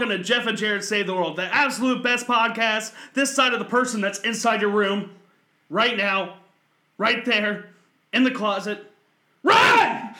[0.00, 3.58] welcome to Jeff and Jared Save the World, the absolute best podcast this side of
[3.58, 5.10] the person that's inside your room,
[5.68, 6.38] right now,
[6.96, 7.68] right there,
[8.10, 8.90] in the closet.
[9.42, 10.14] Run!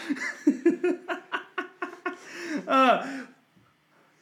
[2.69, 3.23] uh,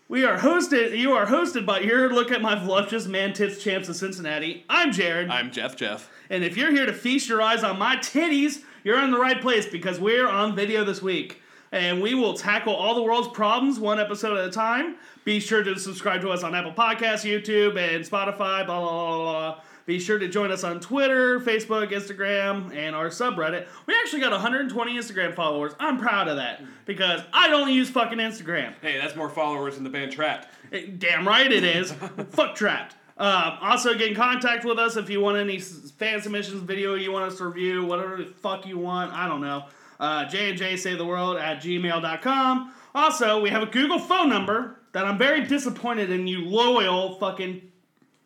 [0.08, 2.08] we are hosted, you are hosted by here.
[2.08, 4.64] look at my voluptuous man tits champs of Cincinnati.
[4.70, 5.28] I'm Jared.
[5.28, 6.08] I'm Jeff Jeff.
[6.30, 9.40] And if you're here to feast your eyes on my titties, you're in the right
[9.40, 11.42] place because we're on video this week.
[11.72, 14.96] And we will tackle all the world's problems one episode at a time.
[15.28, 19.18] Be sure to subscribe to us on Apple Podcasts, YouTube, and Spotify, blah, blah, blah,
[19.18, 19.60] blah.
[19.84, 23.66] Be sure to join us on Twitter, Facebook, Instagram, and our subreddit.
[23.84, 25.74] We actually got 120 Instagram followers.
[25.78, 28.72] I'm proud of that because I don't use fucking Instagram.
[28.80, 30.48] Hey, that's more followers than the band Trapped.
[30.72, 31.92] Eh, Damn right it is.
[32.30, 32.96] Fuck trapped.
[33.18, 37.12] Um, also, get in contact with us if you want any fan submissions, video you
[37.12, 39.12] want us to review, whatever the fuck you want.
[39.12, 39.66] I don't know.
[40.00, 42.72] Uh, J and J Save the World at gmail.com.
[42.94, 47.62] Also, we have a Google phone number that I'm very disappointed in you loyal fucking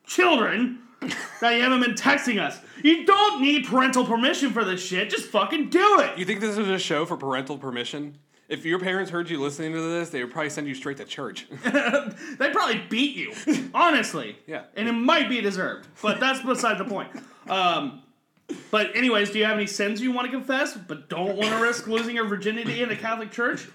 [0.07, 0.79] children
[1.41, 2.59] that you haven't been texting us.
[2.83, 5.11] You don't need parental permission for this shit.
[5.11, 6.19] Just fucking do it.
[6.19, 8.19] You think this is a show for parental permission?
[8.49, 11.05] If your parents heard you listening to this, they would probably send you straight to
[11.05, 11.47] church.
[11.65, 13.33] They'd probably beat you,
[13.73, 14.37] honestly.
[14.47, 14.65] Yeah.
[14.77, 17.09] And it might be deserved, but that's beside the point.
[17.49, 18.03] Um,
[18.71, 21.63] but anyways, do you have any sins you want to confess, but don't want to
[21.63, 23.67] risk losing your virginity in a Catholic church?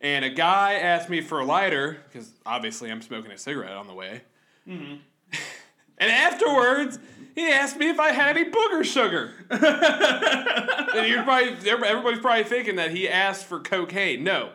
[0.02, 3.88] and a guy asked me for a lighter because obviously I'm smoking a cigarette on
[3.88, 4.22] the way.
[4.68, 4.96] Mm-hmm.
[6.00, 7.00] and afterwards,
[7.36, 9.32] he asked me if I had any booger sugar.
[9.50, 14.24] and you're probably everybody's probably thinking that he asked for cocaine.
[14.24, 14.50] No,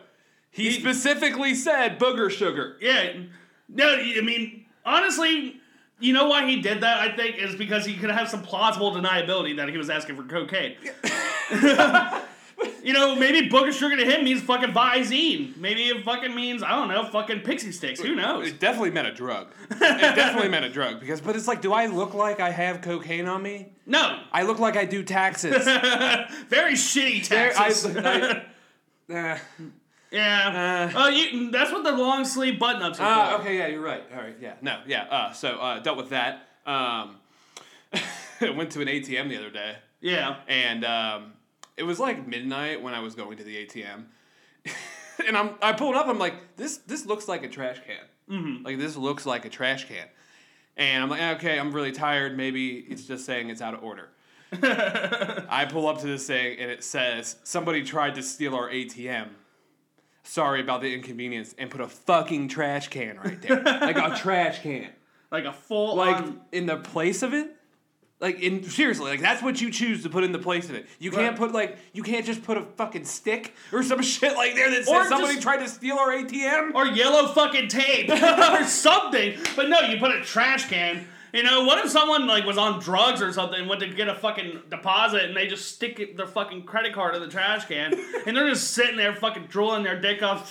[0.51, 2.77] he, He- specifically said booger sugar.
[2.81, 3.13] Yeah.
[3.67, 5.59] No, I mean, honestly,
[5.99, 6.99] you know why he did that?
[6.99, 10.23] I think is because he could have some plausible deniability that he was asking for
[10.23, 10.75] cocaine.
[12.85, 15.57] you know, maybe booger sugar to him means fucking Visine.
[15.57, 17.99] Maybe it fucking means I don't know, fucking pixie sticks.
[17.99, 18.47] Who knows?
[18.47, 19.47] It definitely meant a drug.
[19.71, 22.81] it definitely meant a drug because, but it's like, do I look like I have
[22.81, 23.73] cocaine on me?
[23.87, 25.65] No, I look like I do taxes.
[26.47, 27.97] very shitty There- I- taxes.
[27.97, 28.45] I-
[29.11, 29.37] uh,
[30.11, 30.91] yeah.
[30.95, 30.99] Uh.
[30.99, 31.49] Oh, you.
[31.51, 33.41] That's what the long sleeve button ups are ah, for.
[33.41, 34.03] okay, yeah, you're right.
[34.15, 35.03] All right, yeah, no, yeah.
[35.03, 36.47] Uh, so uh, dealt with that.
[36.65, 37.17] Um,
[38.41, 40.37] went to an ATM the other day, Yeah.
[40.47, 41.33] and um,
[41.77, 44.05] it was like midnight when I was going to the ATM,
[45.27, 46.07] and I'm I pulled up.
[46.07, 48.37] I'm like, this this looks like a trash can.
[48.37, 48.65] Mm-hmm.
[48.65, 50.07] Like this looks like a trash can,
[50.77, 52.35] and I'm like, okay, I'm really tired.
[52.37, 54.09] Maybe it's just saying it's out of order.
[54.61, 59.29] I pull up to this thing and it says somebody tried to steal our ATM.
[60.23, 64.61] Sorry about the inconvenience, and put a fucking trash can right there, like a trash
[64.61, 64.89] can,
[65.31, 66.41] Like a full like on.
[66.51, 67.54] in the place of it.
[68.21, 70.87] Like in seriously, like that's what you choose to put in the place of it.
[70.99, 71.37] You can't Right.
[71.37, 74.87] put like you can't just put a fucking stick or some shit like there that
[74.87, 76.73] Or says somebody just- tried to steal our ATM.
[76.75, 79.37] or yellow fucking tape or something.
[79.57, 81.05] But no, you put a trash can.
[81.33, 84.15] You know, what if someone like was on drugs or something, went to get a
[84.15, 87.93] fucking deposit, and they just stick it- their fucking credit card in the trash can,
[88.25, 90.49] and they're just sitting there fucking drooling their dick off,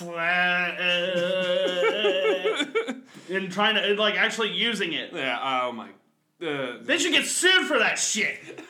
[3.29, 5.09] and trying to like actually using it.
[5.13, 5.39] yeah.
[5.41, 5.89] Oh my.
[6.41, 8.39] Uh, They should get sued for that shit.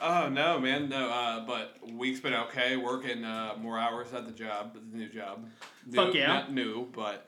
[0.00, 1.08] Oh no, man, no.
[1.10, 2.76] Uh, but week's been okay.
[2.76, 5.44] Working uh, more hours at the job, the new job.
[5.86, 6.28] New, Fuck yeah.
[6.28, 7.26] Not new, but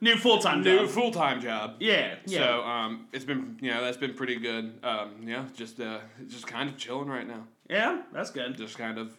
[0.00, 1.74] New full time new full time job.
[1.80, 2.38] yeah, yeah.
[2.38, 4.78] So um, it's been you know that's been pretty good.
[4.84, 5.98] Um, yeah, just uh,
[6.28, 7.44] just kind of chilling right now.
[7.68, 8.56] yeah, that's good.
[8.56, 9.16] Just kind of,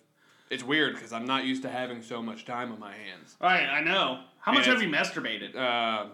[0.50, 3.36] it's weird because I'm not used to having so much time on my hands.
[3.42, 4.22] All right, I know.
[4.40, 5.54] How much Yeah, have you masturbated?
[5.54, 6.06] Uh,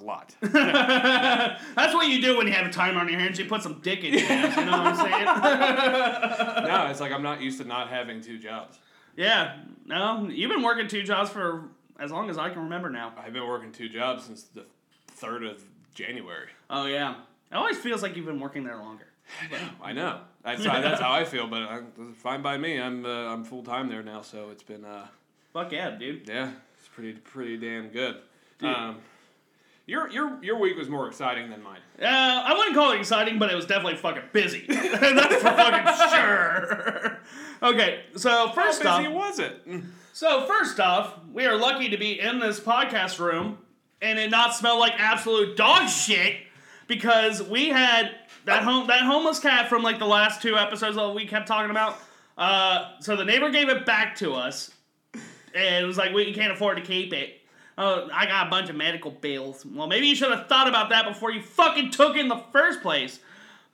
[0.00, 0.34] a lot.
[0.40, 3.38] That's what you do when you have time on your hands.
[3.38, 4.56] You put some dick in your hands.
[4.56, 5.24] You know what I'm saying?
[6.68, 8.78] no, it's like I'm not used to not having two jobs.
[9.16, 9.58] yeah.
[9.86, 11.64] No, you've been working two jobs for
[12.00, 13.12] as long as I can remember now.
[13.18, 14.64] I've been working two jobs since the
[15.08, 15.62] third of
[15.94, 16.48] January.
[16.70, 17.16] Oh yeah.
[17.52, 19.06] It always feels like you've been working there longer.
[19.82, 20.20] I know.
[20.42, 22.80] That's how, that's how I feel, but i it's fine by me.
[22.80, 25.06] I'm uh, I'm full time there now, so it's been uh,
[25.52, 26.28] Fuck yeah, dude.
[26.28, 28.16] yeah, it's pretty pretty damn good.
[28.60, 28.98] Um,
[29.86, 31.80] your your your week was more exciting than mine.
[32.00, 34.64] Uh, I wouldn't call it exciting, but it was definitely fucking busy.
[34.68, 37.20] That's for fucking sure.
[37.62, 39.62] okay, so first How off, busy was it?
[40.12, 43.58] so first off, we are lucky to be in this podcast room
[44.00, 46.36] and it not smell like absolute dog shit
[46.86, 48.10] because we had
[48.44, 51.70] that home that homeless cat from like the last two episodes that we kept talking
[51.70, 51.98] about.
[52.36, 54.70] Uh, so the neighbor gave it back to us,
[55.54, 57.40] and it was like we can't afford to keep it.
[57.76, 59.66] Oh, I got a bunch of medical bills.
[59.66, 62.42] Well, maybe you should have thought about that before you fucking took it in the
[62.52, 63.18] first place.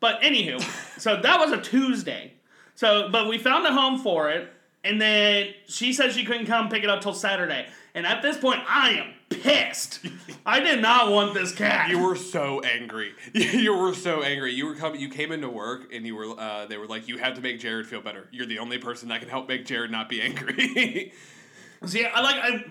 [0.00, 0.60] But anywho,
[0.98, 2.32] so that was a Tuesday.
[2.74, 4.50] So, but we found a home for it,
[4.82, 7.66] and then she said she couldn't come pick it up till Saturday.
[7.94, 10.00] And at this point, I am pissed.
[10.46, 11.90] I did not want this cat.
[11.90, 13.12] You were so angry.
[13.34, 14.52] You were so angry.
[14.54, 15.00] You were coming.
[15.00, 16.38] You came into work and you were.
[16.38, 18.28] Uh, they were like, "You have to make Jared feel better.
[18.32, 21.12] You're the only person that can help make Jared not be angry."
[21.86, 22.64] See, I like I.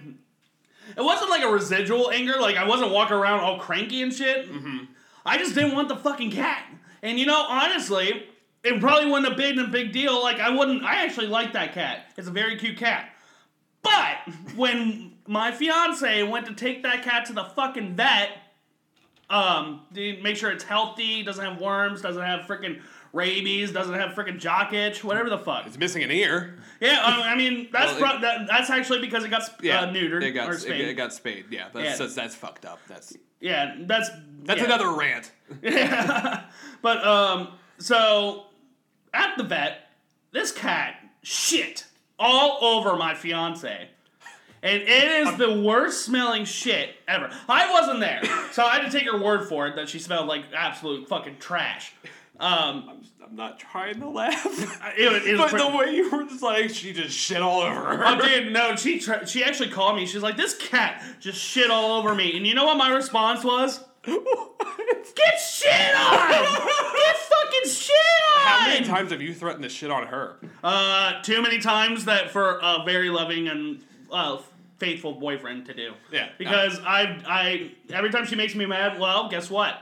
[0.96, 2.36] It wasn't like a residual anger.
[2.40, 4.52] Like I wasn't walking around all cranky and shit.
[4.52, 4.86] Mm-hmm.
[5.26, 6.66] I just didn't want the fucking cat.
[7.02, 8.26] And you know, honestly,
[8.64, 10.22] it probably wouldn't have been a big deal.
[10.22, 10.84] Like I wouldn't.
[10.84, 12.12] I actually like that cat.
[12.18, 13.10] It's a very cute cat.
[13.82, 18.30] But when my fiance went to take that cat to the fucking vet,
[19.30, 22.82] um, to make sure it's healthy, doesn't have worms, doesn't have freaking
[23.14, 25.66] rabies, doesn't have freaking jock itch, whatever the fuck.
[25.66, 26.58] it's missing an ear.
[26.80, 29.82] Yeah, um, I mean that's Well, pro- that, that's actually because it got sp- Yeah,
[29.82, 30.88] uh, neutered It got or spayed.
[30.88, 31.46] it got spayed.
[31.50, 31.96] Yeah, that's, Yeah.
[31.98, 32.80] That's, that's fucked up.
[32.88, 34.10] That's yeah, that's
[34.44, 34.66] that's yeah.
[34.66, 35.32] another rant.
[35.62, 36.44] yeah,
[36.82, 38.46] But um, so
[39.14, 39.90] at the vet,
[40.32, 41.86] this cat shit
[42.18, 43.90] all over my fiance.
[44.62, 47.30] And it is the worst smelling shit ever.
[47.48, 48.22] I wasn't there,
[48.52, 51.38] so I had to take her word for it that she smelled like absolute fucking
[51.40, 51.94] trash.
[52.40, 54.46] Um, I'm, I'm not trying to laugh,
[54.98, 57.42] it, was- it was but pretty- the way you were just like, she just shit
[57.42, 58.04] all over her.
[58.06, 60.06] Oh, dude, no, she tr- she actually called me.
[60.06, 62.38] She's like, this cat just shit all over me.
[62.38, 63.84] And you know what my response was?
[64.06, 66.30] Get shit on!
[66.30, 67.96] Get fucking shit
[68.36, 68.42] on!
[68.42, 70.38] How many times have you threatened to shit on her?
[70.64, 74.38] Uh, too many times that for a very loving and uh,
[74.78, 75.92] faithful boyfriend to do.
[76.12, 76.30] Yeah.
[76.38, 79.76] Because I, I, every time she makes me mad, well, guess what?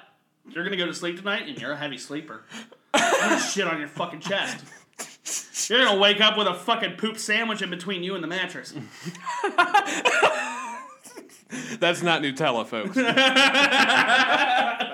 [0.49, 2.43] You're gonna go to sleep tonight, and you're a heavy sleeper.
[3.51, 4.63] Shit on your fucking chest.
[5.69, 8.73] You're gonna wake up with a fucking poop sandwich in between you and the mattress.
[11.79, 12.97] That's not Nutella, folks.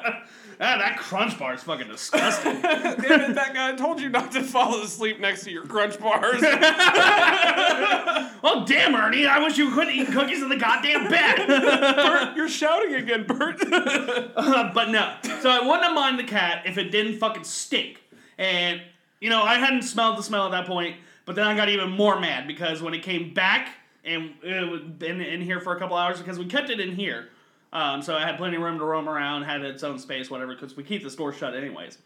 [0.65, 2.53] Ah, that crunch bar is fucking disgusting.
[2.61, 6.41] Damn it, that guy told you not to fall asleep next to your crunch bars.
[8.41, 9.25] well, damn, Ernie!
[9.25, 11.47] I wish you quit eat cookies in the goddamn bed.
[11.47, 13.61] Bert, you're shouting again, Bert.
[13.61, 15.13] Uh, but no.
[15.41, 18.01] So I wouldn't have minded the cat if it didn't fucking stink.
[18.37, 18.81] And,
[19.19, 21.89] you know, I hadn't smelled the smell at that point, but then I got even
[21.89, 25.79] more mad because when it came back and it had been in here for a
[25.79, 27.27] couple hours because we kept it in here.
[27.73, 30.53] Um, so I had plenty of room to roam around, had its own space, whatever,
[30.53, 31.97] because we keep the store shut anyways.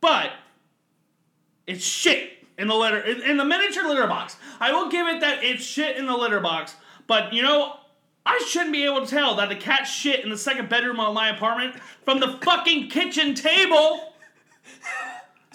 [0.00, 0.32] But
[1.66, 4.36] it's shit in the litter in, in the miniature litter box.
[4.58, 6.74] I will give it that it's shit in the litter box,
[7.06, 7.74] but you know,
[8.24, 11.14] I shouldn't be able to tell that the cat shit in the second bedroom of
[11.14, 14.14] my apartment from the fucking kitchen table.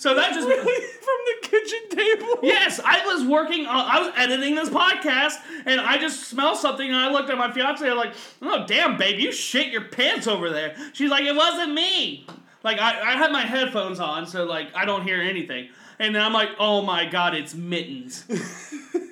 [0.02, 2.40] So that just really From the kitchen table.
[2.42, 3.68] Yes, I was working.
[3.68, 5.36] On, I was editing this podcast,
[5.68, 7.88] and I just smelled something, and I looked at my fiance.
[7.88, 11.76] I'm like, "Oh, damn, babe, you shit your pants over there." She's like, "It wasn't
[11.76, 12.26] me."
[12.64, 15.70] Like I, I had my headphones on, so like I don't hear anything.
[16.00, 18.26] And then I'm like, "Oh my god, it's mittens."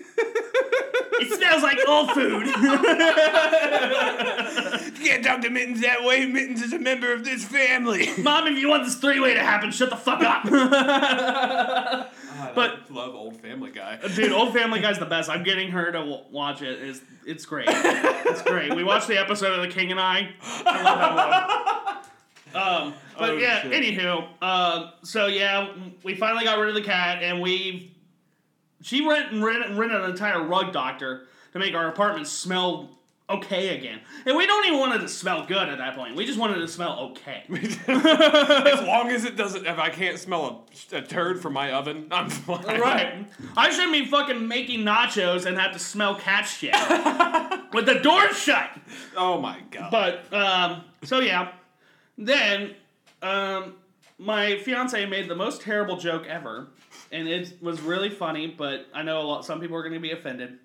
[1.22, 2.48] it smells like old food.
[5.00, 6.26] You can't talk to Mittens that way.
[6.26, 8.10] Mittens is a member of this family.
[8.22, 10.44] Mom, if you want this three way to happen, shut the fuck up.
[12.56, 13.98] but I love old Family Guy.
[14.16, 15.30] Dude, Old Family Guy's the best.
[15.30, 16.80] I'm getting her to w- watch it.
[16.82, 17.68] It's, it's great.
[17.70, 18.76] It's great.
[18.76, 20.32] We watched the episode of The King and I.
[20.44, 22.04] I love that
[22.54, 22.64] one.
[22.64, 23.72] Um, but Oh, yeah, shit.
[23.72, 25.70] anywho, uh, so yeah,
[26.04, 27.96] we finally got rid of the cat, and we
[28.82, 32.90] she rent and rent, rented an entire rug doctor to make our apartment smell
[33.30, 34.00] okay again.
[34.26, 36.16] And we don't even want it to smell good at that point.
[36.16, 37.44] We just want it to smell okay.
[37.50, 42.08] as long as it doesn't, if I can't smell a, a turd from my oven,
[42.12, 42.80] I'm fine.
[42.80, 43.28] Right.
[43.56, 46.74] I shouldn't be fucking making nachos and have to smell cat shit
[47.74, 48.72] with the door shut.
[49.16, 49.92] Oh my god.
[49.92, 51.52] But um, so yeah,
[52.18, 52.76] then
[53.22, 53.76] um,
[54.18, 56.68] my fiance made the most terrible joke ever,
[57.12, 58.48] and it was really funny.
[58.48, 59.46] But I know a lot.
[59.46, 60.58] Some people are going to be offended,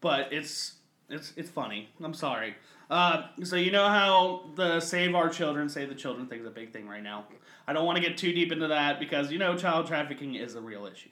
[0.00, 0.74] but it's
[1.08, 1.88] it's it's funny.
[2.02, 2.54] I'm sorry.
[2.90, 6.50] Uh, so you know how the Save Our Children, Save the Children thing is a
[6.50, 7.24] big thing right now.
[7.66, 10.54] I don't want to get too deep into that because you know child trafficking is
[10.54, 11.10] a real issue.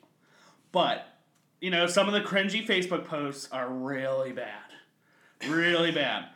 [0.71, 1.07] But
[1.61, 6.26] you know some of the cringy Facebook posts are really bad, really bad.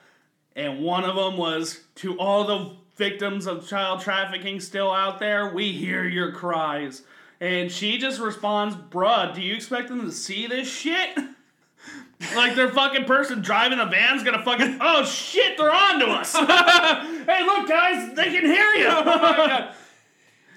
[0.55, 5.53] And one of them was to all the victims of child trafficking still out there,
[5.53, 7.03] we hear your cries.
[7.41, 11.17] And she just responds, bruh, do you expect them to see this shit?
[12.35, 16.33] like their fucking person driving a van's gonna fucking, oh shit, they're on to us.
[16.35, 18.89] hey, look, guys, they can hear you.
[18.89, 19.73] Oh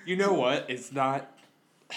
[0.05, 0.69] you know what?
[0.69, 1.29] It's not.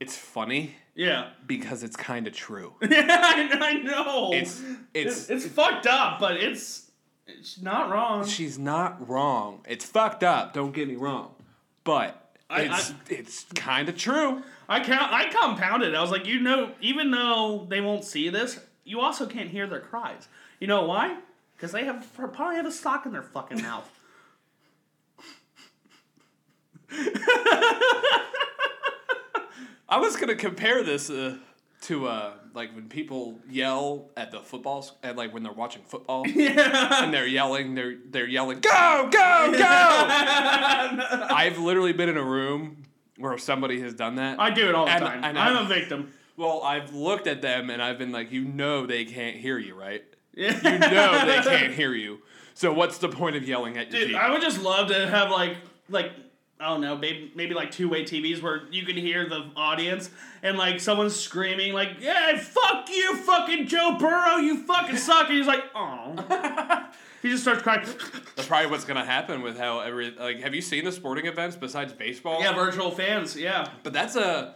[0.00, 1.28] It's funny yeah.
[1.46, 2.74] because it's kind of true.
[2.82, 4.30] Yeah, I, I know.
[4.32, 4.60] It's
[4.92, 6.90] it's, it's it's fucked up, but it's
[7.28, 8.26] it's not wrong.
[8.26, 9.60] she's not wrong.
[9.68, 10.54] It's fucked up.
[10.54, 11.36] Don't get me wrong,
[11.84, 12.21] but
[12.52, 14.42] I- it's I- it's kind of true.
[14.68, 15.12] I count.
[15.12, 15.94] I compounded.
[15.94, 19.66] I was like, you know, even though they won't see this, you also can't hear
[19.66, 20.28] their cries.
[20.60, 21.16] You know why?
[21.56, 23.88] Because they have probably have a sock in their fucking mouth.
[29.88, 31.36] I was gonna compare this uh,
[31.82, 36.24] to uh, like when people yell at the footballs and like when they're watching football
[36.28, 37.02] yeah.
[37.04, 39.58] and they're yelling, they're they're yelling, go, go, go.
[41.30, 42.84] I've literally been in a room
[43.18, 44.40] where somebody has done that.
[44.40, 45.24] I do it all the And- time.
[45.24, 46.12] and I'm a victim.
[46.36, 49.74] well, I've looked at them and I've been like, you know, they can't hear you,
[49.74, 50.02] right?
[50.34, 50.54] Yeah.
[50.56, 52.20] You know they can't hear you.
[52.54, 54.18] So what's the point of yelling at your Dude, team?
[54.18, 55.56] I would just love to have like
[55.88, 56.12] like
[56.62, 60.10] I don't know, maybe maybe like two way TVs where you can hear the audience
[60.44, 65.38] and like someone's screaming like, "Yeah, fuck you, fucking Joe Burrow, you fucking suck," and
[65.38, 66.14] he's like, "Oh."
[67.22, 67.84] he just starts crying.
[68.36, 70.40] That's probably what's gonna happen with how every like.
[70.40, 72.40] Have you seen the sporting events besides baseball?
[72.40, 73.36] yeah, virtual fans.
[73.36, 73.68] Yeah.
[73.82, 74.54] But that's a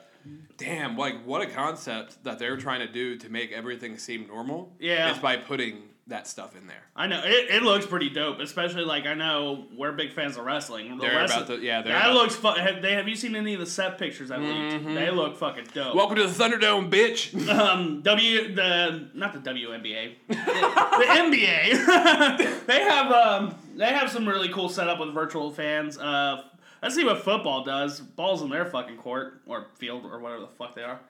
[0.57, 4.73] damn like what a concept that they're trying to do to make everything seem normal.
[4.79, 5.13] Yeah.
[5.13, 6.83] is by putting that stuff in there.
[6.95, 10.45] I know it, it looks pretty dope, especially like I know we're big fans of
[10.45, 10.97] wrestling.
[10.97, 11.83] The They're wrestling- about to yeah.
[11.83, 12.59] They're that looks fun.
[12.59, 14.85] Have they have you seen any of the set pictures I leaked?
[14.87, 15.97] They look fucking dope.
[15.97, 17.49] Welcome to the Thunderdome, bitch.
[17.59, 22.67] um, W the not the WNBA, the, the NBA.
[22.67, 25.99] they have um they have some really cool setup with virtual fans.
[25.99, 26.43] Uh,
[26.83, 28.01] let's see what football does.
[28.01, 31.01] Balls in their fucking court or field or whatever the fuck they are.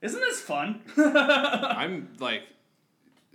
[0.00, 0.80] Isn't this fun?
[0.96, 2.42] I'm like,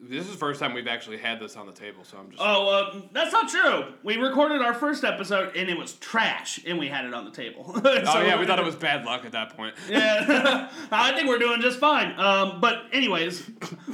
[0.10, 2.42] this is the first time we've actually had this on the table, so I'm just.
[2.44, 3.94] Oh, uh, that's not true.
[4.04, 7.32] We recorded our first episode and it was trash, and we had it on the
[7.32, 7.64] table.
[7.86, 9.76] oh yeah, we thought it was bad luck at that point.
[9.90, 12.20] Yeah, I think we're doing just fine.
[12.20, 13.50] Um, but anyways,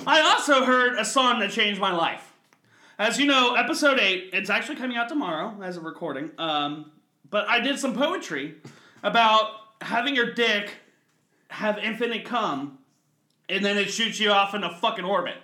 [0.08, 2.34] I also heard a song that changed my life.
[2.98, 6.32] As you know, episode eight, it's actually coming out tomorrow as a recording.
[6.38, 6.92] Um,
[7.30, 8.56] but I did some poetry
[9.04, 9.52] about
[9.82, 10.74] having your dick
[11.50, 12.80] have infinite cum,
[13.50, 15.36] and then it shoots you off in a fucking orbit.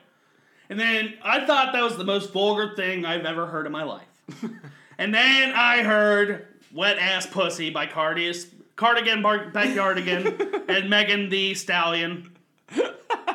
[0.69, 3.83] And then I thought that was the most vulgar thing I've ever heard in my
[3.83, 4.07] life.
[4.97, 11.53] and then I heard Wet Ass Pussy by Cardius, Cardigan Bar- Backyardigan and Megan Thee
[11.53, 12.31] Stallion.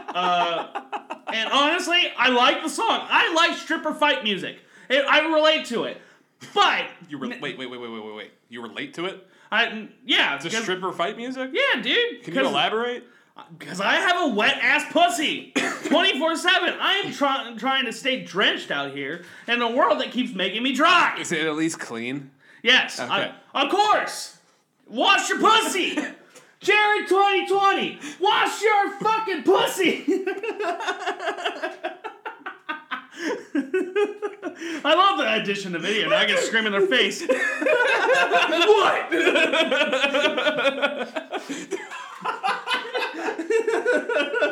[0.09, 0.83] Uh,
[1.33, 3.07] and honestly, I like the song.
[3.09, 4.59] I like stripper fight music.
[4.89, 5.99] It, I relate to it.
[6.55, 8.31] But You were wait, wait, wait, wait, wait, wait, wait.
[8.49, 9.27] You relate to it?
[9.53, 11.51] I yeah, The 'cause- stripper fight music?
[11.53, 12.23] Yeah, dude.
[12.25, 13.05] Can you elaborate?
[13.59, 15.53] Because I have a wet ass pussy
[15.87, 16.75] 24 7.
[16.81, 20.63] I am try- trying to stay drenched out here in a world that keeps making
[20.63, 21.17] me dry.
[21.21, 22.31] Is it at least clean?
[22.63, 23.33] Yes, Okay.
[23.55, 24.37] I- of course.
[24.87, 25.99] Wash your pussy.
[26.61, 30.05] Jerry 2020, wash your fucking pussy.
[34.83, 36.11] I love the addition to video.
[36.11, 37.23] Now I can scream in their face.
[37.27, 39.11] what?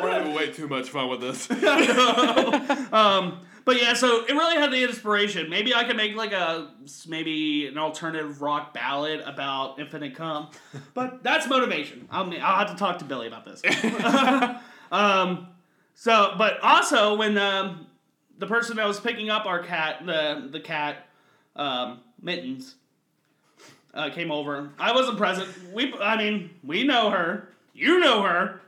[0.01, 1.49] We're having way too much fun with this.
[2.93, 5.49] um, but yeah, so it really had the inspiration.
[5.49, 6.71] Maybe I could make like a
[7.07, 10.49] maybe an alternative rock ballad about infinite Come,
[10.93, 12.07] but that's motivation.
[12.09, 13.61] I'll I'll have to talk to Billy about this.
[14.91, 15.49] um,
[15.93, 17.87] so, but also when um,
[18.39, 21.07] the person that was picking up our cat, the the cat,
[21.55, 22.75] um, mittens,
[23.93, 24.71] uh, came over.
[24.79, 25.47] I wasn't present.
[25.73, 27.49] We, I mean, we know her.
[27.79, 28.61] You know her.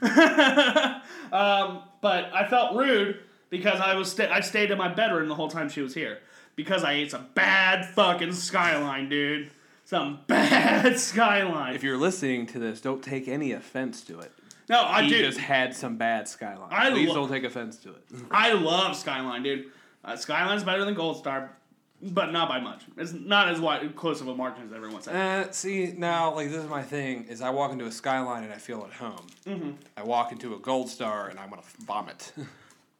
[1.32, 5.34] um, but I felt rude because I was sta- I stayed in my bedroom the
[5.34, 6.20] whole time she was here
[6.56, 9.50] because I ate some bad fucking skyline, dude.
[9.84, 11.74] Some bad skyline.
[11.74, 14.30] If you're listening to this, don't take any offense to it.
[14.68, 15.22] no, I he do.
[15.22, 16.68] just had some bad skyline.
[16.70, 18.04] I Please lo- don't take offense to it.
[18.30, 19.66] I love Skyline, dude.
[20.04, 21.56] Uh, Skyline's better than Gold Star,
[22.00, 22.82] but not by much.
[22.96, 25.14] It's not as wide, close of a margin as everyone says.
[25.14, 28.52] Uh, see now, like this is my thing: is I walk into a skyline and
[28.52, 29.26] I feel at home.
[29.46, 29.70] Mm-hmm.
[29.96, 32.32] I walk into a gold star and I want to vomit.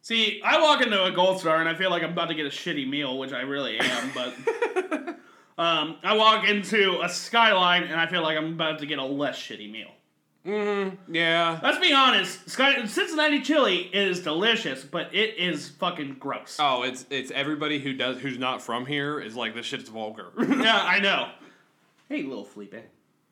[0.01, 2.45] See, I walk into a Gold Star and I feel like I'm about to get
[2.45, 4.33] a shitty meal, which I really am, but.
[5.57, 9.03] um, I walk into a Skyline and I feel like I'm about to get a
[9.03, 9.91] less shitty meal.
[10.49, 11.13] Mm-hmm.
[11.13, 11.59] yeah.
[11.61, 16.57] Let's be honest, Sky- Cincinnati chili is delicious, but it is fucking gross.
[16.59, 20.27] Oh, it's it's everybody who does who's not from here is like this shit's vulgar.
[20.39, 21.29] yeah, I know.
[22.07, 22.75] Hey, little Felipe.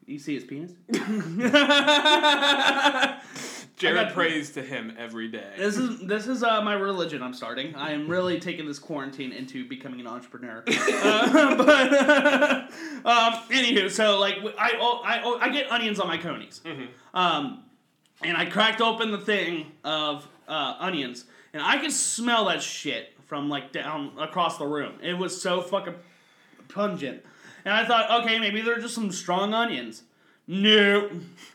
[0.05, 0.71] You see his penis?
[3.77, 5.53] Jared got- prays to him every day.
[5.55, 7.21] This is this is uh, my religion.
[7.21, 7.75] I'm starting.
[7.75, 10.63] I am really taking this quarantine into becoming an entrepreneur.
[10.67, 11.93] uh, but
[13.05, 14.71] um, anywho, so like I
[15.05, 16.61] I I get onions on my coneys,
[17.13, 17.63] um,
[18.23, 23.13] and I cracked open the thing of uh, onions, and I could smell that shit
[23.27, 24.93] from like down across the room.
[25.03, 25.93] It was so fucking
[26.67, 27.23] pungent,
[27.63, 30.01] and I thought, okay, maybe they're just some strong onions.
[30.47, 31.09] No,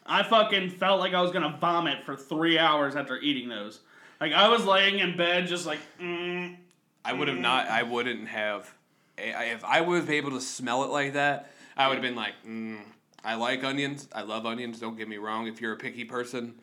[0.05, 3.81] I fucking felt like I was gonna vomit for three hours after eating those.
[4.21, 6.57] Like I was laying in bed, just like, mm,
[7.05, 7.69] I would have not.
[7.69, 8.73] I wouldn't have.
[9.19, 12.35] I- If I was able to smell it like that, I would have been like,
[12.47, 12.81] mm,
[13.25, 14.09] I like onions.
[14.15, 14.79] I love onions.
[14.79, 15.47] Don't get me wrong.
[15.47, 16.55] If you're a picky person,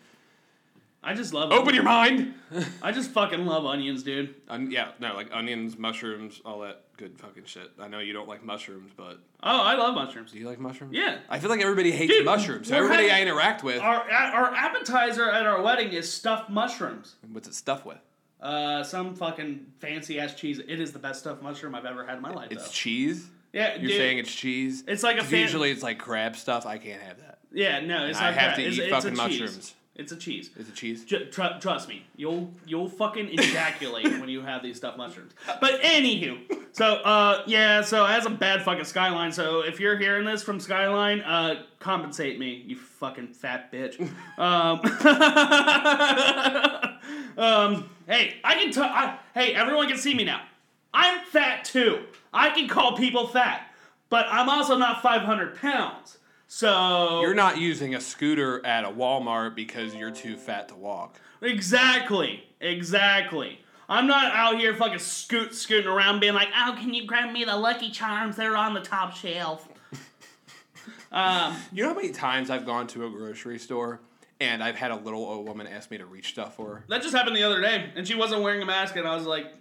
[1.03, 1.51] I just love.
[1.51, 2.35] open your mind.
[2.83, 4.35] I just fucking love onions, dude.
[4.49, 7.71] On, yeah, no, like onions, mushrooms, all that good fucking shit.
[7.79, 10.31] I know you don't like mushrooms, but Oh, I love mushrooms.
[10.33, 10.93] do you like mushrooms?
[10.95, 11.19] Yeah.
[11.29, 12.67] I feel like everybody hates Dude, mushrooms.
[12.67, 17.15] So we're everybody I interact with, Our our appetizer at our wedding is stuffed mushrooms.
[17.31, 17.97] what's it stuffed with?
[18.41, 20.59] Uh, some fucking fancy ass cheese.
[20.59, 22.51] It is the best stuffed mushroom I've ever had in my life.
[22.51, 22.71] It's though.
[22.71, 23.27] cheese.
[23.53, 24.83] yeah, You're dude, saying it's cheese.
[24.87, 26.65] it's like a 'Cause fan- usually it's like crab stuff.
[26.65, 27.39] I can't have that.
[27.51, 28.61] Yeah, no, it's not I not have that.
[28.61, 29.41] to it's, eat it's fucking a cheese.
[29.41, 29.75] mushrooms.
[29.99, 30.49] It's a cheese.
[30.55, 31.03] Is it cheese?
[31.03, 35.33] J- tr- trust me, you'll you'll fucking ejaculate when you have these stuffed mushrooms.
[35.59, 36.39] But anywho,
[36.71, 39.33] so uh yeah, so as a bad fucking Skyline.
[39.33, 43.99] So if you're hearing this from Skyline, uh compensate me, you fucking fat bitch.
[44.39, 44.79] Um,
[47.37, 48.87] um hey, I can tell.
[49.33, 50.43] Hey, everyone can see me now.
[50.93, 52.05] I'm fat too.
[52.33, 53.69] I can call people fat,
[54.09, 56.18] but I'm also not 500 pounds.
[56.51, 61.21] So You're not using a scooter at a Walmart because you're too fat to walk.
[61.41, 62.43] Exactly.
[62.59, 63.59] Exactly.
[63.87, 67.43] I'm not out here fucking scoot scooting around being like, oh, can you grab me
[67.45, 68.35] the Lucky Charms?
[68.35, 69.69] They're on the top shelf.
[71.11, 74.01] um, You know how many times I've gone to a grocery store
[74.41, 76.83] and I've had a little old woman ask me to reach stuff for her?
[76.89, 79.25] that just happened the other day, and she wasn't wearing a mask, and I was
[79.25, 79.53] like,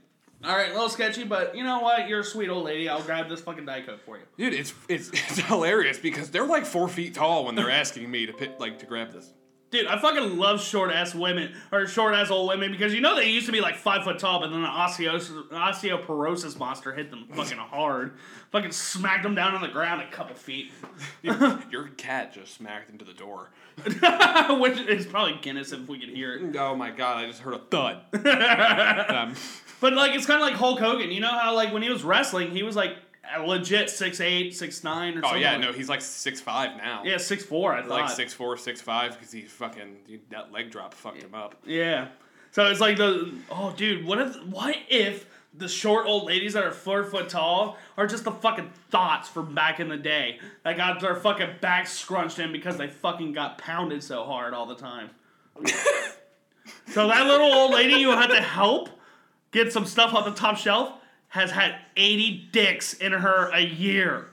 [0.44, 2.08] all right, a little sketchy, but you know what?
[2.08, 2.88] You're a sweet old lady.
[2.88, 4.24] I'll grab this fucking Diet Coke for you.
[4.36, 8.26] Dude, it's it's it's hilarious because they're like four feet tall when they're asking me
[8.26, 9.32] to pick, like to grab this.
[9.70, 13.14] Dude, I fucking love short ass women or short ass old women because you know
[13.14, 17.10] they used to be like five foot tall, but then the osteos- osteoporosis monster hit
[17.10, 18.16] them fucking hard,
[18.50, 20.72] fucking smacked them down on the ground a couple feet.
[21.22, 23.50] Your cat just smacked into the door.
[24.58, 26.56] Which is probably Guinness if we could hear it.
[26.56, 27.18] Oh my god!
[27.18, 28.00] I just heard a thud.
[29.10, 29.34] um,
[29.80, 31.10] But like it's kind of like Hulk Hogan.
[31.10, 32.96] You know how like when he was wrestling, he was like
[33.36, 35.42] a legit six eight, six nine, or oh something.
[35.42, 37.02] yeah, like- no, he's like six five now.
[37.04, 37.74] yeah, six four.
[37.74, 37.90] I thought.
[37.90, 41.54] like six four, six five because he fucking he, that leg drop fucked him up.
[41.64, 42.08] Yeah.
[42.50, 46.64] So it's like the oh dude, what if what if the short old ladies that
[46.64, 50.76] are four foot tall are just the fucking thoughts from back in the day that
[50.76, 54.74] got their fucking backs scrunched in because they fucking got pounded so hard all the
[54.74, 55.10] time.
[56.88, 58.88] so that little old lady you had to help
[59.50, 60.92] get some stuff off the top shelf
[61.28, 64.30] has had 80 dicks in her a year.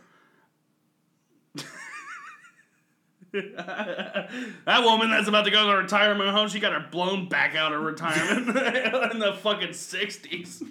[3.34, 7.74] that woman that's about to go to retirement home, she got her blown back out
[7.74, 8.48] of retirement
[9.12, 10.64] in the fucking 60s.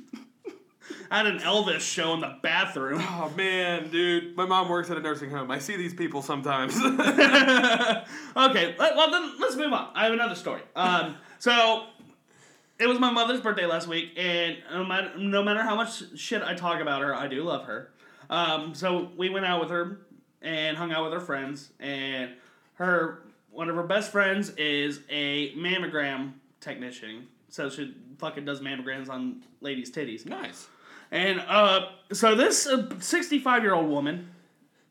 [1.11, 3.01] I had an Elvis show in the bathroom.
[3.01, 5.51] Oh man, dude, my mom works at a nursing home.
[5.51, 6.77] I see these people sometimes.
[6.77, 9.91] okay, well then let's move on.
[9.95, 10.63] I have another story.
[10.75, 11.85] Um, so
[12.79, 16.43] it was my mother's birthday last week, and no matter, no matter how much shit
[16.43, 17.91] I talk about her, I do love her.
[18.31, 20.01] Um, so we went out with her
[20.43, 22.33] and hung out with her friends, and
[22.75, 27.29] her one of her best friends is a mammogram technician.
[27.49, 30.27] So she fucking does mammograms on ladies' titties.
[30.27, 30.67] nice.
[31.13, 34.31] And uh, so this 65 year old woman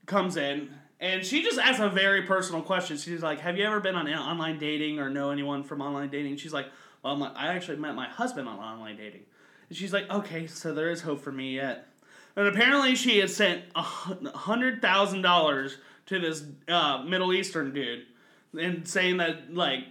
[0.06, 2.96] comes in and she just asks a very personal question.
[2.96, 6.38] She's like, Have you ever been on online dating or know anyone from online dating?
[6.38, 6.68] She's like,
[7.04, 9.24] Well, I actually met my husband on online dating.
[9.70, 11.88] And she's like, okay, so there is hope for me yet.
[12.36, 18.06] And apparently she had sent hundred thousand dollars to this uh, Middle Eastern dude,
[18.60, 19.86] and saying that like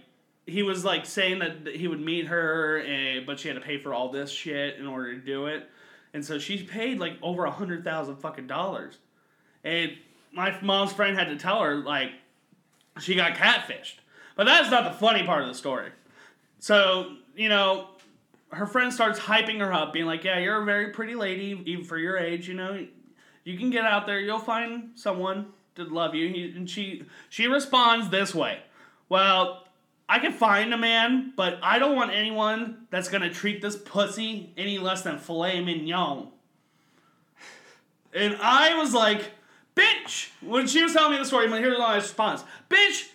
[0.45, 3.77] he was like saying that he would meet her, and, but she had to pay
[3.77, 5.69] for all this shit in order to do it.
[6.13, 8.97] And so she paid like over a hundred thousand fucking dollars.
[9.63, 9.93] And
[10.33, 12.11] my mom's friend had to tell her like
[12.99, 13.95] she got catfished.
[14.35, 15.91] But that's not the funny part of the story.
[16.63, 17.89] So, you know,
[18.53, 21.83] her friend starts hyping her up, being like, Yeah, you're a very pretty lady, even
[21.83, 22.87] for your age, you know.
[23.43, 26.53] You can get out there, you'll find someone to love you.
[26.55, 28.59] And she she responds this way.
[29.09, 29.67] Well,
[30.07, 34.53] I can find a man, but I don't want anyone that's gonna treat this pussy
[34.55, 36.29] any less than filet mignon.
[38.13, 39.31] And I was like,
[39.75, 42.45] bitch, when she was telling me the story, here's my response.
[42.69, 43.09] Bitch,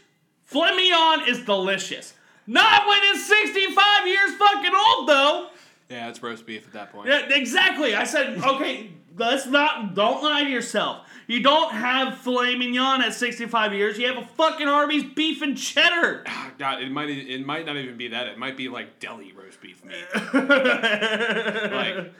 [0.45, 2.13] filet mignon is delicious.
[2.49, 5.49] Not when it's 65 years fucking old, though.
[5.91, 7.09] Yeah, it's roast beef at that point.
[7.09, 7.95] Yeah, exactly.
[7.95, 11.07] I said, okay, let's not, don't lie to yourself.
[11.27, 13.99] You don't have filet mignon at 65 years.
[13.99, 16.25] You have a fucking Arby's beef and cheddar.
[16.27, 18.29] Ah, God, it might it might not even be that.
[18.29, 20.07] It might be like deli roast beef meat.
[20.33, 22.15] like,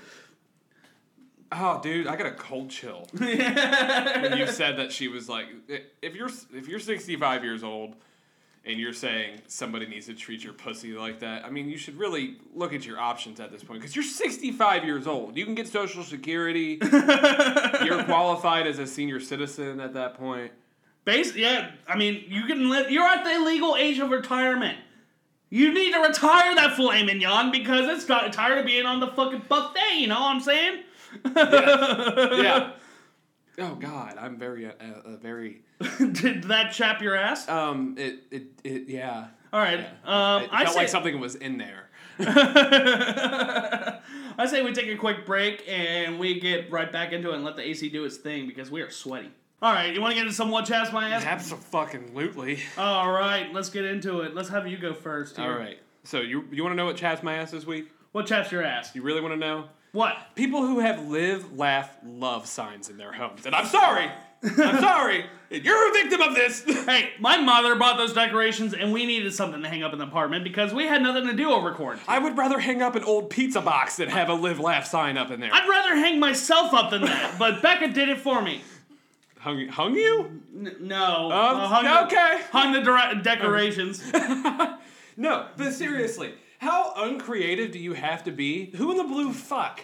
[1.53, 5.47] oh, dude, I got a cold chill when you said that she was like,
[6.03, 7.97] if you're if you're 65 years old
[8.69, 11.99] and you're saying somebody needs to treat your pussy like that, I mean, you should
[11.99, 15.37] really look at your options at this point because you're 65 years old.
[15.37, 16.79] You can get Social Security.
[16.93, 20.53] you're qualified as a senior citizen at that point.
[21.05, 22.91] Base, yeah, I mean, you can live.
[22.91, 24.77] You're at the legal age of retirement.
[25.49, 29.07] You need to retire that filet mignon because it's got tired of being on the
[29.07, 29.97] fucking buffet.
[29.97, 30.83] You know what I'm saying?
[31.35, 32.73] yeah.
[33.59, 35.63] Oh God, I'm very, uh, uh, very.
[35.99, 37.49] Did that chap your ass?
[37.49, 39.27] Um, it, it, it yeah.
[39.53, 39.81] All right.
[39.81, 40.37] Yeah.
[40.37, 41.89] Um, it I felt say, like something was in there.
[42.21, 44.01] I
[44.47, 47.57] say we take a quick break and we get right back into it and let
[47.57, 49.31] the AC do its thing because we are sweaty.
[49.61, 51.25] All right, you want to get into some what chaps my ass?
[51.25, 52.61] Absolutely.
[52.79, 54.35] All right, let's get into it.
[54.35, 55.37] Let's have you go first.
[55.37, 55.51] Here.
[55.51, 55.79] All right.
[56.05, 57.91] So you you want to know what chaps my ass this week?
[58.13, 58.95] What chaps your ass?
[58.95, 59.65] You really want to know?
[59.93, 60.17] What?
[60.35, 63.47] People who have live, laugh, love signs in their homes.
[63.47, 64.11] And I'm sorry.
[64.43, 65.25] I'm sorry.
[65.51, 66.63] You're a victim of this.
[66.85, 70.05] Hey, my mother bought those decorations and we needed something to hang up in the
[70.07, 72.05] apartment because we had nothing to do over quarantine.
[72.07, 75.17] I would rather hang up an old pizza box than have a live, laugh sign
[75.17, 75.51] up in there.
[75.53, 78.61] I'd rather hang myself up than that, but Becca did it for me.
[79.39, 80.43] Hung, hung you?
[80.55, 81.27] N- no.
[81.33, 82.39] Um, Uh, hung okay.
[82.43, 84.03] The, hung the dra- decorations.
[85.21, 88.71] No, but seriously, how uncreative do you have to be?
[88.77, 89.81] Who in the blue fuck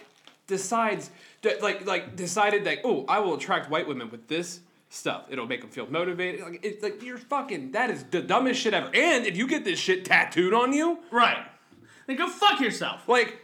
[0.47, 1.09] decides
[1.41, 4.59] that, like like decided that oh I will attract white women with this
[4.89, 5.25] stuff.
[5.29, 6.41] It'll make them feel motivated.
[6.41, 8.89] Like it's like you're fucking that is the dumbest shit ever.
[8.93, 11.45] And if you get this shit tattooed on you, right.
[12.07, 13.07] Then go fuck yourself.
[13.07, 13.41] like.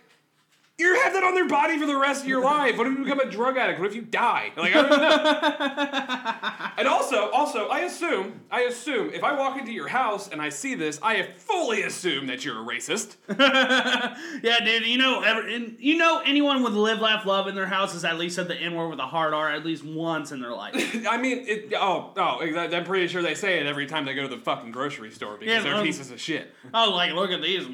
[0.82, 2.76] You have that on their body for the rest of your life.
[2.76, 3.80] What if you become a drug addict?
[3.80, 4.52] What if you die?
[4.58, 6.72] Like I don't know.
[6.78, 10.50] and also, also, I assume, I assume, if I walk into your house and I
[10.50, 13.17] see this, I fully assume that you're a racist.
[14.41, 14.88] Yeah, dude.
[14.88, 18.04] You know, ever, and you know, anyone with live, laugh, love in their house has
[18.04, 20.52] at least said the N word with a hard R at least once in their
[20.52, 20.74] life.
[21.08, 24.24] I mean, it, oh, oh, I'm pretty sure they say it every time they go
[24.24, 26.54] to the fucking grocery store because Yeah, they're um, pieces of shit.
[26.74, 27.67] oh, like look at these.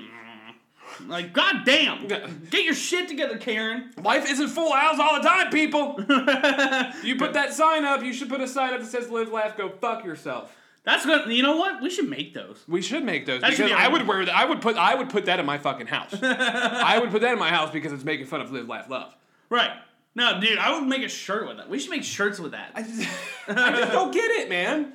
[1.05, 3.91] Like, goddamn, get your shit together, Karen.
[4.01, 5.95] Life isn't full owls all the time, people.
[7.03, 8.03] you put that sign up.
[8.03, 11.29] You should put a sign up that says "Live, laugh, go fuck yourself." That's good.
[11.29, 11.81] You know what?
[11.81, 12.63] We should make those.
[12.67, 14.35] We should make those That because be I would wear that.
[14.35, 14.77] I would put.
[14.77, 16.13] I would put that in my fucking house.
[16.21, 19.13] I would put that in my house because it's making fun of "Live, laugh, love."
[19.49, 19.71] Right.
[20.15, 21.69] No, dude, I would make a shirt with that.
[21.69, 22.71] We should make shirts with that.
[22.73, 23.07] I just,
[23.47, 24.93] I just don't get it, man.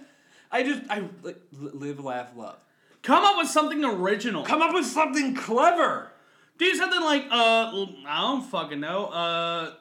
[0.51, 2.62] I just, I like, live, laugh, love.
[3.03, 4.45] Come up with something original.
[4.45, 6.13] Come up with something clever.
[6.59, 9.07] Do something like, uh, I don't fucking know.
[9.07, 9.75] Uh,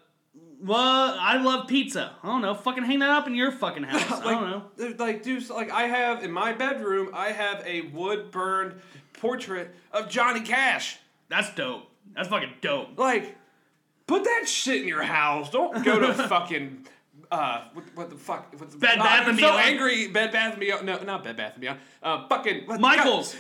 [0.64, 2.16] well, I love pizza.
[2.24, 2.54] I don't know.
[2.54, 4.22] Fucking hang that up in your fucking house.
[4.26, 4.64] I don't know.
[4.78, 8.82] Like, like, dude, like I have in my bedroom, I have a wood burned
[9.14, 10.98] portrait of Johnny Cash.
[11.30, 11.84] That's dope.
[12.16, 12.98] That's fucking dope.
[12.98, 13.38] Like,
[14.08, 15.50] put that shit in your house.
[15.50, 16.88] Don't go to fucking.
[17.32, 18.54] Uh, what, what the fuck?
[18.58, 19.62] What's Bed uh, Bath I'm and so Beyond.
[19.62, 20.08] angry.
[20.10, 20.86] Bed Bath and Beyond.
[20.86, 21.80] No, not Bed Bath and Beyond.
[22.04, 23.36] Uh, fucking Michaels.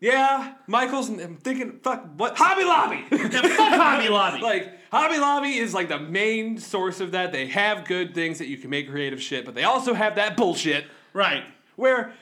[0.00, 1.08] Yeah, Michaels.
[1.08, 2.36] And I'm thinking, fuck, what?
[2.36, 3.04] Hobby Lobby.
[3.16, 4.40] Yeah, fuck Hobby Lobby.
[4.40, 7.32] like Hobby Lobby is like the main source of that.
[7.32, 10.36] They have good things that you can make creative shit, but they also have that
[10.36, 11.44] bullshit right.
[11.76, 12.12] where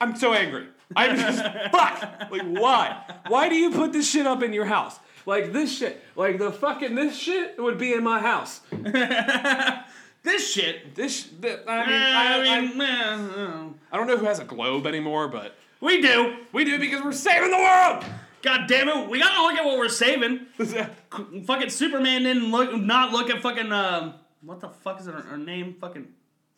[0.00, 0.68] I'm so angry.
[0.94, 2.30] I'm just fuck.
[2.30, 3.02] Like why?
[3.26, 4.98] Why do you put this shit up in your house?
[5.26, 6.02] Like this shit.
[6.16, 8.60] Like the fucking this shit would be in my house.
[10.22, 10.94] This shit.
[10.94, 11.24] This.
[11.24, 14.86] th- I I mean, I, I, mean, uh, I don't know who has a globe
[14.86, 16.36] anymore, but We do.
[16.52, 18.04] We do because we're saving the world.
[18.42, 20.46] God damn it, we gotta look at what we're saving.
[21.46, 25.38] fucking Superman didn't look, not look at fucking, um, what the fuck is her, her
[25.38, 25.76] name?
[25.80, 26.08] Fucking.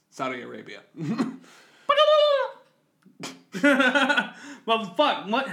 [0.08, 0.80] Saudi Arabia.
[4.66, 5.46] well, fuck, what?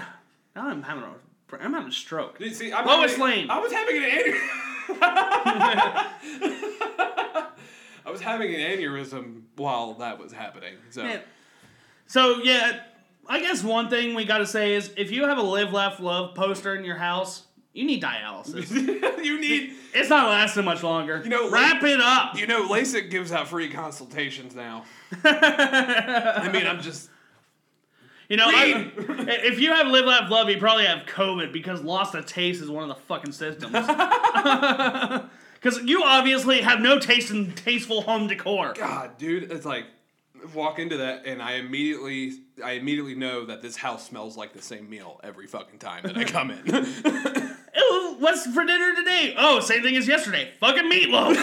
[0.56, 1.14] Now I'm having a,
[1.60, 2.40] I'm having a stroke.
[2.40, 3.50] You See, I'm Lois having- Lane.
[3.50, 4.92] I was having an aneurysm.
[8.04, 10.76] I was having an aneurysm while that was happening.
[10.90, 11.22] So Man.
[12.08, 12.82] So yeah,
[13.28, 16.36] I guess one thing we gotta say is if you have a live, laugh, love
[16.36, 18.70] poster in your house, you need dialysis.
[19.24, 21.22] you need, it's not lasting much longer.
[21.24, 22.38] You know, wrap it up.
[22.38, 24.84] you know, LASIK gives out free consultations now.
[25.24, 27.10] I mean, I'm just.
[28.32, 28.90] You know, I,
[29.44, 32.70] if you have live, laugh, love, you probably have COVID because loss of taste is
[32.70, 33.74] one of the fucking symptoms.
[35.62, 38.74] Because you obviously have no taste in tasteful home decor.
[38.76, 39.86] God, dude, it's like
[40.56, 42.32] walk into that and I immediately
[42.64, 46.18] I immediately know that this house smells like the same meal every fucking time that
[46.18, 46.66] I come in.
[47.76, 49.36] Ew, what's for dinner today?
[49.38, 50.50] Oh, same thing as yesterday.
[50.60, 51.36] Fucking meatloaf.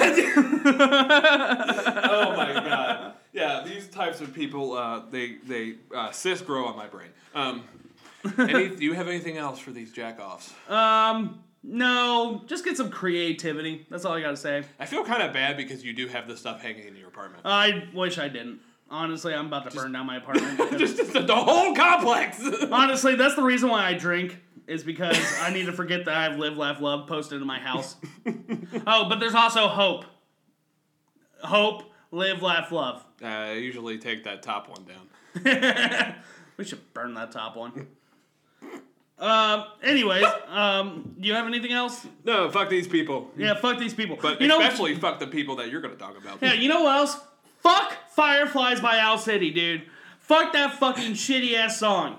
[2.11, 3.14] oh my god.
[3.38, 7.09] Yeah, these types of people uh, they they uh, cysts grow on my brain.
[7.35, 7.64] Um,
[8.38, 10.51] any, do you have anything else for these jackoffs?
[10.70, 13.87] um, no, just get some creativity.
[13.90, 14.62] That's all I gotta say.
[14.79, 17.42] I feel kind of bad because you do have this stuff hanging in your apartment.
[17.44, 18.61] I wish I didn't.
[18.90, 20.57] Honestly, I'm about to burn down my apartment.
[20.57, 22.40] because- just, just the whole complex.
[22.72, 24.40] Honestly, that's the reason why I drink.
[24.66, 27.59] Is because I need to forget that I have live, laugh, love posted in my
[27.59, 27.96] house.
[28.87, 30.05] oh, but there's also hope.
[31.42, 33.03] Hope, live, laugh, love.
[33.23, 36.15] Uh, I usually take that top one down.
[36.57, 37.87] we should burn that top one.
[39.19, 39.65] Um.
[39.83, 41.17] Anyways, um.
[41.19, 42.07] Do you have anything else?
[42.25, 43.31] No, fuck these people.
[43.37, 43.55] Yeah.
[43.55, 44.17] Fuck these people.
[44.21, 44.61] But you know.
[44.61, 46.41] especially fuck the people that you're gonna talk about.
[46.41, 46.53] Yeah.
[46.53, 47.19] You know what else?
[47.61, 49.83] Fuck Fireflies by Owl City, dude.
[50.21, 52.19] Fuck that fucking shitty ass song,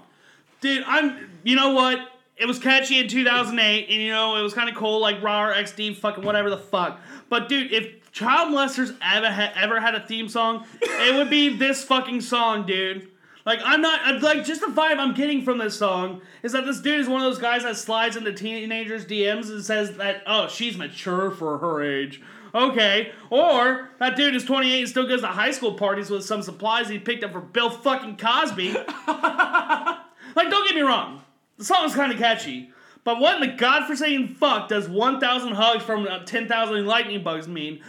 [0.59, 0.83] dude.
[0.85, 1.29] I'm.
[1.43, 1.99] You know what?
[2.35, 5.45] It was catchy in 2008, and you know it was kind of cool, like raw
[5.45, 6.99] or XD, fucking whatever the fuck.
[7.29, 11.49] But dude, if Child Molesters ever had, ever had a theme song, it would be
[11.49, 13.07] this fucking song, dude.
[13.45, 16.65] Like I'm not I'm, like just the vibe I'm getting from this song is that
[16.65, 20.23] this dude is one of those guys that slides into teenagers' DMs and says that
[20.27, 22.21] oh she's mature for her age.
[22.53, 26.41] Okay, or that dude is 28 and still goes to high school parties with some
[26.41, 28.73] supplies he picked up for Bill fucking Cosby.
[29.07, 31.21] like, don't get me wrong,
[31.57, 32.71] the song is kind of catchy,
[33.03, 37.81] but what in the godforsaken fuck does 1,000 hugs from uh, 10,000 lightning bugs mean?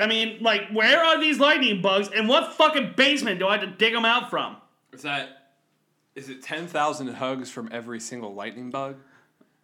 [0.00, 3.60] I mean, like, where are these lightning bugs, and what fucking basement do I have
[3.60, 4.56] to dig them out from?
[4.92, 5.38] Is that
[6.14, 8.96] is it ten thousand hugs from every single lightning bug?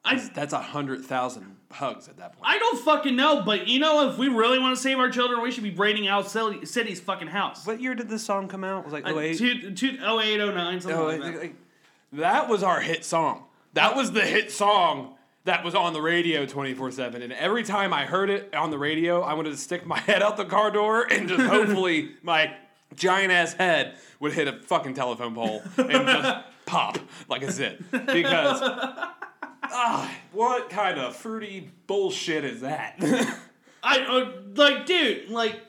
[0.05, 2.45] I, That's a hundred thousand hugs at that point.
[2.47, 5.43] I don't fucking know, but you know, if we really want to save our children,
[5.43, 7.67] we should be raiding Owl City, City's fucking house.
[7.67, 8.81] what year did this song come out?
[8.81, 11.39] It was like Uh, two, two, 08, 09, something Oh, like- that.
[11.39, 11.55] like-
[12.13, 13.45] that was our hit song.
[13.75, 15.15] That was the hit song
[15.49, 17.23] that was on the radio 24 7.
[17.23, 20.23] And every time I heard it on the radio, I wanted to stick my head
[20.23, 22.55] out the car door and just hopefully my
[22.95, 27.91] giant ass head would hit a fucking telephone pole and just pop like a zit.
[27.91, 32.97] Because, ah, what kind of fruity bullshit is that?
[33.83, 35.61] I uh, like, dude, like,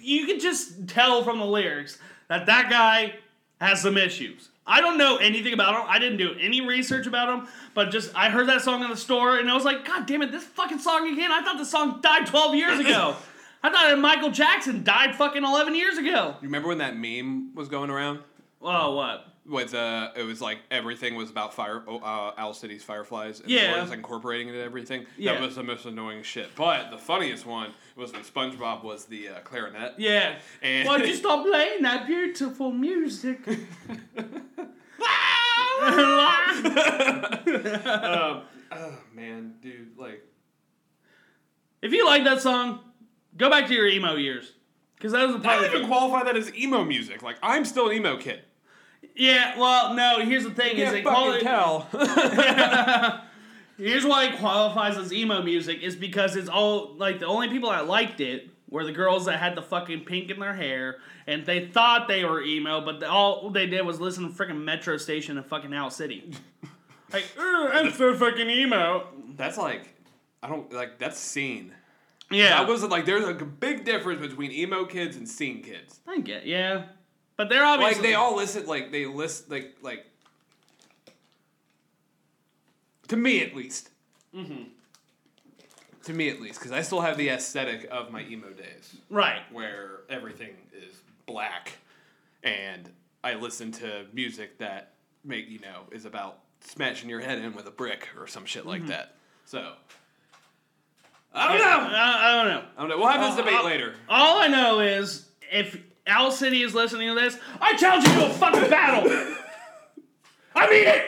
[0.00, 3.14] you can just tell from the lyrics that that guy
[3.60, 4.50] has some issues.
[4.68, 5.82] I don't know anything about him.
[5.88, 8.96] I didn't do any research about him, but just I heard that song in the
[8.96, 11.32] store and I was like, God damn it, this fucking song again.
[11.32, 13.16] I thought the song died 12 years ago.
[13.62, 16.36] I thought Michael Jackson died fucking 11 years ago.
[16.40, 18.20] you remember when that meme was going around?
[18.62, 19.26] Oh, what?
[19.48, 23.48] With uh, it was like everything was about fire, oh, uh, Owl City's Fireflies, and
[23.50, 23.80] Yeah.
[23.82, 25.06] was incorporating it and everything.
[25.16, 25.32] Yeah.
[25.34, 26.50] That was the most annoying shit.
[26.54, 29.94] But the funniest one was when SpongeBob was the uh, clarinet.
[29.98, 30.38] Yeah.
[30.62, 33.40] And- Why'd you stop playing that beautiful music?
[36.68, 40.22] um, oh man, dude, like
[41.82, 42.80] if you like that song,
[43.36, 44.52] go back to your emo years.
[44.96, 47.22] Because that was a I part don't even qualify that as emo music.
[47.22, 48.40] Like I'm still an emo kid.
[49.18, 53.24] Yeah, well, no, here's the thing is Can't it fucking quali- tell.
[53.78, 57.70] Here's why it qualifies as emo music is because it's all like the only people
[57.70, 60.96] that liked it were the girls that had the fucking pink in their hair
[61.28, 64.96] and they thought they were emo, but all they did was listen to freaking Metro
[64.96, 66.32] Station in fucking Owl City.
[67.12, 69.06] like, I'm so fucking emo.
[69.36, 69.94] That's like
[70.42, 71.72] I don't like that's scene.
[72.30, 76.00] Yeah, That wasn't like there's a big difference between emo kids and scene kids.
[76.06, 76.86] I get, yeah,
[77.38, 80.04] but they're obviously like they all listen like they list like like
[83.08, 83.90] to me at least
[84.36, 84.64] Mm-hmm.
[86.04, 89.40] to me at least because i still have the aesthetic of my emo days right.
[89.50, 90.94] where everything is
[91.26, 91.72] black
[92.44, 92.90] and
[93.24, 94.92] i listen to music that
[95.24, 98.66] make you know is about smashing your head in with a brick or some shit
[98.66, 99.14] like that.
[99.46, 99.72] So
[101.32, 101.96] I don't know.
[101.96, 102.64] I, I don't know.
[102.76, 102.98] I don't know.
[102.98, 103.94] We'll have this Uh, debate uh, later.
[104.08, 108.26] All I know is if Owl City is listening to this, I challenge you to
[108.26, 109.10] a fucking battle.
[110.54, 111.06] I mean it.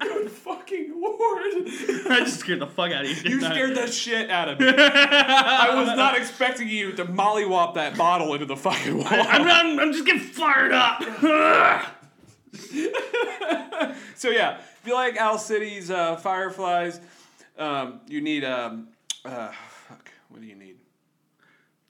[0.00, 1.18] Good fucking lord!
[2.10, 3.38] I just scared the fuck out of you.
[3.38, 3.50] You I?
[3.50, 4.66] scared the shit out of me.
[4.76, 9.06] I was not expecting you to mollywop that bottle into the fucking wall.
[9.10, 11.02] I'm, I'm, I'm just getting fired up.
[14.16, 17.00] So yeah, if you like Owl City's uh, Fireflies,
[17.56, 18.88] um, you need um,
[19.24, 19.52] uh,
[19.86, 20.10] fuck.
[20.28, 20.74] What do you need?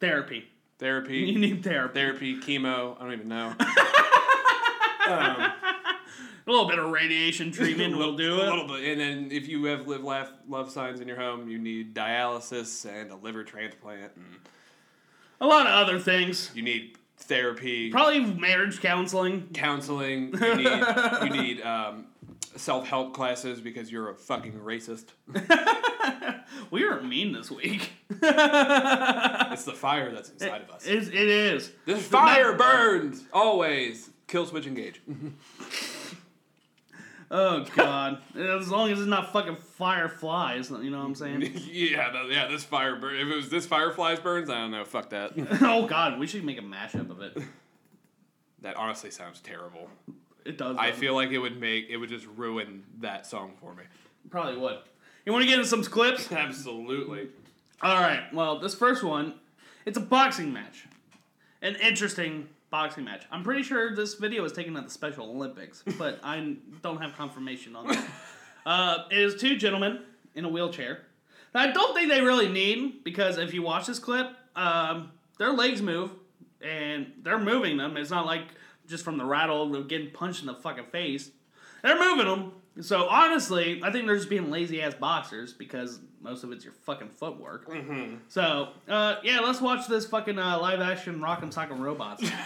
[0.00, 0.44] therapy.
[0.78, 1.18] Therapy.
[1.18, 1.94] You need therapy.
[1.94, 2.96] therapy, chemo.
[2.98, 3.54] I don't even know.
[5.08, 5.52] um,
[6.46, 8.44] A little bit of radiation treatment will do it.
[8.44, 8.48] a it.
[8.48, 11.58] little bit, and then if you have live, laugh, love signs in your home, you
[11.58, 14.24] need dialysis and a liver transplant, and
[15.42, 16.50] A lot of other things.
[16.54, 19.48] you need therapy, Probably marriage counseling.
[19.52, 20.32] counseling.
[20.40, 20.84] You need
[21.24, 22.06] you need um,
[22.58, 25.06] self help classes because you're a fucking racist.
[26.70, 27.92] We were mean this week.
[28.10, 30.86] It's the fire that's inside of us.
[30.86, 31.72] It's, it is.
[31.84, 34.10] This fire burns always.
[34.28, 35.00] Killswitch Engage.
[37.30, 38.22] Oh god.
[38.34, 41.42] as long as it's not fucking fireflies, you know what I'm saying?
[41.70, 42.48] yeah, no, yeah.
[42.48, 43.16] This fire burn.
[43.16, 44.82] If it was this fireflies burns, I don't know.
[44.86, 45.32] Fuck that.
[45.60, 47.36] oh god, we should make a mashup of it.
[48.62, 49.90] that honestly sounds terrible.
[50.48, 50.78] It does.
[50.78, 53.82] I feel like it would make it would just ruin that song for me.
[54.30, 54.78] probably would.
[55.26, 56.32] You want to get into some clips?
[56.32, 57.28] Absolutely.
[57.82, 58.22] All right.
[58.32, 59.34] Well, this first one,
[59.84, 60.86] it's a boxing match,
[61.60, 63.24] an interesting boxing match.
[63.30, 67.14] I'm pretty sure this video was taken at the Special Olympics, but I don't have
[67.14, 68.04] confirmation on that.
[68.64, 70.00] uh, it is two gentlemen
[70.34, 71.02] in a wheelchair.
[71.54, 75.52] Now, I don't think they really need because if you watch this clip, um, their
[75.52, 76.10] legs move
[76.62, 77.98] and they're moving them.
[77.98, 78.44] It's not like
[78.88, 81.30] just from the rattle of getting punched in the fucking face.
[81.82, 82.52] They're moving them.
[82.80, 86.74] So honestly, I think they're just being lazy ass boxers because most of it's your
[86.84, 87.68] fucking footwork.
[87.68, 88.16] Mm-hmm.
[88.28, 92.30] So uh, yeah, let's watch this fucking uh, live action Rock'em Sock'em Robots.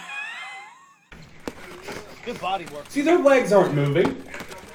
[2.25, 2.85] Good body work.
[2.89, 4.23] See, their legs aren't moving.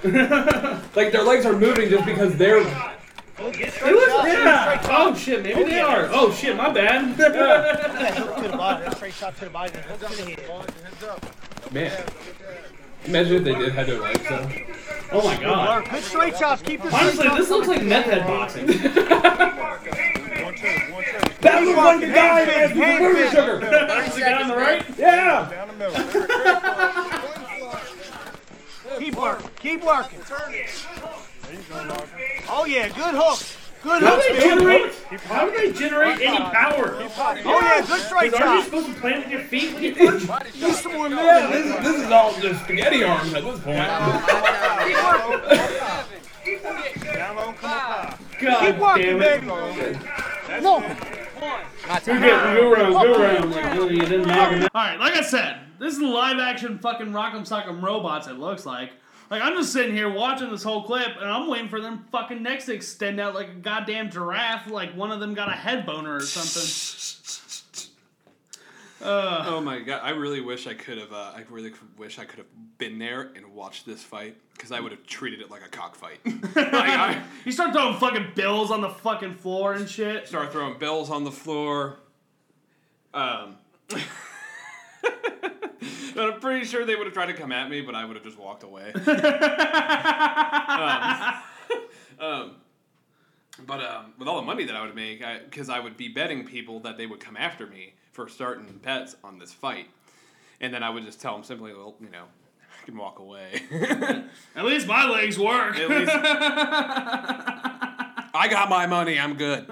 [0.05, 2.61] like their legs are moving just because they're.
[4.27, 4.87] yeah.
[4.91, 6.09] Oh shit, maybe they are.
[6.13, 7.17] Oh shit, my bad.
[7.17, 8.97] That hook to the body.
[8.97, 9.73] Straight shot to the body.
[9.73, 11.48] Then hook to the head.
[11.71, 12.05] Man.
[13.05, 14.51] Imagine if they did have their legs up.
[15.13, 15.89] oh my god.
[15.91, 16.63] Good straight shots.
[16.63, 17.39] Keep your Honestly, shots.
[17.39, 18.67] this looks like meth head boxing.
[18.67, 18.77] One,
[20.55, 21.19] two, one, two.
[21.41, 23.59] That looks like the guy that has the Hand sugar.
[23.61, 24.85] That's the guy on the right.
[24.99, 25.49] Yeah.
[25.51, 25.95] Down the middle.
[28.99, 29.51] Keep working.
[29.61, 30.21] Keep working.
[32.49, 33.41] Oh yeah, good hook.
[33.83, 34.93] Good How hook.
[35.11, 35.27] Do they generate?
[35.29, 36.97] How do they generate any power?
[37.01, 40.27] Oh yeah, good straight Because aren't you supposed to plant with your feet when you
[40.27, 40.55] punch?
[40.55, 43.77] Use some more Yeah, this, is- this is all just spaghetti arms at this point.
[47.05, 48.17] Down low, come up high.
[48.41, 49.47] God Keep working, damn it.
[49.47, 50.63] baby.
[50.63, 50.81] No.
[52.05, 52.19] Go,
[52.55, 53.51] go around, go around.
[53.51, 54.75] Like, really, you didn't knock him out.
[54.75, 58.93] Alright, like I said, this is live action fucking Rock'em Sock'em Robots, it looks like.
[59.31, 62.43] Like, I'm just sitting here watching this whole clip, and I'm waiting for them fucking
[62.43, 65.85] necks to extend out like a goddamn giraffe, like one of them got a head
[65.85, 66.63] boner or something.
[69.03, 70.01] Uh, Oh my god!
[70.03, 71.13] I really wish I could have.
[71.13, 74.81] Uh, I really wish I could have been there and watched this fight because I
[74.81, 76.19] would have treated it like a cockfight.
[76.25, 80.27] like I you start throwing fucking bills on the fucking floor and shit.
[80.27, 81.99] start throwing bills on the floor.
[83.15, 83.57] Um.
[86.19, 88.17] But I'm pretty sure they would have tried to come at me, but I would
[88.17, 88.93] have just walked away.
[88.93, 89.05] um,
[92.19, 92.57] um,
[93.65, 96.45] but um, with all the money that I would make, because I, would be betting
[96.45, 99.87] people that they would come after me for starting bets on this fight,
[100.61, 102.25] and then I would just tell them simply, well, you know,
[102.83, 103.63] I can walk away.
[104.57, 105.77] At least my legs work.
[105.77, 106.11] Least
[108.35, 109.21] I got my money.
[109.21, 109.69] I'm good.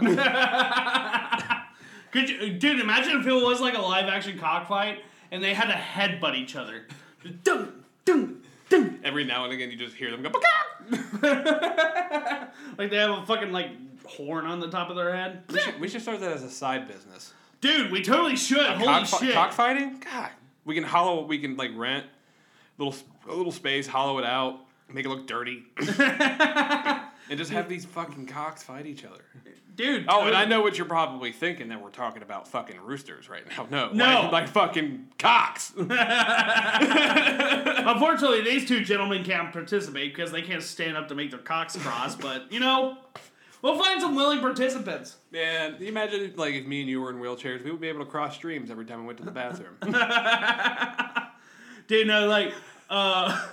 [2.13, 2.79] Could you, dude?
[2.79, 5.01] Imagine if it was like a live action cockfight
[5.31, 6.87] and they had to headbutt each other.
[7.45, 9.01] Dun dun dun.
[9.05, 10.31] Every now and again, you just hear them go.
[12.79, 13.70] Like they have a fucking like
[14.07, 15.43] horn on the top of their head.
[15.51, 17.33] We should, we should start that as a side business.
[17.61, 18.66] Dude, we totally should.
[18.66, 19.35] Holy Cockfi- shit!
[19.35, 20.01] cockfighting?
[20.01, 20.31] God,
[20.64, 21.24] we can hollow.
[21.24, 22.07] We can like rent
[22.79, 22.95] little
[23.29, 24.61] a little space, hollow it out,
[24.93, 25.64] make it look dirty,
[27.29, 29.24] and just have these fucking cocks fight each other.
[29.74, 30.07] Dude.
[30.09, 33.43] Oh, and I know what you're probably thinking that we're talking about fucking roosters right
[33.49, 33.66] now.
[33.70, 34.22] No, No.
[34.22, 35.72] like, like fucking cocks.
[35.77, 35.91] Unfortunately,
[38.43, 42.14] these two gentlemen can't participate because they can't stand up to make their cocks cross.
[42.14, 42.97] but you know,
[43.61, 45.16] we'll find some willing participants.
[45.31, 48.01] Man, you imagine like if me and you were in wheelchairs, we would be able
[48.05, 49.77] to cross streams every time we went to the bathroom.
[51.87, 52.55] Dude, no, like
[52.89, 53.47] Uh,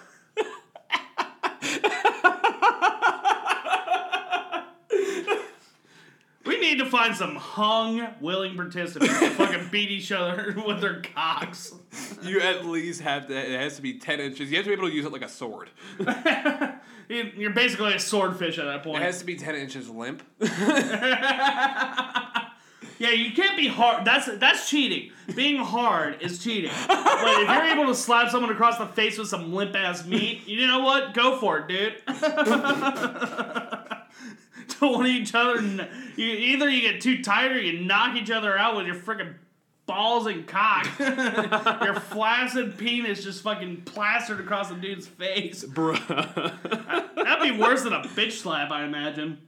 [6.46, 11.02] we need to find some hung, willing participants to fucking beat each other with their
[11.02, 11.74] cocks.
[12.22, 13.36] You at least have to.
[13.38, 14.50] It has to be ten inches.
[14.52, 15.70] You have to be able to use it like a sword.
[17.10, 19.04] You- You're basically a swordfish at that point.
[19.04, 20.24] It has to be ten inches limp.
[23.00, 24.06] Yeah, you can't be hard.
[24.06, 25.12] That's that's cheating.
[25.36, 26.72] Being hard is cheating.
[26.88, 26.98] But
[27.42, 30.66] if you're able to slap someone across the face with some limp ass meat, you
[30.68, 31.14] know what?
[31.14, 32.02] Go for it, dude.
[34.80, 35.58] Don't want each other.
[35.60, 38.96] n- You, either you get too tired or you knock each other out with your
[38.96, 39.34] freaking
[39.86, 40.88] balls and cock.
[41.00, 45.64] your flaccid penis just fucking plastered across the dude's face.
[45.68, 47.16] Bruh.
[47.16, 49.40] That'd be worse than a bitch slap, I imagine.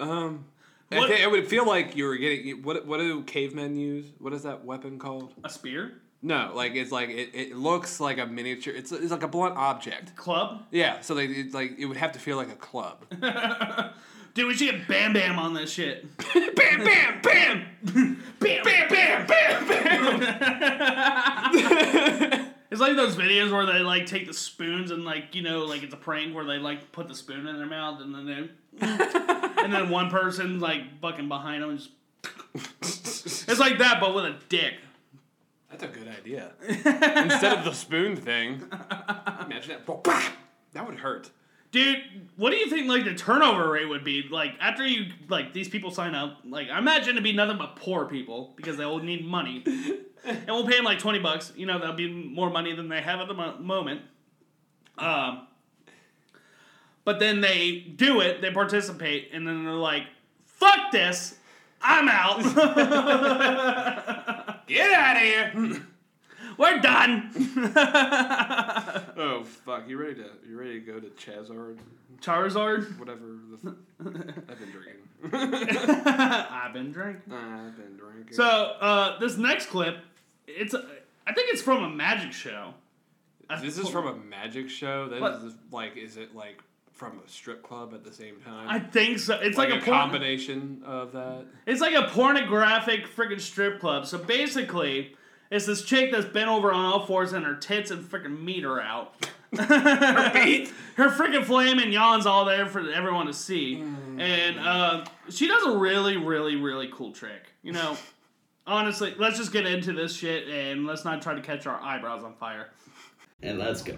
[0.00, 0.44] um.
[0.88, 2.62] What- I would feel like you were getting.
[2.62, 4.06] What What do cavemen use?
[4.20, 5.32] What is that weapon called?
[5.42, 5.94] A spear?
[6.26, 8.74] No, like it's like it, it looks like a miniature.
[8.74, 10.16] It's it's like a blunt object.
[10.16, 10.64] Club?
[10.72, 13.04] Yeah, so they it's like it would have to feel like a club.
[14.34, 16.04] Dude, we should get Bam Bam on this shit.
[16.34, 20.22] bam, bam, bam, Bam, bam, bam, bam, bam.
[22.72, 25.84] it's like those videos where they like take the spoons and like you know like
[25.84, 28.50] it's a prank where they like put the spoon in their mouth and then they
[29.62, 31.90] and then one person like fucking behind them just.
[33.48, 34.74] It's like that, but with a dick.
[35.78, 36.52] That's a good idea.
[36.68, 38.62] Instead of the spoon thing,
[39.44, 40.32] imagine that.
[40.72, 41.30] That would hurt.
[41.70, 41.98] Dude,
[42.36, 44.26] what do you think like the turnover rate would be?
[44.30, 47.76] Like after you like these people sign up, like I imagine it'd be nothing but
[47.76, 49.62] poor people because they'll need money.
[50.24, 51.52] and we'll pay them like twenty bucks.
[51.56, 54.02] You know, that'll be more money than they have at the mo- moment.
[54.96, 55.46] Um,
[57.04, 60.04] but then they do it, they participate, and then they're like,
[60.46, 61.36] "Fuck this,
[61.82, 62.42] I'm out.
[64.66, 65.52] Get out of here!
[66.58, 67.30] We're done."
[69.16, 69.88] oh fuck!
[69.88, 71.78] You ready to you ready to go to Chazard?
[72.20, 73.20] Charizard, Whatever.
[73.62, 73.74] The f-
[74.48, 75.02] I've been drinking.
[75.32, 77.32] I've been drinking.
[77.32, 78.32] I've been drinking.
[78.32, 79.98] So uh, this next clip,
[80.46, 82.74] it's I think it's from a magic show.
[83.60, 85.08] this is from a magic show.
[85.08, 85.32] That What?
[85.44, 86.62] is like, is it like
[86.96, 88.68] from a strip club at the same time?
[88.68, 89.38] I think so.
[89.38, 91.44] It's like, like, a, a, porn- combination of that.
[91.66, 94.06] It's like a pornographic freaking strip club.
[94.06, 95.14] So basically,
[95.50, 98.64] it's this chick that's been over on all fours and her tits and freaking meat
[98.64, 99.14] are out.
[99.56, 100.72] her meat?
[100.96, 103.84] Her freaking flame and yawns all there for everyone to see.
[104.16, 107.52] And uh, she does a really, really, really cool trick.
[107.62, 107.98] You know,
[108.66, 112.24] honestly, let's just get into this shit and let's not try to catch our eyebrows
[112.24, 112.70] on fire.
[113.42, 113.94] And let's go.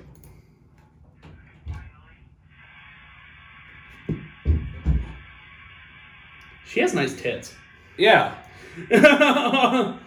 [6.68, 7.54] She has nice tits.
[7.96, 8.34] Yeah.
[8.90, 9.98] but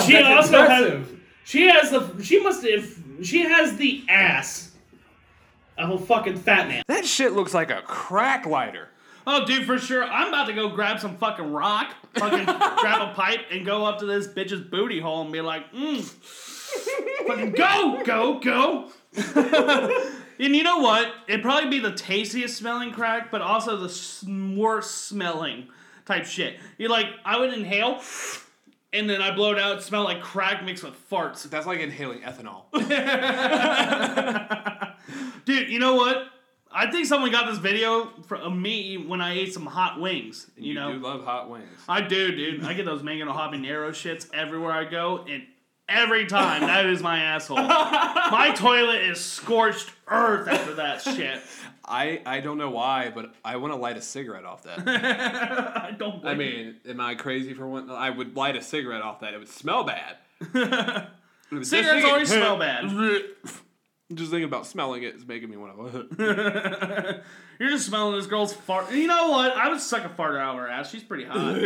[0.00, 1.08] she that's also impressive.
[1.08, 4.72] has she has the she must if she has the ass
[5.76, 6.82] of a fucking fat man.
[6.86, 8.88] That shit looks like a crack lighter.
[9.26, 10.04] Oh, dude, for sure.
[10.04, 13.98] I'm about to go grab some fucking rock, fucking grab a pipe, and go up
[13.98, 16.00] to this bitch's booty hole and be like, mm,
[17.26, 18.90] fucking go, go, go.
[20.38, 21.12] and you know what?
[21.28, 25.68] It'd probably be the tastiest smelling crack, but also the worst smelling
[26.04, 26.58] type shit.
[26.78, 28.00] You're like, I would inhale,
[28.92, 29.82] and then I blow it out.
[29.82, 31.48] Smell like crack mixed with farts.
[31.48, 32.64] That's like inhaling ethanol.
[35.44, 36.28] Dude, you know what?
[36.70, 40.50] I think someone got this video from me when I ate some hot wings.
[40.56, 41.68] You, know, do love hot wings.
[41.88, 42.64] I do, dude.
[42.64, 45.44] I get those mango habanero shits everywhere I go, and
[45.88, 47.56] every time that is my asshole.
[47.58, 51.40] my toilet is scorched earth after that shit.
[51.88, 54.80] I, I don't know why, but I want to light a cigarette off that.
[54.88, 56.24] I don't.
[56.26, 57.88] I mean, am I crazy for one?
[57.90, 59.34] I would light a cigarette off that.
[59.34, 60.16] It would smell bad.
[61.62, 62.90] Cigarettes thinking- always smell bad.
[64.14, 65.76] Just thinking about smelling it is making me want
[66.18, 67.22] to.
[67.58, 68.92] You're just smelling this girl's fart.
[68.92, 69.52] You know what?
[69.52, 70.90] I would suck a fart out of her ass.
[70.90, 71.56] She's pretty hot.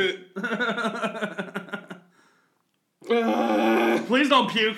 [3.11, 4.77] Please don't puke.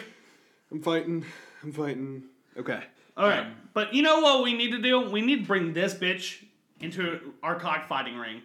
[0.71, 1.25] I'm fighting.
[1.63, 2.25] I'm fighting.
[2.57, 2.83] Okay.
[3.15, 5.11] All right, um, but you know what we need to do?
[5.11, 6.43] We need to bring this bitch
[6.81, 8.41] into our cockfighting ring.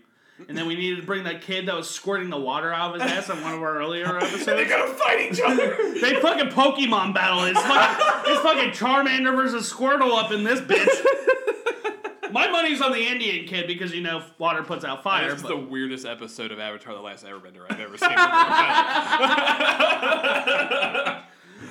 [0.48, 3.02] And then we need to bring that kid that was squirting the water out of
[3.02, 4.46] his ass on one of our earlier episodes.
[4.46, 5.76] They're gonna fight each other.
[6.00, 7.46] They fucking Pokemon battle.
[7.46, 10.86] It's fucking, it's fucking Charmander versus Squirtle up in this bitch.
[12.32, 15.30] My money's on the Indian kid because you know water puts out fire.
[15.30, 18.10] This is but- the weirdest episode of Avatar: The Last Airbender I've ever seen.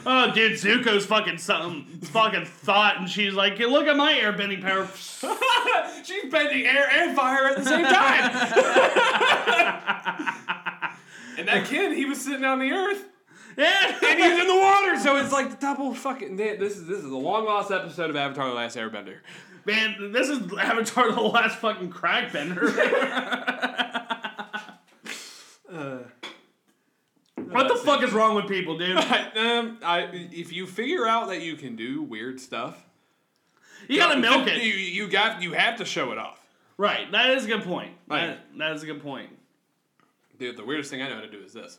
[0.07, 4.89] oh, dude, Zuko's fucking something, fucking thought, and she's like, "Look at my airbending power."
[6.05, 8.31] She's bending air and fire at the same time.
[11.39, 13.05] and that kid, he was sitting on the earth
[13.57, 16.37] yeah, and he's in the water, so it's like the double fucking.
[16.37, 19.19] This is this is a long lost episode of Avatar: The Last Airbender.
[19.67, 22.71] Man, this is Avatar: The Last fucking crack bender.
[27.37, 28.97] what the fuck is wrong with people, dude?
[29.37, 32.87] um, I if you figure out that you can do weird stuff,
[33.89, 34.63] You gotta milk You, it.
[34.63, 36.41] you got you have to show it off.
[36.79, 37.93] Right, that is a good point.
[38.07, 38.27] Right.
[38.27, 39.31] That, that is a good point.
[40.39, 41.79] Dude, the weirdest thing I know how to do is this.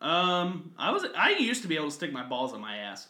[0.00, 3.06] Um, I was I used to be able to stick my balls in my ass.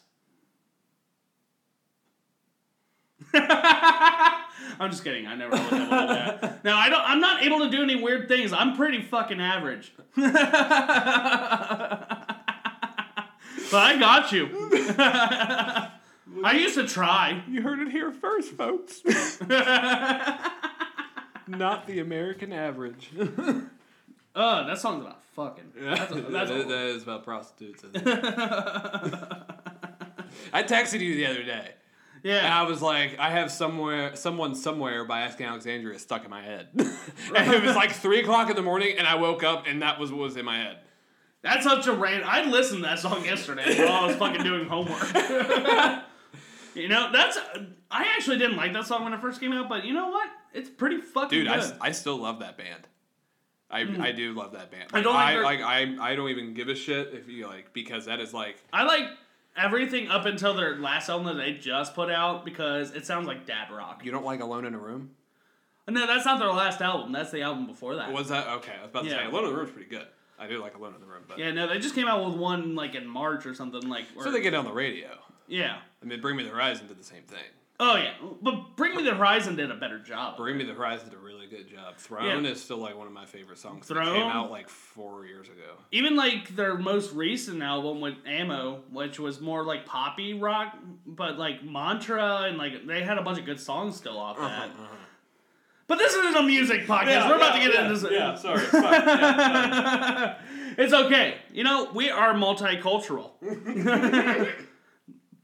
[4.79, 5.27] I'm just kidding.
[5.27, 6.59] I never was able to do that.
[6.63, 7.01] No, I don't.
[7.01, 8.51] I'm not able to do any weird things.
[8.53, 9.93] I'm pretty fucking average.
[10.15, 10.27] but
[13.73, 14.49] I got you.
[16.43, 17.43] I used to try.
[17.47, 19.01] You heard it here first, folks.
[21.47, 23.11] Not the American average.
[24.35, 25.71] Uh, that song's about fucking.
[25.75, 27.83] That's a, that's that, a, that is about prostitutes.
[27.83, 28.23] isn't it?
[30.53, 31.73] I texted you the other day.
[32.23, 32.47] And.
[32.53, 36.67] I was like, I have somewhere, someone somewhere by asking Alexandria stuck in my head.
[36.75, 39.99] and it was like three o'clock in the morning, and I woke up, and that
[39.99, 40.79] was what was in my head.
[41.41, 42.25] That's such a rant.
[42.25, 45.07] I listened to that song yesterday while I was fucking doing homework.
[46.75, 47.37] you know, that's.
[47.89, 50.29] I actually didn't like that song when it first came out, but you know what?
[50.53, 51.63] It's pretty fucking Dude, I, good.
[51.63, 52.87] s- I still love that band.
[53.71, 54.01] I, hmm.
[54.01, 54.89] I do love that band.
[54.93, 57.47] I don't like I, their- like I I don't even give a shit if you
[57.47, 59.03] like because that is like I like
[59.59, 63.45] everything up until their last album that they just put out because it sounds like
[63.45, 64.03] dad rock.
[64.03, 65.11] you don't like Alone in a Room.
[65.87, 67.11] No, that's not their last album.
[67.11, 68.11] That's the album before that.
[68.11, 68.73] Was that okay?
[68.77, 69.17] I was about to Yeah.
[69.23, 70.05] say Alone in the Room's pretty good.
[70.37, 72.35] I do like Alone in the Room, but yeah, no, they just came out with
[72.35, 74.05] one like in March or something like.
[74.09, 75.09] so where- they get on the radio.
[75.47, 75.79] yeah.
[76.01, 77.39] I mean, Bring Me the Horizon did the same thing.
[77.81, 78.11] Oh yeah,
[78.41, 80.35] but Bring Me the Horizon did a better job.
[80.35, 81.95] Bring Me the Horizon did a really good job.
[81.97, 82.51] Throne Yeah.
[82.51, 83.87] is still like one of my favorite songs.
[83.87, 84.05] Throne?
[84.15, 85.77] came out like four years ago.
[85.93, 91.37] Even like their most recent album with amo, which was more like poppy rock, but
[91.39, 94.71] like Mantra and like they had a bunch of good songs still off Uh-huh, that.
[95.87, 97.29] But this isn't a music podcast.
[97.29, 98.11] We're about to get into this.
[98.11, 98.61] Yeah, sorry.
[98.61, 98.83] it's fine.
[98.83, 100.35] Yeah,
[100.77, 101.35] It's okay.
[101.53, 103.31] You know, we are multicultural.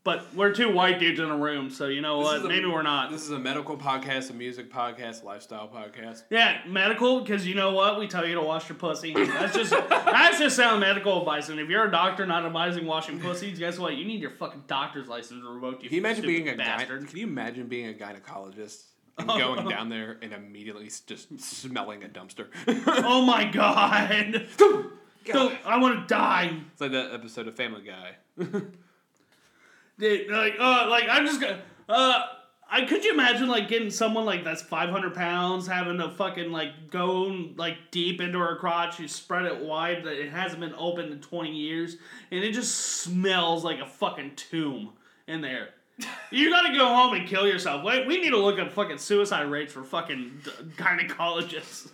[0.06, 2.46] but we're two white dudes in a room, so you know what?
[2.46, 3.12] a- Maybe we're not.
[3.12, 6.24] This is a medical podcast, a music podcast, a lifestyle podcast.
[6.30, 8.00] Yeah, medical, because you know what?
[8.00, 9.14] We tell you to wash your pussy.
[9.14, 11.50] That's just that's just sound medical advice.
[11.50, 13.96] And if you're a doctor not advising washing pussies, guess what?
[13.98, 15.84] You need your fucking doctor's license revoked.
[15.84, 17.02] You Can you imagine being a bastard?
[17.02, 18.84] gyne- Can you imagine being a gynecologist
[19.18, 22.48] and going down there and immediately just smelling a dumpster?
[23.04, 24.48] oh my god!
[25.26, 26.56] Don't, I want to die.
[26.72, 28.12] It's like that episode of Family Guy.
[29.98, 31.62] Dude, like, uh, like I'm just gonna.
[31.88, 32.24] Uh,
[32.70, 36.90] I could you imagine like getting someone like that's 500 pounds having to fucking like
[36.90, 41.14] go like deep into her crotch, you spread it wide, that it hasn't been opened
[41.14, 41.98] in 20 years,
[42.32, 44.94] and it just smells like a fucking tomb
[45.28, 45.70] in there.
[46.32, 47.86] You gotta go home and kill yourself.
[47.86, 51.90] Wait, we need to look at fucking suicide rates for fucking d- gynecologists.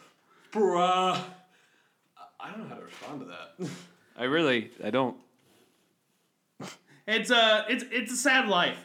[0.52, 1.22] Bruh.
[2.40, 3.70] I don't know how to respond to that.
[4.18, 5.16] I really, I don't.
[7.12, 8.78] It's a, it's, it's a sad life.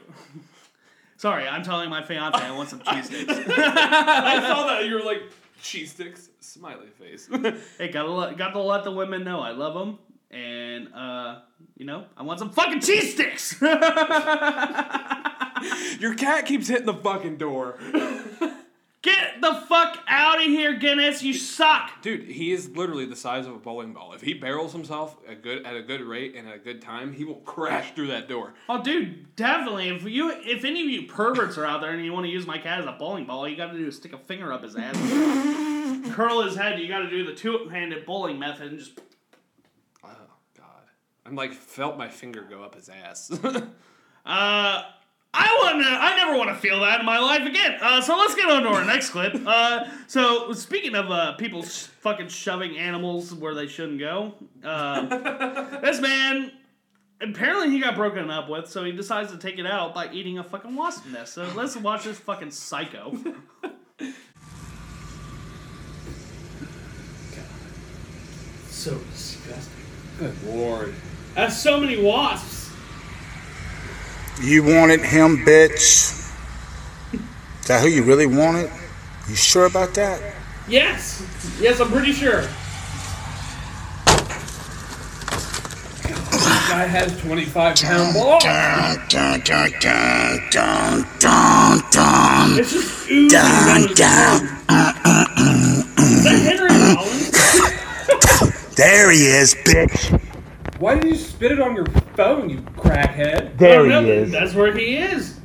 [1.16, 3.32] Sorry, I'm telling my fiance I want some cheese sticks.
[3.32, 4.84] I saw that.
[4.84, 5.22] You were like,
[5.62, 7.28] cheese sticks, smiley face.
[7.78, 9.98] Hey, gotta let, got to let the women know I love them,
[10.30, 11.40] and uh,
[11.76, 13.60] you know, I want some fucking cheese sticks.
[16.00, 17.78] Your cat keeps hitting the fucking door.
[19.47, 21.22] The fuck out of here, Guinness!
[21.22, 22.03] You suck.
[22.03, 24.12] Dude, he is literally the size of a bowling ball.
[24.12, 27.12] If he barrels himself a good at a good rate and at a good time,
[27.12, 28.55] he will crash through that door.
[28.68, 29.90] Oh, dude, definitely.
[29.90, 32.44] If you, if any of you perverts are out there and you want to use
[32.44, 34.53] my cat as a bowling ball, all you got to do is stick a finger
[34.53, 34.97] up his ass,
[36.12, 36.80] curl his head.
[36.80, 38.99] You got to do the two-handed bowling method and just.
[40.03, 40.09] Oh
[40.59, 40.82] God,
[41.24, 43.30] I'm like felt my finger go up his ass.
[44.26, 44.82] Uh,
[45.39, 45.89] I want to.
[45.91, 47.78] I never want to feel that in my life again.
[47.80, 49.34] Uh, so let's get on to our next clip.
[49.47, 54.34] Uh, so speaking of uh, people sh- fucking shoving animals where they shouldn't go,
[54.64, 56.53] uh, this man
[57.20, 60.39] apparently he got broken up with, so he decides to take it out by eating
[60.39, 61.34] a fucking wasp nest.
[61.34, 63.16] So let's watch this fucking psycho.
[68.68, 69.72] So disgusting.
[70.18, 70.95] good lord.
[71.34, 72.55] That's so many wasps.
[74.41, 76.12] You wanted him, bitch.
[77.12, 78.70] Is that who you really wanted?
[79.28, 80.20] You sure about that?
[80.68, 81.24] Yes,
[81.61, 82.43] yes, I'm pretty sure.
[86.68, 88.43] Guy has 25 pound balls.
[88.43, 94.39] Dun, dun, dun, dun, dun, dun, dun, It's just oozing down his dun.
[94.39, 94.57] throat.
[95.99, 97.32] Is that Henry Rollins?
[98.76, 100.20] There he is, bitch.
[100.78, 103.56] Why did you spit it on your phone, you crackhead?
[103.58, 104.30] There Oh, he is.
[104.30, 105.40] That's where he is.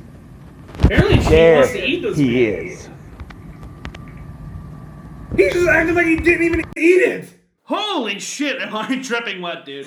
[0.82, 2.16] Apparently, she There wants to eat this.
[2.18, 2.66] he man.
[2.66, 2.88] is.
[5.36, 7.34] He just acted like he didn't even eat it.
[7.64, 9.86] Holy shit, am I dripping wet, dude?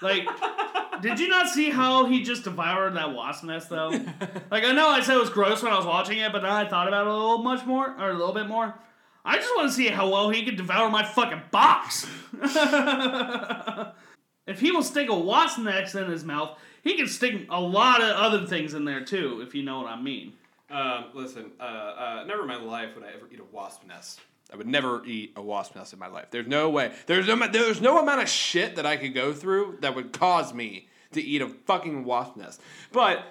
[0.00, 0.26] Like,
[1.02, 3.90] did you not see how he just devoured that wasp nest, though?
[4.50, 6.50] Like, I know I said it was gross when I was watching it, but then
[6.50, 8.74] I thought about it a little much more, or a little bit more.
[9.24, 12.06] I just want to see how well he could devour my fucking box.
[14.46, 18.00] if he will stick a wasp nest in his mouth, he can stick a lot
[18.00, 20.32] of other things in there too, if you know what I mean.
[20.70, 24.20] Um, listen, uh, uh, never in my life would I ever eat a wasp nest.
[24.52, 26.26] I would never eat a wasp nest in my life.
[26.30, 26.92] There's no way.
[27.06, 27.36] There's no.
[27.46, 31.22] There's no amount of shit that I could go through that would cause me to
[31.22, 32.60] eat a fucking wasp nest.
[32.92, 33.24] But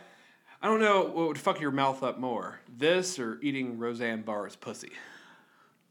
[0.62, 4.56] I don't know what would fuck your mouth up more: this or eating Roseanne Barr's
[4.56, 4.92] pussy.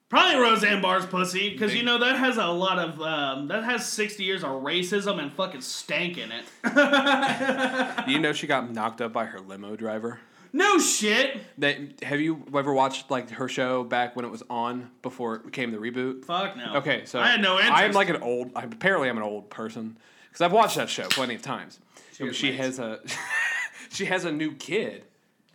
[0.09, 3.87] Probably Roseanne Barr's pussy, because you know that has a lot of um, that has
[3.87, 6.45] sixty years of racism and fucking stank in it.
[8.09, 10.21] You know she got knocked up by her limo driver?
[10.53, 11.39] no shit.
[11.59, 15.45] That have you ever watched like her show back when it was on before it
[15.45, 16.25] became the reboot?
[16.25, 16.77] Fuck no.
[16.77, 17.75] Okay, so I had no interest.
[17.75, 18.51] I'm like an old.
[18.57, 19.99] I'm, apparently, I'm an old person
[20.29, 21.81] because I've watched that show plenty of times.
[22.13, 23.01] She, she has a
[23.91, 25.05] she has a new kid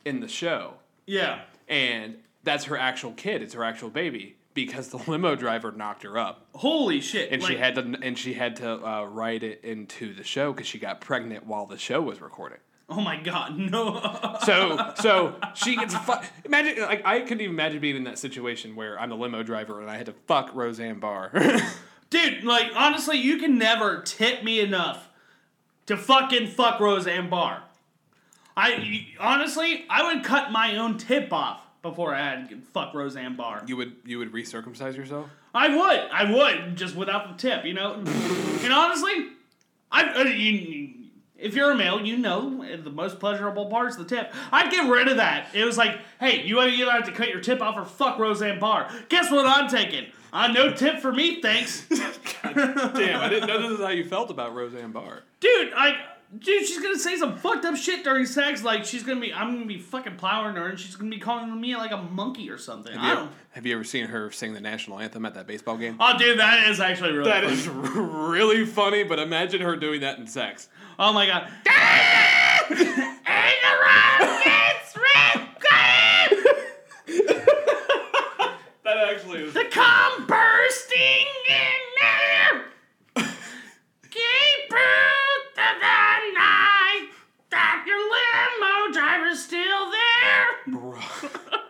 [0.06, 0.76] in the show,
[1.06, 1.42] yeah.
[1.68, 3.42] and that's her actual kid.
[3.42, 7.32] It's her actual baby because the limo driver knocked her up, Holy shit.
[7.32, 10.68] and she had to and she had to uh, write it into the show because
[10.68, 12.60] she got pregnant while the show was recording.
[12.90, 14.38] Oh my god, no.
[14.46, 16.14] So so she gets fu-
[16.46, 19.82] imagine like I couldn't even imagine being in that situation where I'm the limo driver
[19.82, 21.32] and I had to fuck Roseanne Barr.
[22.10, 25.10] Dude, like honestly, you can never tip me enough
[25.88, 27.64] to fucking fuck Roseanne Barr.
[28.56, 33.36] I honestly, I would cut my own tip off before I had to fuck Roseanne
[33.36, 33.64] Barr.
[33.68, 35.30] you would you would recircumcise yourself?
[35.54, 37.94] I would, I would, just without the tip, you know.
[37.94, 39.28] and honestly,
[39.92, 40.90] I, you,
[41.38, 44.34] if you're a male, you know the most pleasurable part is the tip.
[44.52, 45.50] I'd get rid of that.
[45.54, 48.60] It was like, hey, you either have to cut your tip off or fuck Roseanne
[48.60, 48.90] Barr.
[49.10, 50.06] Guess what I'm taking?
[50.32, 51.88] Uh, no tip for me, thanks.
[52.44, 55.22] Damn, I didn't know this is how you felt about Roseanne Barr.
[55.40, 55.98] Dude, I.
[56.40, 58.64] Dude, she's gonna say some fucked up shit during sex.
[58.64, 61.60] Like she's gonna be, I'm gonna be fucking plowing her, and she's gonna be calling
[61.62, 62.92] me like a monkey or something.
[62.98, 63.32] I Have you, don't.
[63.52, 65.96] have you ever seen her sing the national anthem at that baseball game?
[66.00, 67.30] Oh, dude, that is actually really.
[67.30, 67.54] That funny.
[67.56, 70.70] is really funny, but imagine her doing that in sex.
[70.98, 71.50] Oh my god.
[78.84, 79.54] That actually is.
[79.54, 82.66] The come bursting in air.
[83.16, 87.10] Keep out of the night.
[87.50, 91.64] That your limo driver's still there.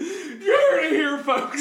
[0.00, 1.59] You heard it here, folks.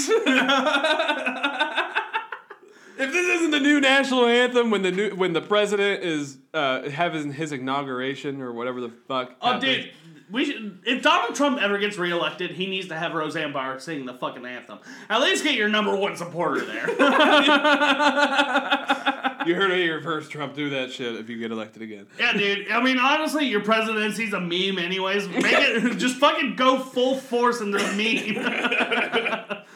[2.98, 6.90] If this isn't the new national anthem when the new when the president is uh,
[6.90, 9.36] having his inauguration or whatever the fuck.
[9.42, 9.64] Oh, happens.
[9.86, 9.92] dude.
[10.32, 14.06] We should, if Donald Trump ever gets reelected, he needs to have Roseanne Barr sing
[14.06, 14.78] the fucking anthem.
[15.10, 16.88] At least get your number one supporter there.
[19.46, 20.30] You heard it here first.
[20.32, 22.08] Trump do that shit if you get elected again.
[22.20, 22.70] yeah, dude.
[22.70, 25.30] I mean, honestly, your presidency's a meme, anyways.
[25.30, 29.64] Make it just fucking go full force into the meme.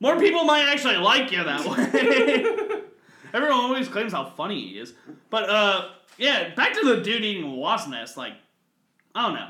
[0.00, 2.82] More people might actually like you that way.
[3.34, 4.94] Everyone always claims how funny he is,
[5.28, 6.54] but uh, yeah.
[6.54, 8.16] Back to the dude eating wasp nest.
[8.16, 8.34] Like,
[9.14, 9.48] I don't know.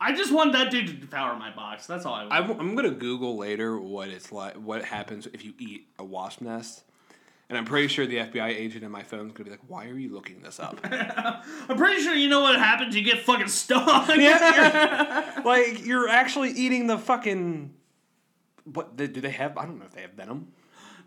[0.00, 1.86] I just want that dude to devour my box.
[1.86, 2.32] That's all I want.
[2.32, 6.40] I'm, I'm gonna Google later what it's like, what happens if you eat a wasp
[6.40, 6.84] nest,
[7.48, 9.88] and I'm pretty sure the FBI agent in my phone is gonna be like, "Why
[9.88, 12.94] are you looking this up?" I'm pretty sure you know what happens.
[12.94, 14.20] You get fucking stung.
[14.20, 17.74] Yeah, like you're actually eating the fucking.
[18.72, 19.56] What they, do they have?
[19.56, 20.52] I don't know if they have venom.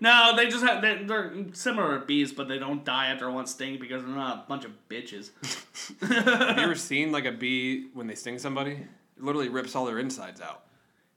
[0.02, 3.46] No, they just have they, they're similar to bees, but they don't die after one
[3.46, 5.30] sting because they're not a bunch of bitches.
[6.02, 8.72] Have you ever seen like a bee when they sting somebody?
[8.72, 10.64] It literally rips all their insides out.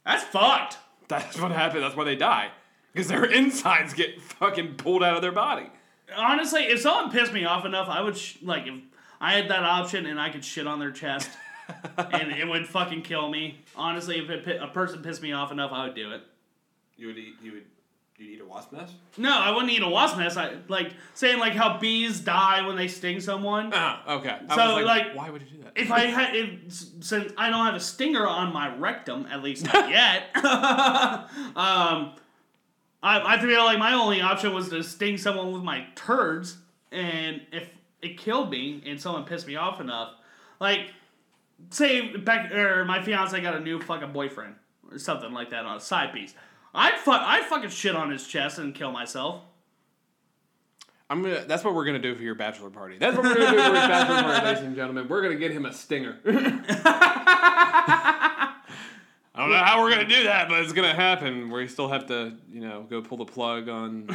[0.04, 0.76] That's fucked.
[1.08, 1.82] That's what happened.
[1.82, 2.50] That's why they die.
[2.92, 5.70] Because their insides get fucking pulled out of their body.
[6.14, 8.78] Honestly, if someone pissed me off enough, I would sh- like if
[9.18, 11.30] I had that option and I could shit on their chest,
[11.96, 13.64] and it would fucking kill me.
[13.74, 16.20] Honestly, if it, a person pissed me off enough, I would do it.
[16.96, 17.34] You would eat.
[17.42, 17.64] You would.
[18.16, 18.94] You eat a wasp nest?
[19.18, 20.36] No, I wouldn't eat a wasp nest.
[20.38, 23.72] I like saying like how bees die when they sting someone.
[23.74, 24.38] Ah, okay.
[24.48, 25.72] I So, was like, why would you do that?
[25.74, 26.72] if I had, if,
[27.02, 32.12] since I don't have a stinger on my rectum, at least not yet, um,
[33.02, 36.56] I, I feel like my only option was to sting someone with my turds,
[36.92, 37.68] and if
[38.00, 40.12] it killed me and someone pissed me off enough,
[40.60, 40.92] like,
[41.70, 44.54] say back or my fiance got a new fucking boyfriend
[44.90, 46.32] or something like that on a side piece.
[46.74, 49.42] I'd fuck I'd fucking shit on his chest and kill myself.
[51.08, 51.44] I'm gonna.
[51.44, 52.96] That's what we're gonna do for your bachelor party.
[52.98, 55.06] That's what we're gonna do for his bachelor party, ladies and gentlemen.
[55.08, 56.18] We're gonna get him a stinger.
[56.26, 56.32] I
[59.36, 61.50] don't know how we're gonna do that, but it's gonna happen.
[61.50, 64.08] Where you still have to, you know, go pull the plug on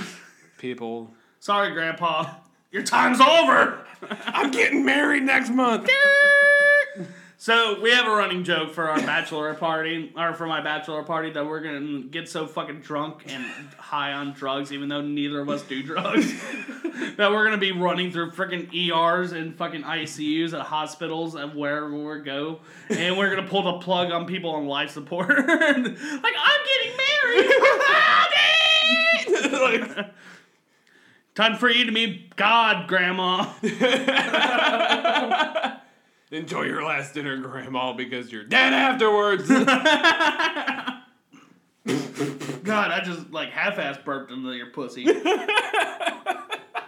[0.58, 1.14] people.
[1.40, 2.34] Sorry, Grandpa.
[2.72, 3.86] Your time's over.
[4.28, 5.90] I'm getting married next month.
[7.42, 11.32] So we have a running joke for our bachelor party, or for my bachelor party,
[11.32, 13.46] that we're gonna get so fucking drunk and
[13.78, 16.34] high on drugs, even though neither of us do drugs,
[17.16, 21.90] that we're gonna be running through freaking ERs and fucking ICUs at hospitals and wherever
[21.90, 22.60] we go,
[22.90, 25.30] and we're gonna pull the plug on people on life support.
[25.48, 25.96] like I'm
[26.68, 27.52] getting married.
[29.98, 30.12] like,
[31.36, 33.54] time for you to meet God, Grandma.
[36.32, 39.48] Enjoy your last dinner, Grandma, because you're dead afterwards.
[42.64, 45.08] God, I just like half-ass burped into your pussy.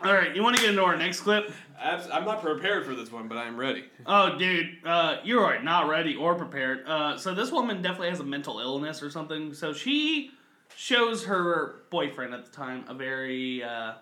[0.04, 1.52] All right, you want to get into our next clip?
[1.80, 3.86] I'm not prepared for this one, but I am ready.
[4.06, 6.88] Oh, dude, uh, you're right, not ready or prepared.
[6.88, 9.56] Uh, so this woman definitely has a mental illness or something.
[9.56, 10.30] So she
[10.76, 13.94] shows her boyfriend at the time a very uh,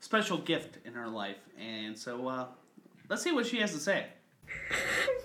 [0.00, 2.46] special gift in her life, and so uh,
[3.08, 4.08] let's see what she has to say.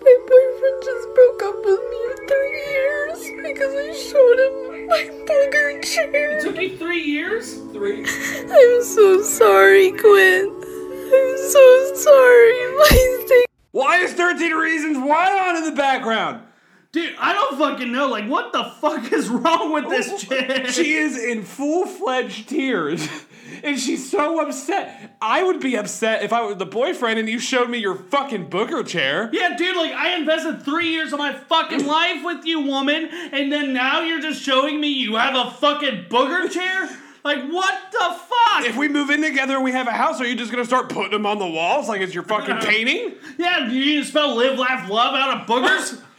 [0.02, 5.02] My boyfriend just broke up with me in three years because I showed him my
[5.26, 6.38] booger chair.
[6.38, 7.54] It took you three years.
[7.72, 8.00] Three.
[8.04, 10.46] I'm so sorry, Quinn.
[10.48, 12.52] I'm so sorry.
[12.88, 16.46] Please take Why is 13 Reasons Why on in the background?
[16.92, 18.08] Dude, I don't fucking know.
[18.08, 20.66] Like, what the fuck is wrong with this chick?
[20.68, 23.08] She is in full fledged tears.
[23.62, 25.16] And she's so upset.
[25.20, 28.48] I would be upset if I were the boyfriend and you showed me your fucking
[28.50, 29.30] booger chair.
[29.32, 33.50] Yeah, dude, like I invested three years of my fucking life with you, woman, and
[33.52, 36.88] then now you're just showing me you have a fucking booger chair?
[37.22, 38.64] Like, what the fuck?
[38.64, 40.88] If we move in together and we have a house, are you just gonna start
[40.88, 43.14] putting them on the walls like it's your fucking painting?
[43.38, 46.00] yeah, do you spell live, laugh, love out of boogers?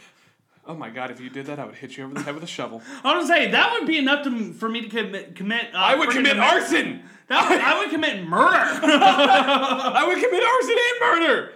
[0.64, 2.44] Oh my god, if you did that, I would hit you over the head with
[2.44, 2.82] a shovel.
[3.02, 5.34] I was gonna say that would be enough to for me to commit.
[5.34, 7.02] commit uh, I would commit arson!
[7.28, 8.50] That would, I would commit murder.
[8.82, 11.52] I would commit arson and murder!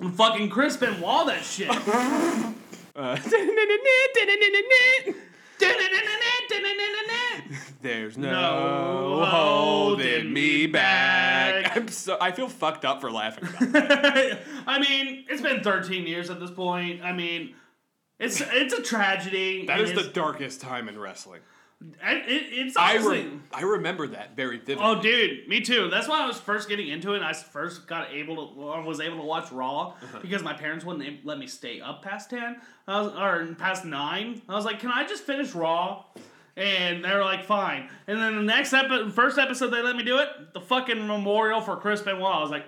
[0.00, 1.70] I'm fucking Chris Wall that shit.
[2.96, 3.16] Uh,
[7.82, 11.64] There's no, No holding me back.
[11.64, 11.76] back.
[11.76, 14.40] I'm so I feel fucked up for laughing about that.
[14.66, 17.02] I mean, it's been 13 years at this point.
[17.02, 17.54] I mean,
[18.18, 19.66] it's it's a tragedy.
[19.66, 21.40] that is the darkest time in wrestling.
[21.80, 24.82] It, it's I, re- I remember that very vividly.
[24.84, 25.88] Oh, dude, me too.
[25.90, 27.16] That's why I was first getting into it.
[27.16, 30.18] and I first got able to, I was able to watch Raw Uh-huh.
[30.22, 32.56] because my parents wouldn't let me stay up past ten,
[32.88, 34.40] I was, or past nine.
[34.48, 36.04] I was like, "Can I just finish Raw?"
[36.56, 40.04] And they were like, "Fine." And then the next episode, first episode they let me
[40.04, 42.22] do it, the fucking memorial for Chris Benoit.
[42.34, 42.64] I was like,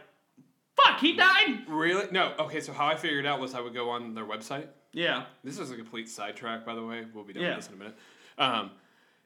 [0.77, 2.07] "Fuck, he died." Really?
[2.11, 2.35] No.
[2.39, 4.67] Okay, so how I figured out was I would go on their website.
[4.93, 7.05] Yeah, This is a complete sidetrack, by the way.
[7.15, 7.57] We'll be done Yeah.
[7.57, 7.97] with this in a minute.
[8.39, 8.71] Um,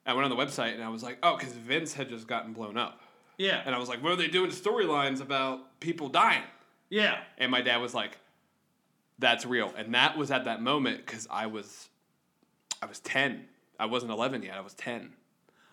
[0.07, 2.53] I went on the website and I was like, oh, because Vince had just gotten
[2.53, 3.01] blown up.
[3.39, 6.43] yeah, And I was like, what are they doing storylines about people dying?
[6.89, 7.21] yeah.
[7.39, 8.19] And my dad was like,
[9.19, 9.73] that's real.
[9.77, 11.89] And that was at that moment because I was,
[12.83, 13.45] I was 10.
[13.79, 14.57] I wasn't 11 yet.
[14.57, 15.13] I was 10.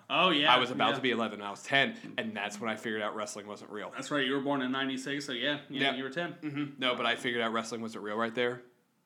[0.09, 0.53] Oh yeah.
[0.53, 0.95] I was about yeah.
[0.95, 1.41] to be 11.
[1.41, 1.95] I was 10.
[2.17, 3.91] And that's when I figured out wrestling wasn't real.
[3.95, 4.25] That's right.
[4.25, 7.15] You were born in '96, so yeah, yeah, you were 10 hmm No, but I
[7.15, 8.61] figured out wrestling wasn't real right there.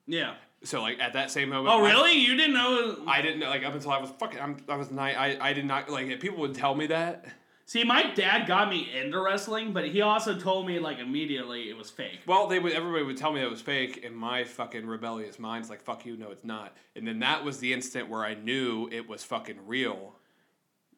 [0.06, 0.36] Yeah.
[0.64, 1.74] So like at that same moment.
[1.74, 2.14] Oh really?
[2.14, 3.04] You didn't know?
[3.08, 4.40] I didn't know, like up until I was fucking.
[4.40, 5.16] I'm, I was nine.
[5.18, 6.20] I, I did not like.
[6.20, 7.26] People would tell me that.
[7.72, 11.78] See, my dad got me into wrestling, but he also told me like immediately it
[11.78, 12.20] was fake.
[12.28, 12.74] Well, they would.
[12.74, 16.06] Everybody would tell me that it was fake, and my fucking rebellious mind's like, "Fuck
[16.06, 19.24] you, no, it's not." And then that was the instant where I knew it was
[19.24, 20.16] fucking real,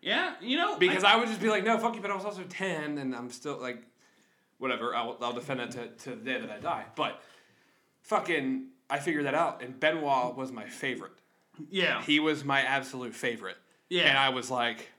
[0.01, 2.25] Yeah, you know, because I, would just be like, "No, fuck you," but I was
[2.25, 3.83] also ten, and I'm still like,
[4.57, 4.95] whatever.
[4.95, 6.85] I'll, I'll defend that to, to the day that I die.
[6.95, 7.21] But
[8.01, 11.11] fucking, I figured that out, and Benoit was my favorite.
[11.69, 13.57] yeah, He was my absolute favorite.
[13.89, 14.03] Yeah.
[14.09, 14.89] And I was like,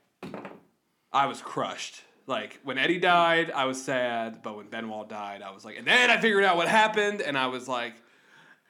[1.13, 2.01] I was crushed.
[2.27, 5.85] Like when Eddie died, I was sad, but when Benoit died, I was like, and
[5.87, 7.93] then I figured out what happened, and I was like,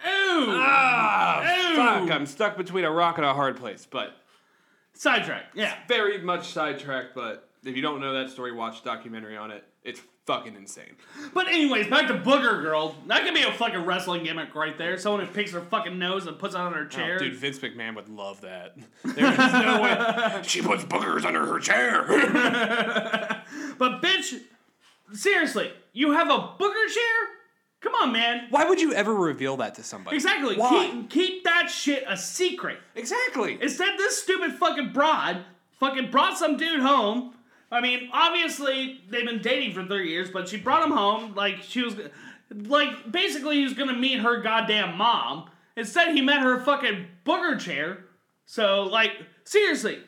[0.05, 1.75] ooh, ah, Ew.
[1.75, 3.87] fuck, I'm stuck between a rock and a hard place.
[3.89, 4.15] But
[4.93, 5.45] sidetrack.
[5.55, 7.15] Yeah, very much sidetracked.
[7.15, 9.63] But if you don't know that story, watch documentary on it.
[9.83, 10.95] It's fucking insane.
[11.33, 12.95] but anyways, back to Booger Girl.
[13.07, 14.97] That could be a fucking wrestling gimmick right there.
[14.97, 17.15] Someone who picks her fucking nose and puts it on her oh, chair.
[17.15, 18.75] Oh, dude, Vince McMahon would love that.
[19.03, 22.05] There's no way she puts boogers under her chair.
[23.77, 24.41] but bitch,
[25.13, 27.29] seriously, you have a Booger chair?
[27.81, 28.47] Come on, man.
[28.49, 30.15] Why would you ever reveal that to somebody?
[30.15, 30.55] Exactly.
[30.57, 30.89] Why?
[30.89, 32.79] Keep keep that shit a secret.
[32.95, 33.59] exactly.
[33.61, 35.45] Instead, this stupid fucking broad
[35.79, 37.35] fucking brought some dude home.
[37.75, 41.61] I mean, obviously they've been dating for three years, but she brought him home like
[41.61, 41.95] she was,
[42.49, 45.49] like basically he was gonna meet her goddamn mom.
[45.77, 48.05] Instead, he met her fucking booger chair.
[48.45, 49.11] So, like,
[49.43, 49.99] seriously,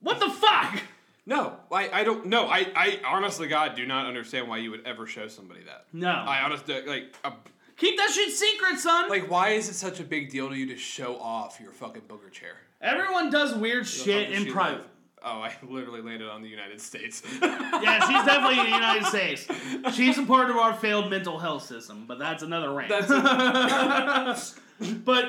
[0.00, 0.82] what the fuck?
[1.26, 2.26] No, I, I don't.
[2.26, 5.86] No, I, I honestly, God, do not understand why you would ever show somebody that.
[5.92, 7.14] No, I honestly like.
[7.24, 7.30] Uh,
[7.76, 9.08] keep that shit secret, son.
[9.08, 12.02] like, why is it such a big deal to you to show off your fucking
[12.02, 12.56] booger chair?
[12.82, 14.84] Everyone does weird shit in private.
[15.26, 17.22] Oh, I literally landed on the United States.
[17.40, 19.46] Yeah, she's definitely in the United States.
[19.96, 22.90] She's a part of our failed mental health system, but that's another rant.
[22.90, 23.10] That's
[24.80, 25.24] a, but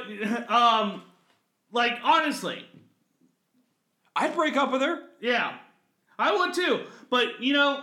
[0.49, 1.01] um,
[1.71, 2.65] like honestly,
[4.17, 5.03] I'd break up with her.
[5.21, 5.57] yeah,
[6.19, 6.81] I would too.
[7.09, 7.81] But you know,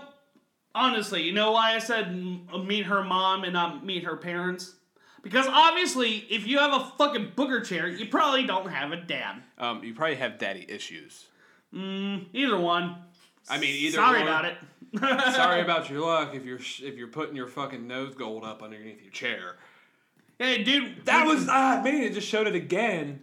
[0.75, 4.75] honestly, you know why I said meet her mom and not meet her parents?
[5.23, 9.43] Because obviously, if you have a fucking booger chair, you probably don't have a dad.
[9.57, 11.27] Um, you probably have daddy issues.
[11.75, 12.97] Either one.
[13.49, 14.25] I mean, either Sorry or.
[14.25, 14.57] about it.
[15.35, 19.01] Sorry about your luck if you're if you're putting your fucking nose gold up underneath
[19.03, 19.57] your chair.
[20.39, 23.21] Hey, dude, That was ah man, it just showed it again,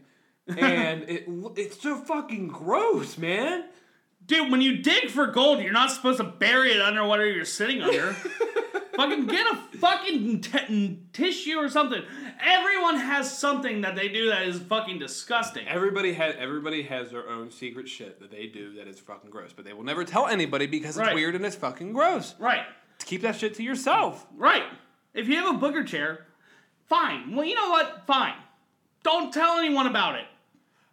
[0.47, 1.25] and it
[1.55, 3.65] it's so fucking gross, man.
[4.25, 7.45] Dude, when you dig for gold, you're not supposed to bury it under whatever you're
[7.45, 8.13] sitting under.
[8.95, 12.03] fucking get a fucking t- tissue or something.
[12.41, 15.67] Everyone has something that they do that is fucking disgusting.
[15.67, 19.51] Everybody has everybody has their own secret shit that they do that is fucking gross,
[19.53, 21.15] but they will never tell anybody because it's Right.
[21.15, 22.35] weird and it's fucking gross.
[22.39, 22.63] Right,
[23.05, 24.25] Keep that shit to yourself.
[24.37, 24.63] right.
[25.13, 26.27] If you have a booger chair,
[26.87, 27.35] fine.
[27.35, 28.03] Well, you know what?
[28.07, 28.35] Fine.
[29.03, 30.25] Don't tell anyone about it.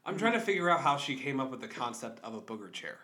[0.04, 2.72] I'm trying to figure out how she came up with the concept of a booger
[2.72, 2.98] chair.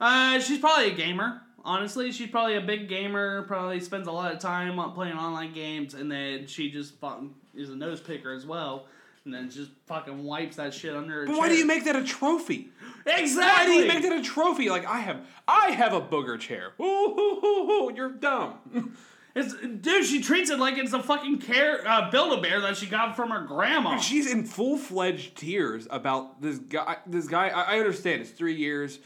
[0.00, 1.42] Uh, she's probably a gamer.
[1.64, 3.42] Honestly, she's probably a big gamer.
[3.42, 7.34] Probably spends a lot of time on playing online games, and then she just fucking
[7.54, 8.86] is a nose picker as well.
[9.24, 11.26] And then just fucking wipes that shit under her.
[11.26, 12.70] But why do you make that a trophy?
[13.06, 13.42] exactly?
[13.42, 14.70] Why do you make that a trophy?
[14.70, 16.72] Like I have, I have a booger chair.
[16.80, 18.96] Ooh, ooh, ooh, ooh, you're dumb.
[19.32, 22.76] It's, dude, she treats it like it's a fucking care uh, build a bear that
[22.76, 23.98] she got from her grandma.
[23.98, 26.96] She's in full fledged tears about this guy.
[27.06, 27.48] This guy.
[27.48, 28.98] I, I understand it's three years.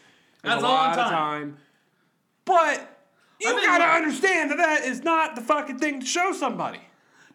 [0.42, 1.12] That's a a long lot of time.
[1.12, 1.57] time.
[2.47, 2.99] But
[3.40, 6.80] you I've gotta understand that that is not the fucking thing to show somebody.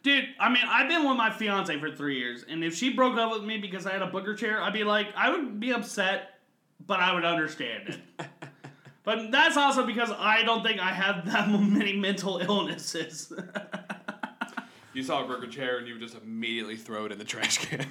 [0.02, 3.18] Dude, I mean, I've been with my fiance for three years, and if she broke
[3.18, 5.72] up with me because I had a booger chair, I'd be like, I would be
[5.74, 6.39] upset,
[6.88, 8.00] but I would understand it.
[9.04, 13.34] but that's also because I don't think I have that many mental illnesses.
[14.91, 17.60] You saw a burger chair and you would just immediately throw it in the trash
[17.60, 17.86] can.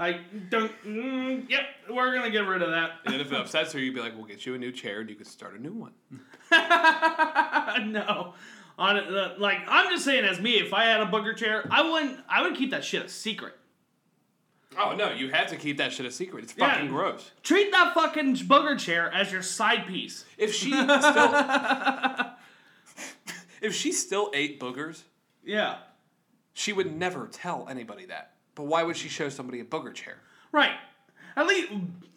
[0.00, 0.20] I
[0.50, 0.72] don't.
[0.84, 2.90] Mm, yep, we're gonna get rid of that.
[3.04, 5.00] and then if it upsets her, you'd be like, "We'll get you a new chair
[5.00, 5.92] and you can start a new one."
[7.92, 8.34] no.
[8.76, 11.88] On uh, like I'm just saying, as me, if I had a booger chair, I
[11.88, 12.18] wouldn't.
[12.28, 13.54] I would keep that shit a secret.
[14.76, 16.42] Oh no, you have to keep that shit a secret.
[16.44, 16.72] It's Yeah.
[16.72, 17.30] fucking gross.
[17.44, 20.24] Treat that fucking booger chair as your side piece.
[20.36, 20.90] If she still,
[23.62, 25.02] if she still ate boogers,
[25.44, 25.76] Yeah.
[26.52, 28.32] she would never tell anybody that.
[28.56, 30.18] But why would she show somebody a booger chair?
[30.50, 30.72] Right.
[31.36, 31.72] At least,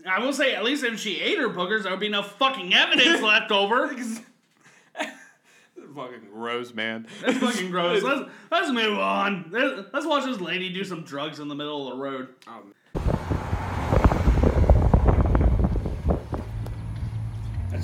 [0.09, 2.73] I will say, at least if she ate her boogers, there would be no fucking
[2.73, 3.95] evidence left over.
[5.95, 7.07] Fucking gross, man.
[7.21, 8.03] That's fucking gross.
[8.03, 9.49] Let's, let's move on.
[9.51, 12.27] Let's let's watch this lady do some drugs in the middle of the road.
[12.47, 12.63] Oh,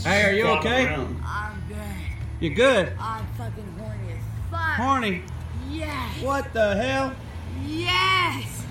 [0.03, 0.87] hey, are you okay?
[0.87, 1.77] I'm good.
[2.39, 2.93] You good?
[2.99, 4.75] I'm fucking horny as fuck.
[4.75, 5.23] Horny?
[5.69, 6.21] Yes.
[6.21, 7.15] What the hell?
[7.65, 8.65] Yes.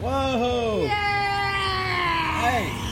[0.00, 0.84] Whoa!
[0.84, 2.40] Yes.
[2.40, 2.89] Hey,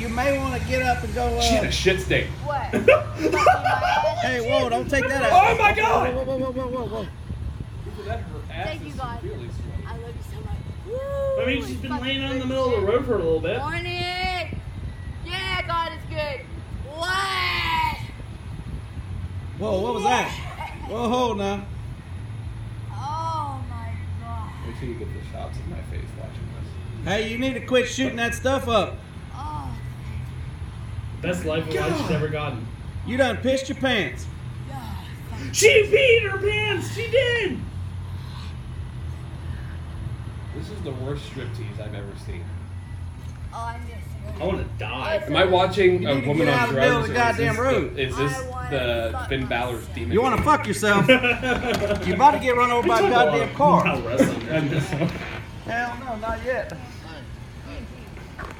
[0.00, 1.40] you may want to get up and go.
[1.40, 2.26] She had a Uh, shit stain.
[2.44, 2.70] What?
[2.72, 4.18] Fucking my ass?
[4.22, 4.68] hey, whoa!
[4.68, 5.52] Don't take that out.
[5.54, 6.14] Oh my God!
[6.14, 7.06] Whoa, whoa, whoa, whoa, whoa, whoa!
[8.48, 9.18] Thank you, God.
[9.86, 10.56] I love you so much.
[10.86, 13.04] Woo, I mean, she's it's been laying out in the good middle of the road
[13.04, 13.58] for a little bit.
[13.58, 14.58] Horny.
[15.26, 16.40] Yeah, God is good.
[16.94, 17.98] What?
[19.58, 19.80] Whoa!
[19.82, 20.28] What was that?
[20.88, 21.08] Whoa!
[21.08, 21.64] Hold now.
[22.90, 24.50] Oh my God.
[24.66, 27.04] Make sure you get the shots of my face watching this.
[27.04, 28.96] Hey, you need to quit shooting that stuff up.
[31.22, 32.66] Best life of life she's ever gotten.
[33.06, 34.26] You done pissed your pants.
[34.68, 35.54] God.
[35.54, 36.94] She peed her pants.
[36.94, 37.58] She did.
[40.56, 42.44] This is the worst striptease I've ever seen.
[43.52, 44.10] Oh, I miss
[44.40, 45.22] I want to die.
[45.26, 47.06] Am I watching You a need to woman get out on of the middle of
[47.06, 47.08] drugs?
[47.08, 47.94] the or is goddamn this road.
[47.94, 49.70] The, is this I wanna the fuck Finn myself.
[49.70, 50.12] Balor's demon?
[50.12, 51.08] You want to fuck yourself?
[52.06, 53.84] you about to get run over by a goddamn car.
[55.64, 56.76] Hell no, not yet.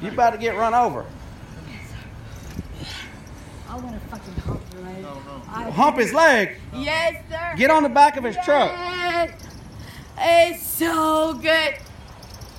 [0.01, 1.05] You about to get run over.
[3.71, 5.01] I want to fucking hump your leg.
[5.01, 5.71] No, no.
[5.71, 6.57] Hump his leg.
[6.75, 7.53] Yes, sir.
[7.55, 8.69] Get on the back of his truck.
[10.17, 11.75] It's so good.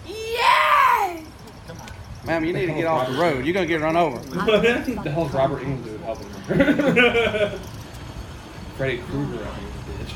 [0.07, 1.23] Yes.
[2.25, 3.45] Ma'am, you need to get off the road.
[3.45, 4.19] You're gonna get run over.
[4.31, 7.59] the hell's Robert Englund doing helping her?
[8.79, 10.15] Freddy Krueger out here, bitch.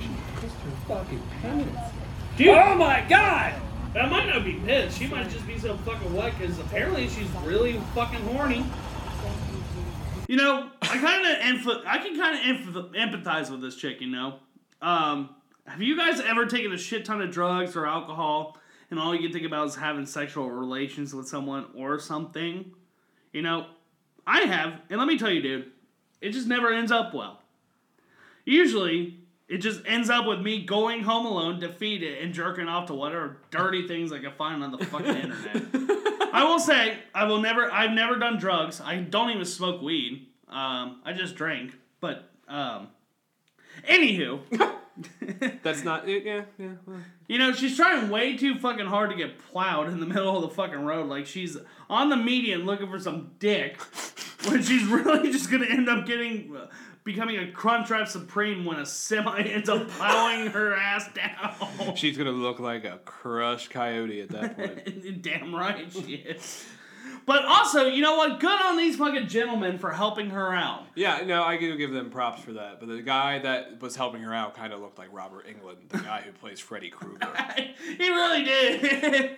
[0.00, 0.08] She
[0.40, 1.92] pissed her fucking pants.
[2.38, 3.54] Dude, Oh my god!
[3.92, 4.98] that might not be pissed.
[4.98, 8.64] She might just be so fucking wet because apparently she's really fucking horny.
[10.28, 14.00] You know, I kind of I can kind of empathize with this chick.
[14.00, 14.38] You know,
[14.82, 15.30] um,
[15.66, 18.58] have you guys ever taken a shit ton of drugs or alcohol,
[18.90, 22.72] and all you can think about is having sexual relations with someone or something?
[23.32, 23.66] You know,
[24.26, 25.70] I have, and let me tell you, dude,
[26.20, 27.40] it just never ends up well.
[28.44, 32.94] Usually, it just ends up with me going home alone, defeated, and jerking off to
[32.94, 35.62] whatever dirty things I can find on the fucking internet.
[36.32, 37.70] I will say, I will never.
[37.70, 38.80] I've never done drugs.
[38.80, 40.26] I don't even smoke weed.
[40.48, 41.74] Um, I just drink.
[42.00, 42.88] But um,
[43.88, 44.40] anywho,
[45.62, 46.24] That's not it.
[46.24, 46.72] Yeah, yeah.
[46.86, 46.98] well.
[47.28, 50.42] you know she's trying way too fucking hard to get plowed in the middle of
[50.42, 51.08] the fucking road.
[51.08, 51.56] Like she's
[51.90, 53.80] on the median looking for some dick,
[54.48, 56.56] when she's really just gonna end up getting.
[57.06, 61.94] Becoming a Crunchwrap Supreme when a semi ends up plowing her ass down.
[61.94, 65.22] She's gonna look like a crushed coyote at that point.
[65.22, 66.64] Damn right she is.
[67.24, 68.40] But also, you know what?
[68.40, 70.86] Good on these fucking gentlemen for helping her out.
[70.96, 72.80] yeah, no, I do give them props for that.
[72.80, 75.98] But the guy that was helping her out kind of looked like Robert Englund, the
[75.98, 77.28] guy who plays Freddy Krueger.
[77.98, 79.36] he really did.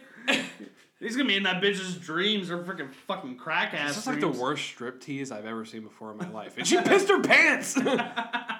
[1.00, 3.90] He's gonna be in that bitch's dreams or freaking fucking crack ass.
[3.94, 6.66] This is like the worst strip tease I've ever seen before in my life, and
[6.66, 7.78] she pissed her pants.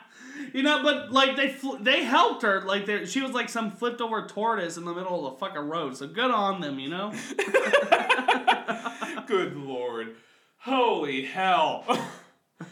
[0.53, 2.63] You know, but like they fl- they helped her.
[2.63, 5.61] Like they she was like some flipped over tortoise in the middle of the fucking
[5.69, 5.97] road.
[5.97, 7.13] So good on them, you know.
[9.27, 10.17] Good lord,
[10.57, 11.85] holy hell!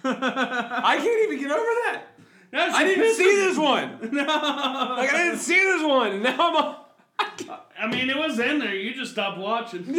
[0.05, 2.03] I can't even get over that.
[2.53, 3.99] No, I didn't see this one.
[4.11, 4.23] No.
[4.25, 6.57] Like I didn't see this one, now I'm.
[6.57, 6.86] A-
[7.79, 8.75] I mean, it was in there.
[8.75, 9.85] You just stopped watching.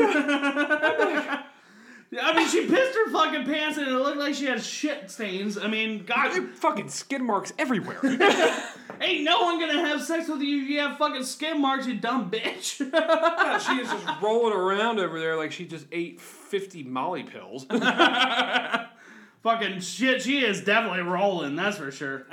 [2.22, 5.58] I mean, she pissed her fucking pants, and it looked like she had shit stains.
[5.58, 8.00] I mean, God, fucking skin marks everywhere.
[9.02, 11.96] ain't no one gonna have sex with you if you have fucking skin marks, you
[11.96, 12.78] dumb bitch.
[13.68, 17.66] she is just rolling around over there like she just ate 50 Molly pills.
[19.44, 21.58] fucking shit, she is definitely rolling.
[21.58, 22.26] That's for sure.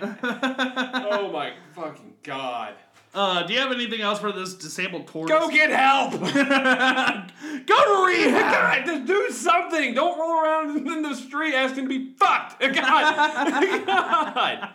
[0.00, 2.74] oh my fucking god.
[3.16, 5.38] Uh, do you have anything else for this disabled tortoise?
[5.38, 6.12] Go get help!
[6.20, 8.52] Go to rehab.
[8.84, 9.94] God, just do something!
[9.94, 12.60] Don't roll around in the street asking to be fucked!
[12.74, 13.86] God!
[13.86, 14.68] God!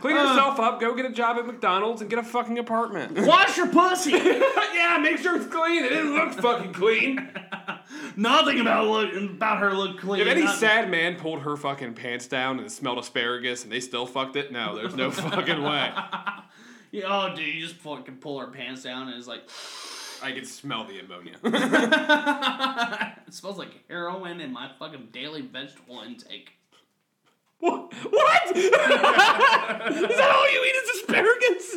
[0.00, 3.24] Clean yourself up, go get a job at McDonald's, and get a fucking apartment.
[3.24, 4.10] Wash your pussy.
[4.10, 5.84] yeah, make sure it's clean.
[5.84, 7.30] It didn't look fucking clean.
[8.16, 10.20] Nothing about look about her look clean.
[10.20, 14.06] If any sad man pulled her fucking pants down and smelled asparagus and they still
[14.06, 15.92] fucked it, no, there's no fucking way.
[16.90, 19.42] Yeah, oh, dude, you just fucking pull her pants down and it's like
[20.22, 21.36] I can smell the ammonia.
[23.26, 26.52] it smells like heroin in my fucking daily vegetable intake.
[27.60, 27.92] what?
[27.92, 28.56] What?
[28.56, 31.76] is that all you eat is asparagus?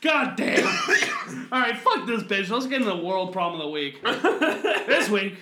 [0.00, 0.66] God damn.
[1.52, 2.48] All right, fuck this bitch.
[2.50, 4.00] Let's get into the world problem of the week.
[4.02, 5.36] this week,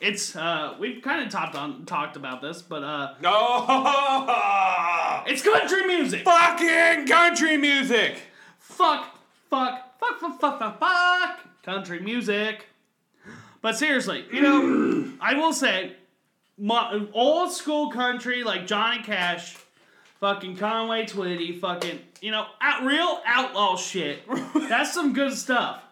[0.00, 3.64] it's uh, we've kind of talked on talked about this, but uh, no!
[5.26, 6.24] it's country music.
[6.24, 8.18] Fucking country music!
[8.58, 9.16] Fuck,
[9.48, 12.66] fuck, fuck, fuck, fuck, fuck, fuck, country music.
[13.62, 15.96] But seriously, you know, I will say,
[16.58, 19.56] mo- old school country like Johnny Cash,
[20.20, 24.20] fucking Conway Twitty, fucking, you know, out, real outlaw shit.
[24.68, 25.82] That's some good stuff.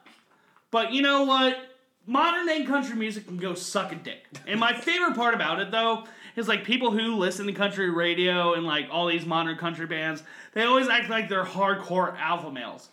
[0.70, 1.56] But you know what?
[2.06, 4.26] Modern day country music can go suck a dick.
[4.46, 6.04] And my favorite part about it, though,
[6.36, 10.22] is like people who listen to country radio and like all these modern country bands,
[10.52, 12.90] they always act like they're hardcore alpha males.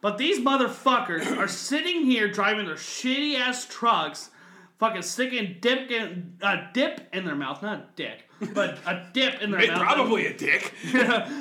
[0.00, 4.30] But these motherfuckers are sitting here driving their shitty ass trucks,
[4.78, 8.24] fucking sticking dip in, a dip in their mouth, not a dick,
[8.54, 9.82] but a dip in their mouth.
[9.82, 10.72] Probably a dick.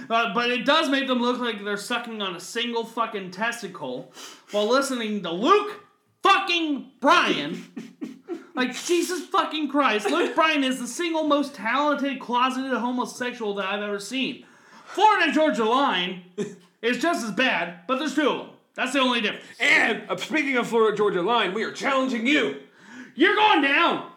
[0.10, 4.12] Uh, but it does make them look like they're sucking on a single fucking testicle
[4.51, 5.84] while listening to Luke
[6.24, 7.63] fucking Bryan.
[8.55, 10.09] like, Jesus fucking Christ.
[10.09, 14.45] Luke Bryan is the single most talented closeted homosexual that I've ever seen.
[14.86, 16.24] Florida Georgia Line
[16.82, 18.49] is just as bad, but there's two of them.
[18.76, 19.45] That's the only difference.
[19.59, 22.57] And uh, speaking of Florida Georgia Line, we are challenging you
[23.15, 24.09] You're going down.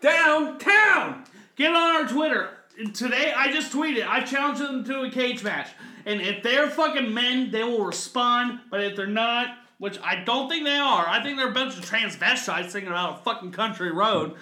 [0.00, 1.24] downtown.
[1.56, 2.50] Get on our Twitter.
[2.94, 4.06] Today, I just tweeted.
[4.06, 5.68] I challenged them to a cage match.
[6.06, 8.60] And if they're fucking men, they will respond.
[8.70, 11.08] But if they're not, which I don't think they are.
[11.08, 14.36] I think they're a bunch of transvestites singing about a fucking country road.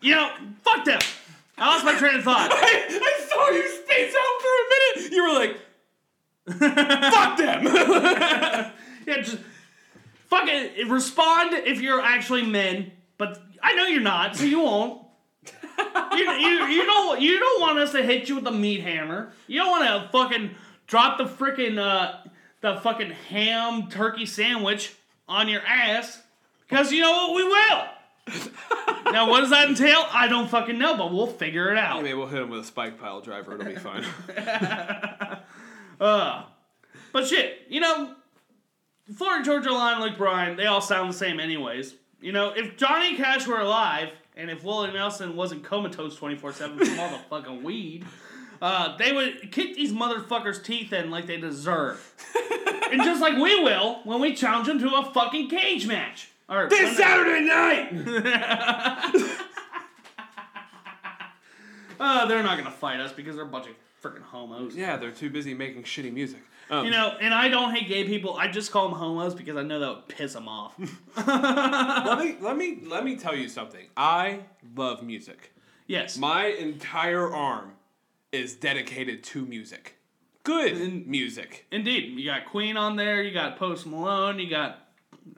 [0.00, 0.30] You know,
[0.62, 1.00] fuck them.
[1.58, 2.50] I lost my train of thought.
[2.50, 5.12] I, I saw you space out for a minute.
[5.12, 5.56] You were like,
[7.12, 8.72] fuck them.
[9.06, 9.38] Yeah, just
[10.28, 15.04] fucking respond if you're actually men, but I know you're not, so you won't.
[16.12, 19.32] you, you, you don't you don't want us to hit you with a meat hammer.
[19.46, 20.50] You don't want to fucking
[20.86, 22.29] drop the freaking uh
[22.60, 24.94] the fucking ham turkey sandwich
[25.28, 26.22] on your ass
[26.68, 28.52] because you know what we will.
[29.12, 30.04] now what does that entail?
[30.10, 32.02] I don't fucking know, but we'll figure it out.
[32.02, 33.54] Maybe we'll hit him with a spike pile driver.
[33.54, 34.04] It'll be fine.
[36.00, 36.44] Uh,
[37.12, 38.14] but shit, you know,
[39.14, 41.94] Florida Georgia Line, Luke Bryan, they all sound the same, anyways.
[42.20, 46.78] You know, if Johnny Cash were alive and if Willie Nelson wasn't comatose 24 7
[46.78, 48.06] from all the fucking weed,
[48.60, 52.14] uh, they would kick these motherfuckers' teeth in like they deserve.
[52.92, 56.28] and just like we will when we challenge them to a fucking cage match.
[56.48, 57.92] Or this Saturday night.
[61.98, 64.74] Uh, they're not gonna fight us because they're a bunch of freaking homos.
[64.74, 66.40] yeah, they're too busy making shitty music.
[66.70, 68.36] Um, You know, and I don't hate gay people.
[68.36, 70.74] I just call them homos because I know that would piss them off.
[71.26, 73.84] let me let me let me tell you something.
[73.98, 74.40] I
[74.74, 75.52] love music.
[75.86, 76.16] yes.
[76.16, 77.72] My entire arm
[78.32, 79.96] is dedicated to music.
[80.42, 81.66] Good music.
[81.70, 82.18] Indeed.
[82.18, 84.78] You got Queen on there, you got Post Malone, you got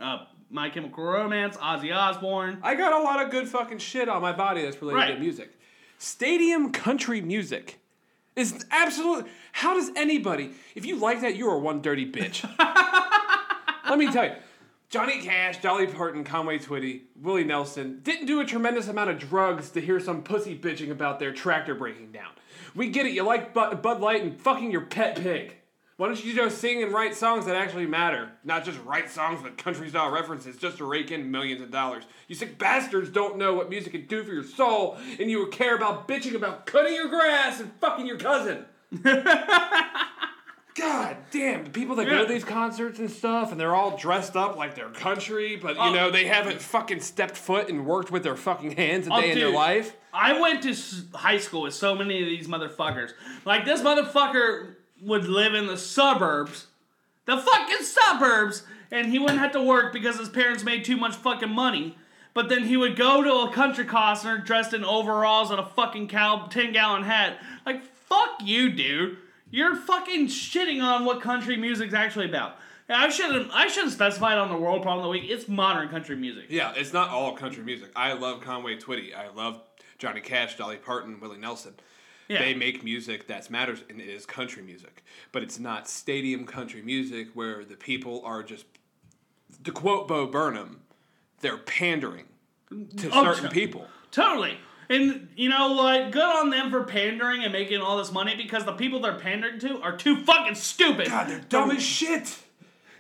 [0.01, 2.59] uh, My Chemical Romance, Ozzy Osbourne.
[2.63, 5.15] I got a lot of good fucking shit on my body that's related Right.
[5.15, 5.59] to music.
[5.99, 7.79] Stadium country music
[8.37, 9.31] is absolutely.
[9.53, 12.45] How does anybody, if you like that, you are one dirty bitch.
[13.89, 14.33] Let me tell you.
[14.89, 19.71] Johnny Cash, Dolly Parton, Conway Twitty, Willie Nelson didn't do a tremendous amount of drugs
[19.71, 22.29] to hear some pussy bitching about their tractor breaking down.
[22.75, 23.13] We get it.
[23.13, 25.57] You like Bud, Light and fucking your pet pig.
[25.99, 28.33] Why don't you just sing and write songs that actually matter?
[28.45, 32.05] Not just write songs with country style references just to rake in millions of dollars.
[32.29, 35.53] You sick bastards don't know what music can do for your soul, and you would
[35.53, 38.65] care about bitching about cutting your grass and fucking your cousin.
[40.75, 44.37] God damn, the people that go to these concerts and stuff, and they're all dressed
[44.37, 45.93] up like they're country, but you Oh.
[45.93, 49.33] know, they haven't fucking stepped foot and worked with their fucking hands a Oh, day
[49.33, 49.95] in their life.
[50.15, 50.75] I went to
[51.15, 53.13] high school with so many of these motherfuckers.
[53.45, 56.67] Like, this motherfucker would live in the suburbs,
[57.27, 61.17] the fucking suburbs, and he wouldn't have to work because his parents made too much
[61.17, 61.97] fucking money.
[62.35, 66.09] But then he would go to a country concert dressed in overalls and a fucking
[66.09, 67.39] cow 10 gallon hat.
[67.67, 69.19] Like, fuck you, dude.
[69.53, 72.57] You're fucking shitting on what country music's actually about.
[72.89, 73.51] I shouldn't.
[73.53, 75.31] I should have specified on the World Problem of the Week.
[75.31, 76.47] It's modern country music.
[76.49, 77.91] Yeah, it's not all country music.
[77.95, 79.15] I love Conway Twitty.
[79.15, 79.61] I love
[79.99, 81.75] Johnny Cash, Dolly Parton, Willie Nelson.
[82.29, 82.39] Yeah.
[82.41, 85.05] They make music that matters, and it is country music.
[85.33, 88.65] But it's not stadium country music where the people are just,
[89.65, 90.81] to quote Bo Burnham,
[91.41, 92.25] they're pandering
[92.71, 93.51] to Oh, certain sure.
[93.51, 93.87] people.
[94.11, 94.57] Totally.
[94.93, 96.11] And you know what?
[96.11, 99.59] Good on them for pandering and making all this money because the people they're pandering
[99.61, 101.09] to are too fucking stupid.
[101.09, 102.39] God, they're dumb as shit.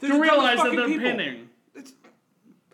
[0.00, 1.04] They're to the realize that they're people.
[1.04, 1.48] pandering.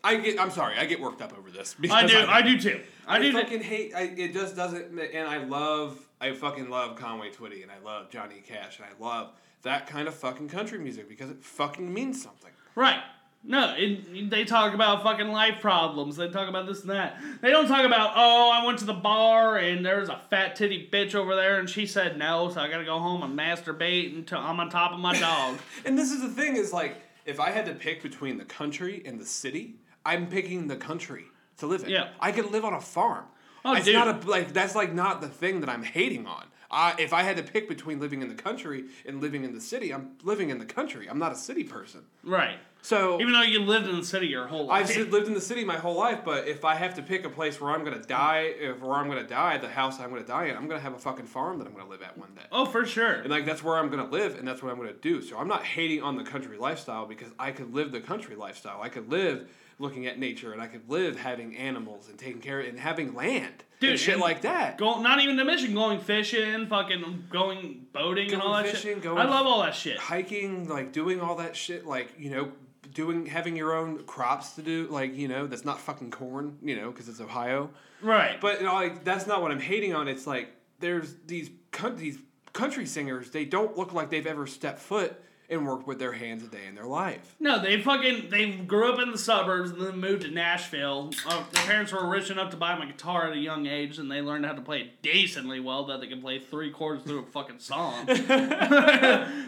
[0.05, 0.39] I get.
[0.41, 0.79] I'm sorry.
[0.79, 1.75] I get worked up over this.
[1.91, 2.25] I do.
[2.29, 2.81] I do too.
[3.07, 3.33] I, I do.
[3.33, 3.39] too.
[3.39, 3.93] fucking hate.
[3.95, 4.97] I, it just doesn't.
[4.99, 5.99] And I love.
[6.21, 10.07] I fucking love Conway Twitty, and I love Johnny Cash, and I love that kind
[10.07, 12.53] of fucking country music because it fucking means something.
[12.77, 13.01] Right.
[13.45, 16.17] No, it, they talk about fucking life problems.
[16.17, 17.17] They talk about this and that.
[17.41, 20.89] They don't talk about, oh, I went to the bar and there's a fat titty
[20.93, 24.39] bitch over there and she said no, so I gotta go home and masturbate until
[24.39, 25.59] I'm on top of my dog.
[25.85, 29.03] And this is the thing: is like if I had to pick between the country
[29.07, 31.25] and the city, I'm picking the country
[31.59, 31.91] to live in.
[31.91, 32.09] Yeah.
[32.21, 33.25] I could live on a farm.
[33.65, 33.95] Oh, it's dude.
[33.95, 36.45] not a like that's like not the thing that I'm hating on.
[36.71, 39.61] I, if I had to pick between living in the country and living in the
[39.61, 41.09] city, I'm living in the country.
[41.09, 42.03] I'm not a city person.
[42.23, 42.59] right.
[42.81, 44.97] So Even though you lived in the city your whole life.
[44.97, 47.29] I've lived in the city my whole life, but if I have to pick a
[47.29, 50.45] place where I'm gonna die, if where I'm gonna die, the house I'm gonna die
[50.47, 52.43] in, I'm gonna have a fucking farm that I'm gonna live at one day.
[52.53, 53.15] oh, for sure.
[53.15, 55.21] And like that's where I'm gonna live, and that's what I'm gonna do.
[55.23, 58.81] So I'm not hating on the country lifestyle because I could live the country lifestyle.
[58.81, 59.49] I could live
[59.81, 63.65] looking at nature, and I could live having animals and taking care and having land,
[63.81, 64.77] Dude, and shit like that.
[64.79, 69.03] Go, not even to mission, going fishing, fucking going boating and all that fishing, shit.
[69.03, 69.99] going- I love all that shit.
[69.99, 72.53] hiking, like doing all that shit, like you know,
[72.93, 76.75] doing having your own crops to do, like you know, that's not fucking corn, you
[76.77, 77.71] know, because it's Ohio.
[78.03, 78.41] Right.
[78.41, 80.09] But you know, like that's not what I'm hating on.
[80.09, 80.49] It's like
[80.81, 81.51] there's these
[81.97, 82.19] these
[82.53, 83.31] country singers.
[83.31, 85.15] They don't look like they've ever stepped foot
[85.51, 87.35] and worked with their hands a day in their life.
[87.41, 91.11] No, they fucking they grew up in the suburbs and then moved to Nashville.
[91.27, 93.99] Uh, their parents were rich enough to buy them a guitar at a young age,
[93.99, 97.03] and they learned how to play it decently well that they could play three chords
[97.05, 98.07] through a fucking song.
[98.07, 98.15] so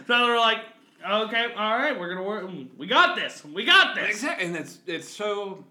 [0.07, 0.59] they're like,
[1.09, 2.49] Okay, all right, we're gonna work.
[2.77, 3.43] We got this.
[3.43, 4.09] We got this.
[4.09, 5.65] Exactly, and it's it's so.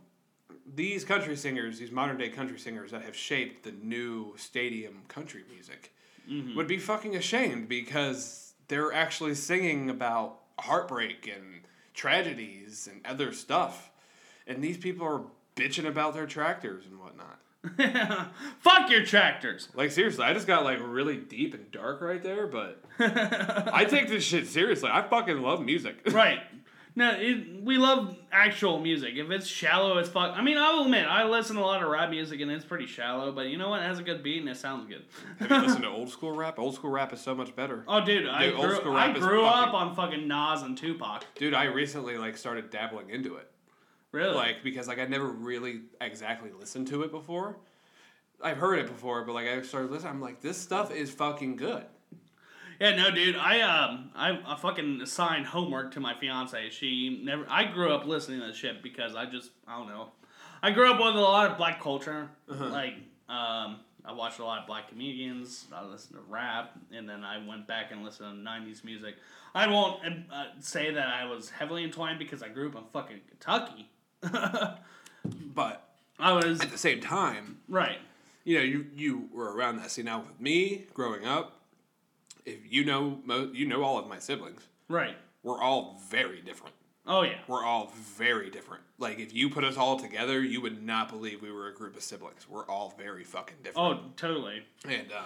[0.72, 5.42] These country singers, these modern day country singers that have shaped the new stadium country
[5.52, 5.92] music,
[6.54, 8.39] would be fucking ashamed because
[8.70, 11.60] they're actually singing about heartbreak and
[11.92, 13.90] tragedies and other stuff,
[14.46, 15.22] and these people are
[15.56, 17.38] bitching about their tractors and whatnot.
[18.60, 19.68] Fuck your tractors.
[19.74, 24.08] Like seriously, I just got like really deep and dark right there, but I take
[24.08, 24.88] this shit seriously.
[24.90, 25.96] I fucking love music.
[26.12, 26.40] Right.
[26.96, 29.14] No, it, we love actual music.
[29.16, 31.88] If it's shallow as fuck, I mean, I'll admit I listen to a lot of
[31.88, 33.30] rap music and it's pretty shallow.
[33.32, 33.80] But you know what?
[33.82, 35.04] It has a good beat and it sounds good.
[35.38, 36.58] Have you listened to old school rap?
[36.58, 37.84] Old school rap is so much better.
[37.86, 40.76] Oh, dude, I Dude, old grew, school I grew up fucking- on fucking Nas and
[40.76, 41.24] Tupac.
[41.36, 43.48] Dude, I recently like started dabbling into it.
[44.12, 44.34] Really?
[44.34, 47.58] Like because like I never really exactly listened to it before.
[48.42, 51.56] I've heard it before, but like I started listening, I'm like, this stuff is fucking
[51.56, 51.84] good.
[52.84, 53.36] Yeah, no, dude.
[53.36, 56.70] I um, I, I fucking assigned homework to my fiance.
[56.70, 57.44] She never.
[57.46, 60.08] I grew up listening to this shit because I just I don't know.
[60.62, 62.30] I grew up with a lot of black culture.
[62.48, 62.94] Like
[63.28, 65.66] um, I watched a lot of black comedians.
[65.74, 69.16] I listened to rap, and then I went back and listened to '90s music.
[69.54, 70.02] I won't
[70.32, 73.90] uh, say that I was heavily entwined because I grew up in fucking Kentucky.
[75.54, 75.86] But
[76.18, 77.98] I was at the same time, right.
[78.44, 79.90] you know, you you were around that.
[79.90, 81.59] See now with me growing up,
[82.50, 85.16] if you know mo- you know all of my siblings, Right.
[85.42, 86.74] we're all very different.
[87.06, 87.38] Oh yeah.
[87.48, 88.82] We're all very different.
[88.98, 91.96] Like if you put us all together, you would not believe we were a group
[91.96, 92.46] of siblings.
[92.48, 93.88] We're all very fucking different.
[94.04, 94.62] Oh, totally.
[94.84, 95.24] And um,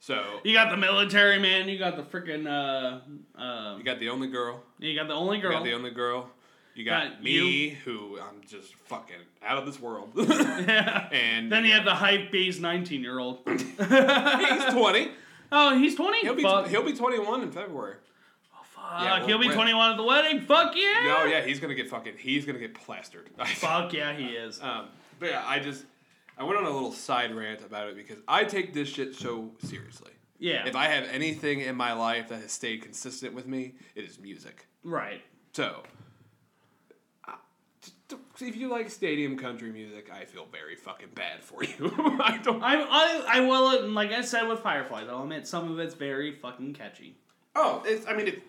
[0.00, 1.68] so You got the military man.
[1.68, 3.00] You got the freaking uh,
[3.40, 4.62] uh, you got the only girl.
[4.78, 5.52] you got the only girl.
[5.52, 6.30] You got the only girl.
[6.74, 10.12] You got, Got me, who I'm just fucking out of this world.
[10.16, 11.08] yeah.
[11.12, 13.40] and Then you have the hype beast nineteen year old.
[13.46, 15.10] he's twenty.
[15.52, 16.20] Oh, he's twenty.
[16.20, 16.68] He'll be Fuck.
[16.68, 17.96] he'll be twenty one in February.
[18.54, 20.40] Oh, fuck, yeah, he'll be we're- twenty one at the wedding.
[20.42, 21.04] Fuck yeah.
[21.04, 22.14] No, yeah, he's gonna get fucking.
[22.18, 23.28] He's gonna get plastered.
[23.46, 24.60] Fuck yeah, he is.
[24.62, 24.86] Um,
[25.18, 25.84] but yeah, I just
[26.38, 29.52] I went on a little side rant about it because I take this shit so
[29.64, 30.12] seriously.
[30.38, 30.66] Yeah.
[30.66, 34.18] If I have anything in my life that has stayed consistent with me, it is
[34.18, 34.66] music.
[34.82, 35.20] right.
[35.52, 35.82] So,
[38.48, 41.92] if you like stadium country music, I feel very fucking bad for you.
[42.22, 42.62] I don't.
[42.62, 45.06] I I I will like I said with Fireflies.
[45.08, 47.16] I'll admit some of it's very fucking catchy.
[47.56, 48.06] Oh, it's.
[48.06, 48.42] I mean, it,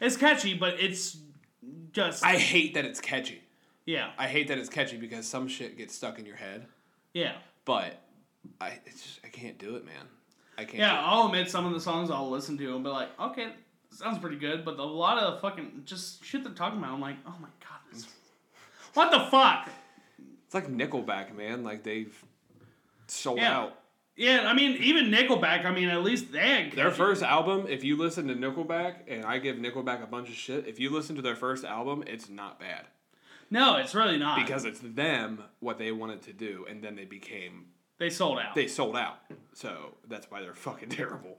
[0.00, 1.16] It's catchy, but it's
[1.92, 3.42] just I hate that it's catchy.
[3.86, 6.66] yeah I hate that it's catchy because some shit gets stuck in your head.
[7.12, 7.34] yeah
[7.64, 8.00] But
[8.60, 10.06] I, it's just, I can't do it, man.
[10.58, 10.78] I can't.
[10.78, 11.00] yeah.
[11.04, 13.52] I'll admit some of the songs I'll listen to and be like, okay,
[13.90, 16.92] sounds pretty good, but a lot of fucking just shit they're talking about.
[16.94, 18.06] I'm like, oh my god, this,
[18.94, 19.68] what the fuck?
[20.46, 21.64] It's like Nickelback, man.
[21.64, 22.14] Like they've
[23.06, 23.58] sold Yeah.
[23.58, 23.78] out.
[24.14, 25.64] Yeah, I mean, even Nickelback.
[25.64, 29.38] I mean, at least they Their first album, if you listen to Nickelback, and I
[29.38, 32.60] give Nickelback a bunch of shit, if you listen to their first album, it's not
[32.60, 32.86] bad.
[33.50, 37.04] No, it's really not Because it's them, what they wanted to do, and then they
[37.06, 37.66] became,
[37.98, 38.54] they sold out.
[38.54, 39.18] they sold out.
[39.54, 41.38] So that's why they're fucking terrible.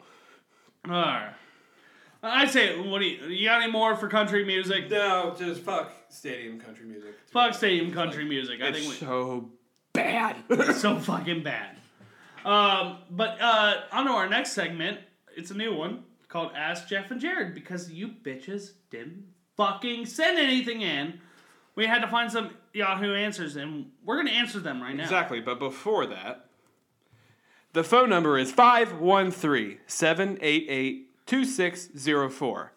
[0.87, 1.33] Alright.
[2.25, 4.89] I say, what do you, you got any more for country music?
[4.89, 7.15] No, just fuck stadium country music.
[7.31, 8.61] Fuck stadium country music.
[8.61, 9.49] I It's think we, so
[9.93, 10.37] bad.
[10.49, 11.75] it's so fucking bad.
[12.45, 14.99] Um, but uh, on to our next segment.
[15.35, 19.25] It's a new one called Ask Jeff and Jared because you bitches didn't
[19.57, 21.19] fucking send anything in.
[21.75, 25.03] We had to find some Yahoo answers, and we're gonna answer them right now.
[25.03, 26.45] Exactly, but before that,
[27.73, 32.73] the phone number is 513 788 2604.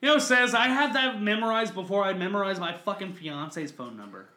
[0.00, 4.28] You know, says I had that memorized before I memorized my fucking fiance's phone number.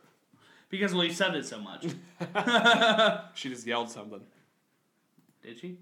[0.69, 1.85] Because we said it so much.
[3.35, 4.21] she just yelled something.
[5.43, 5.77] Did she?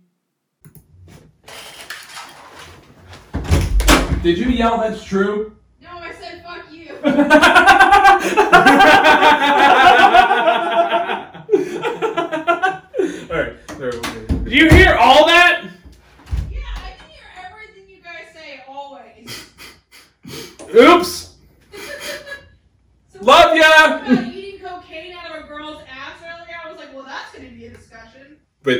[4.23, 5.55] Did you yell that's true?
[5.81, 6.97] No, I said fuck you.
[13.30, 14.44] Alright, there we go.
[14.48, 15.64] You hear all that?
[16.49, 19.52] yeah, I can hear everything you guys say always.
[20.76, 21.36] Oops.
[23.14, 24.02] So Love ya!
[24.32, 27.66] eating cocaine out of a girl's ass earlier, I was like, well, that's gonna be
[27.66, 28.38] a discussion.
[28.64, 28.80] But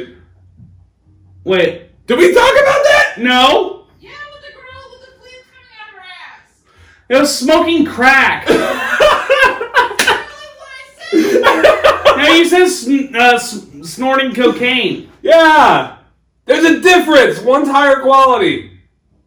[1.44, 1.90] Wait.
[2.08, 3.16] did we talk about that?
[3.20, 3.86] No.
[4.00, 6.64] Yeah, with the girl with the fleas coming out of her ass.
[7.10, 8.46] It was smoking crack.
[8.48, 10.96] That's literally what I said.
[11.14, 15.10] now you said sn- uh, s- snorting cocaine.
[15.22, 15.98] Yeah!
[16.46, 17.40] There's a difference!
[17.40, 18.80] One's higher quality.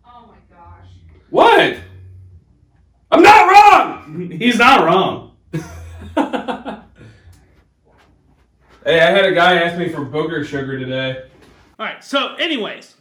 [0.07, 0.89] Oh my gosh.
[1.31, 1.77] What?
[3.11, 4.31] I'm not wrong!
[4.39, 5.37] He's not wrong.
[8.83, 11.25] Hey, I had a guy ask me for booger sugar today.
[11.79, 12.03] All right.
[12.03, 12.97] So, anyways,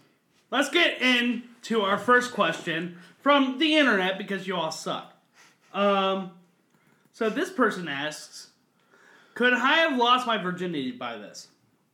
[0.51, 5.14] let's get into our first question from the internet because you all suck.
[5.73, 6.31] Um,
[7.14, 8.49] so this person asks,
[9.40, 11.48] could I have lost my virginity by this?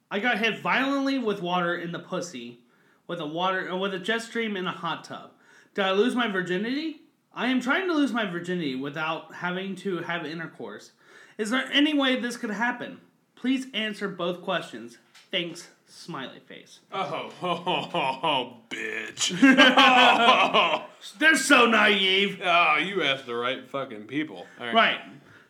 [0.09, 2.61] I got hit violently with water in the pussy,
[3.05, 5.29] with a water uh, with a jet stream in a hot tub.
[5.75, 7.01] Did I lose my virginity?
[7.35, 10.93] I am trying to lose my virginity without having to have intercourse.
[11.37, 12.99] Is there any way this could happen?
[13.35, 14.97] Please answer both questions.
[15.29, 16.79] Thanks, smiley face.
[16.91, 19.39] Oh, oh, oh, oh, bitch.
[21.19, 22.41] They're so naive.
[22.43, 24.47] oh, you asked the right fucking people.
[24.59, 24.73] All right.
[24.73, 24.99] Right.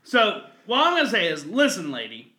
[0.03, 2.33] So, what I'm to say is listen, lady.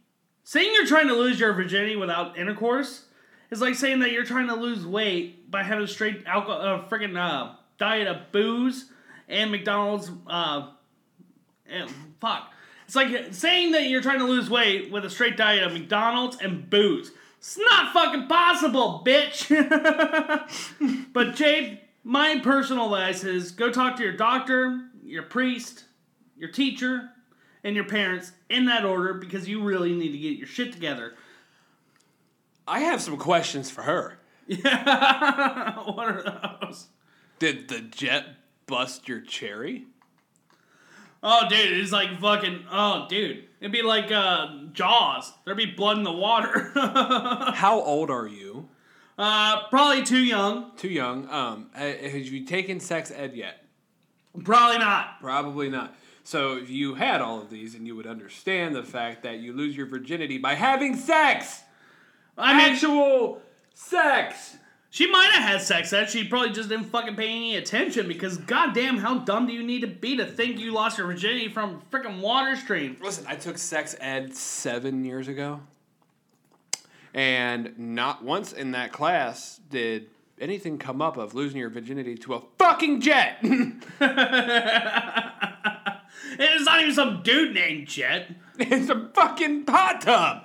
[0.44, 3.05] Saying you're trying to lose your virginity without intercourse
[3.51, 6.89] is like saying that you're trying to lose weight by having a straight alcohol, uh,
[6.89, 8.90] freaking uh, diet of booze
[9.28, 10.11] and McDonald's.
[10.27, 10.69] Uh,
[11.69, 11.90] and,
[12.20, 12.53] fuck.
[12.86, 16.36] It's like saying that you're trying to lose weight with a straight diet of McDonald's
[16.40, 17.11] and booze.
[17.39, 19.48] It's not fucking possible, bitch.
[21.12, 25.85] but Jade, my personal advice is go talk to your doctor, your priest,
[26.36, 27.11] your teacher,
[27.67, 31.15] and your parents in that order because you really need to get your shit together.
[32.69, 34.19] I have some questions for her.
[34.47, 36.87] Yeah, what are those?
[37.41, 38.25] Did the jet
[38.69, 39.87] bust your cherry?
[41.25, 42.67] Oh, dude, it's like fucking.
[42.71, 45.33] Oh, dude, it'd be like uh, Jaws.
[45.45, 46.71] There'd be blood in the water.
[46.77, 48.69] How old are you?
[49.19, 50.71] uh, probably too young.
[50.77, 51.29] Too young.
[51.31, 53.65] Um, ha- have you taken sex ed yet?
[54.45, 55.21] Probably not.
[55.21, 55.97] Probably not.
[56.27, 59.53] So if you had all of these, and you would understand the fact that you
[59.53, 61.62] lose your virginity by having sex,
[62.36, 63.40] I mean, actual
[63.74, 64.57] sex.
[64.90, 66.11] she might have had sex ed.
[66.11, 69.82] She probably just didn't fucking pay any attention because, goddamn, how dumb do you need
[69.82, 72.97] to be to think you lost your virginity from freaking water stream?
[73.01, 75.61] Listen, I took sex ed seven years ago,
[77.15, 80.09] and not once in that class did
[80.40, 83.44] anything come up of losing your virginity to a fucking jet.
[86.39, 88.31] And it's not even some dude named Jet.
[88.59, 90.45] it's a fucking hot tub.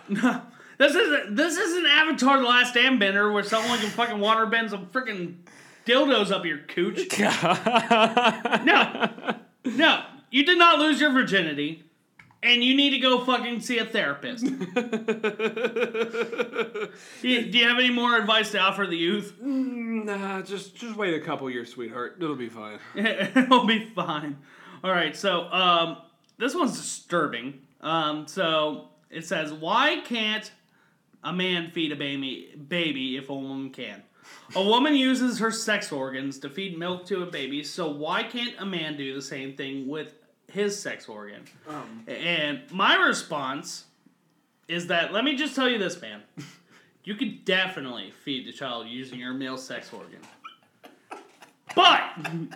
[0.81, 4.87] This isn't this isn't Avatar: The Last Airbender where someone can fucking water bend some
[4.87, 5.35] freaking
[5.85, 7.07] dildos up your cooch.
[8.65, 9.09] No,
[9.63, 11.83] no, you did not lose your virginity,
[12.41, 14.43] and you need to go fucking see a therapist.
[14.43, 14.49] do,
[17.21, 19.35] you, do you have any more advice to offer the youth?
[19.39, 22.15] Mm, nah, just just wait a couple years, sweetheart.
[22.19, 22.79] It'll be fine.
[22.95, 24.37] It'll be fine.
[24.83, 25.97] All right, so um,
[26.37, 27.61] this one's disturbing.
[27.81, 30.51] Um, so it says, "Why can't
[31.23, 34.03] a man feed a baby baby if a woman can?"
[34.55, 38.55] A woman uses her sex organs to feed milk to a baby, so why can't
[38.59, 40.13] a man do the same thing with
[40.51, 41.43] his sex organ?
[42.07, 43.85] and my response
[44.67, 46.21] is that let me just tell you this, man.
[47.03, 50.19] You could definitely feed the child using your male sex organ.
[51.75, 52.03] But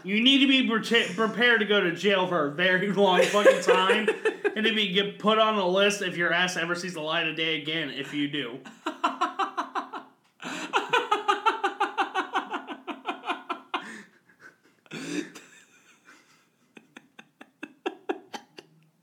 [0.03, 3.61] you need to be pre- prepared to go to jail for a very long fucking
[3.61, 4.09] time,
[4.55, 7.27] and to be get put on a list if your ass ever sees the light
[7.27, 7.89] of day again.
[7.89, 8.59] If you do,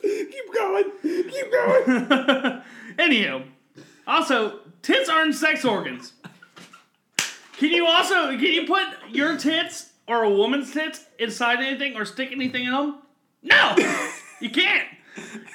[0.03, 0.85] Keep going.
[1.03, 1.85] Keep going.
[2.99, 3.45] anywho,
[4.07, 6.13] also tits aren't sex organs.
[7.57, 12.05] Can you also can you put your tits or a woman's tits inside anything or
[12.05, 12.99] stick anything in them?
[13.43, 13.74] No,
[14.41, 14.89] you can't.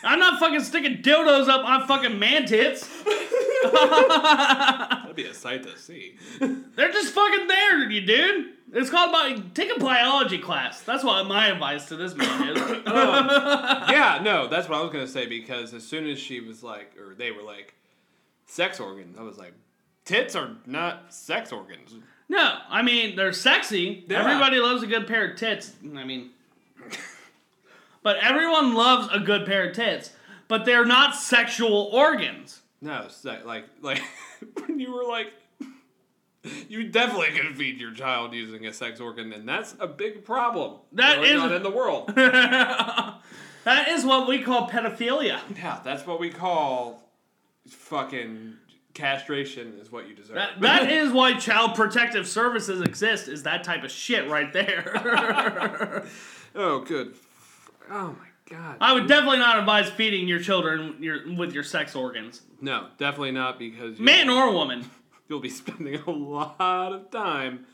[0.03, 2.87] I'm not fucking sticking dildos up on fucking man tits.
[3.63, 6.15] That'd be a sight to see.
[6.39, 8.53] They're just fucking there, you dude.
[8.73, 10.81] It's called bi- take a biology class.
[10.81, 12.57] That's what my advice to this man is.
[12.87, 13.27] Um,
[13.89, 16.95] yeah, no, that's what I was gonna say because as soon as she was like,
[16.97, 17.75] or they were like,
[18.45, 19.53] sex organs, I was like,
[20.05, 21.95] tits are not sex organs.
[22.29, 24.05] No, I mean they're sexy.
[24.07, 24.19] Yeah.
[24.19, 25.73] Everybody loves a good pair of tits.
[25.95, 26.31] I mean,
[28.03, 30.11] but everyone loves a good pair of tits.
[30.47, 32.61] But they're not sexual organs.
[32.81, 34.01] No, like like
[34.65, 35.33] when you were like,
[36.69, 40.79] you definitely can feed your child using a sex organ, and that's a big problem.
[40.93, 42.13] That is not in the world.
[43.67, 45.41] That is what we call pedophilia.
[45.57, 47.03] yeah, that's what we call
[47.67, 48.53] fucking
[48.97, 49.75] castration.
[49.79, 50.35] Is what you deserve.
[50.35, 53.27] That, that is why child protective services exist.
[53.27, 56.03] Is that type of shit right there.
[56.55, 57.13] oh, good.
[57.89, 58.77] Oh my god.
[58.81, 63.31] I would definitely not advise feeding your children your, with your sex organs, No, definitely
[63.31, 64.89] not because you man or woman.
[65.29, 67.65] you'll be spending a lot of time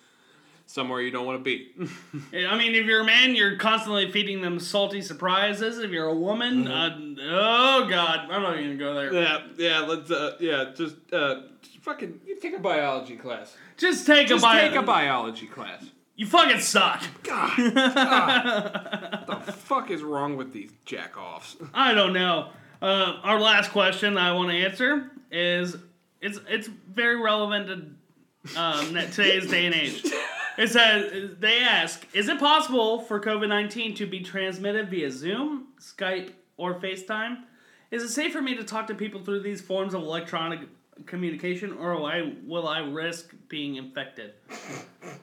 [0.73, 1.71] somewhere you don't want to be.
[2.47, 5.77] I mean, if you're a man, you're constantly feeding them salty surprises.
[5.77, 9.13] If you're a woman, uh, oh god, I'm not even gonna go there.
[9.13, 9.79] yeah, yeah.
[9.79, 10.09] Let's.
[10.09, 13.55] Uh, yeah, just uh, just fucking you take a biology class.
[13.77, 14.67] Just take Just a bio.
[14.67, 15.83] take a biology class.
[16.15, 17.03] you fucking suck.
[17.23, 19.23] God, God.
[19.45, 21.55] the fuck is wrong with these jack offs?
[21.73, 22.49] I don't know.
[22.81, 25.75] Uh, our last question I want to answer is
[26.21, 27.97] it's it's very relevant
[28.45, 30.03] to um, today's day and age.
[30.57, 35.69] It says they ask, is it possible for COVID nineteen to be transmitted via Zoom,
[35.79, 37.43] Skype, or FaceTime?
[37.91, 40.61] Is it safe for me to talk to people through these forms of electronic
[41.05, 44.33] communication, or will I, will I risk being infected?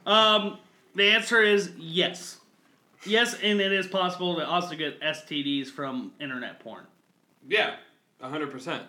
[0.05, 0.57] Um,
[0.95, 2.39] the answer is yes.
[3.05, 6.85] Yes, and it is possible to also get STDs from internet porn.
[7.47, 7.75] Yeah,
[8.21, 8.83] hundred percent.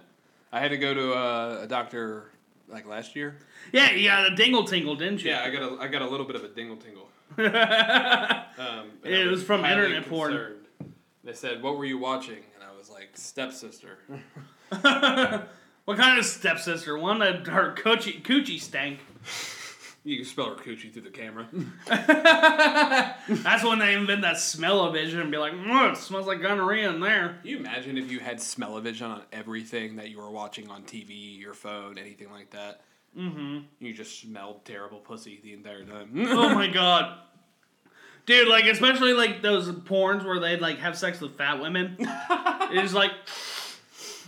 [0.53, 2.32] I had to go to uh, a doctor
[2.73, 3.37] like last year.
[3.73, 5.31] Yeah, you got a dingle tingle, didn't you?
[5.31, 7.09] Yeah, I got a I got a little bit of a dingle tingle.
[8.59, 10.57] Um, It I was from highly internet porn.
[11.25, 13.99] They said, "What were you watching?" And I was like, "Stepsister."
[15.85, 16.99] what kind of stepsister?
[16.99, 19.01] One that her coochie, coochie stank.
[20.05, 21.47] You can spell her coochie through the camera.
[23.29, 26.99] That's when they invent that smell-o-vision and be like, mm, it smells like gonorrhea in
[26.99, 27.39] there.
[27.41, 31.39] Can you imagine if you had smell-o-vision on everything that you were watching on TV,
[31.39, 32.81] your phone, anything like that?
[33.17, 33.59] Mm-hmm.
[33.79, 36.11] You just smelled terrible pussy the entire time.
[36.29, 37.19] Oh my god.
[38.27, 41.97] Dude, like especially like those porns where they'd like have sex with fat women.
[42.01, 43.11] it's like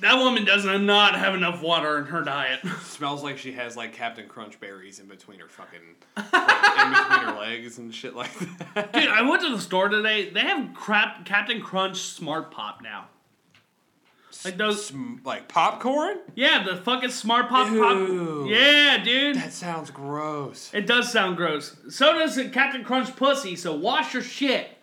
[0.01, 2.61] that woman does not have enough water in her diet.
[2.83, 5.81] Smells like she has like Captain Crunch berries in between her fucking,
[6.17, 6.25] like,
[6.87, 8.31] in between her legs and shit like
[8.75, 8.93] that.
[8.93, 10.31] Dude, I went to the store today.
[10.31, 13.07] They have crap Captain Crunch Smart Pop now.
[14.45, 16.19] Like those, Sm- like popcorn?
[16.35, 17.81] yeah, the fucking Smart Pop Ew.
[17.81, 18.51] pop.
[18.51, 19.37] Yeah, dude.
[19.37, 20.71] That sounds gross.
[20.75, 21.77] It does sound gross.
[21.89, 23.55] So does Captain Crunch pussy.
[23.57, 24.74] So wash your shit.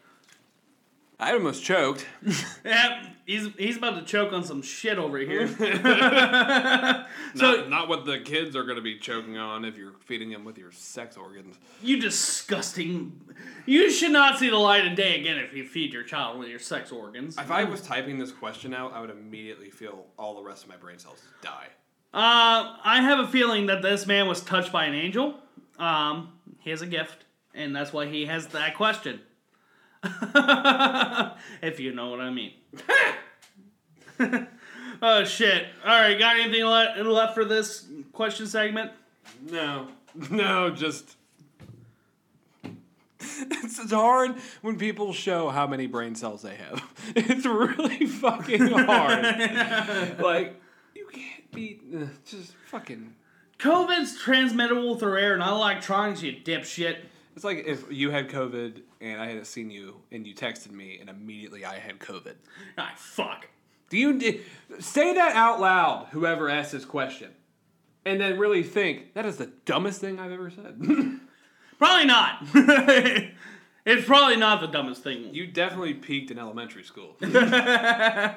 [1.21, 2.05] I almost choked.
[2.65, 5.47] Yeah, he's he's about to choke on some shit over here.
[7.35, 10.43] not, not what the kids are going to be choking on if you're feeding them
[10.43, 11.57] with your sex organs.
[11.81, 13.19] You disgusting.
[13.65, 16.49] You should not see the light of day again if you feed your child with
[16.49, 17.37] your sex organs.
[17.37, 20.69] If I was typing this question out, I would immediately feel all the rest of
[20.69, 21.67] my brain cells die.
[22.13, 25.35] Uh, I have a feeling that this man was touched by an angel.
[25.79, 29.21] Um, he has a gift, and that's why he has that question.
[31.61, 32.53] if you know what I mean.
[35.01, 35.67] oh shit!
[35.85, 38.91] All right, got anything le- left for this question segment?
[39.49, 39.89] No,
[40.29, 41.17] no, just.
[43.13, 46.83] It's, it's hard when people show how many brain cells they have.
[47.15, 50.19] It's really fucking hard.
[50.19, 50.59] like,
[50.95, 51.79] you can't be.
[51.95, 53.13] Uh, just fucking.
[53.59, 56.23] COVID's transmittable through air, not electronics.
[56.23, 56.97] You dipshit.
[57.35, 60.97] It's like if you had COVID and I hadn't seen you and you texted me
[60.99, 62.35] and immediately I had COVID.
[62.77, 63.47] Ah, fuck.
[63.89, 64.41] Do you d-
[64.79, 67.31] say that out loud, whoever asked this question,
[68.05, 70.81] and then really think that is the dumbest thing I've ever said?
[71.77, 72.45] Probably not.
[73.85, 75.33] it's probably not the dumbest thing.
[75.33, 77.15] you definitely peaked in elementary school.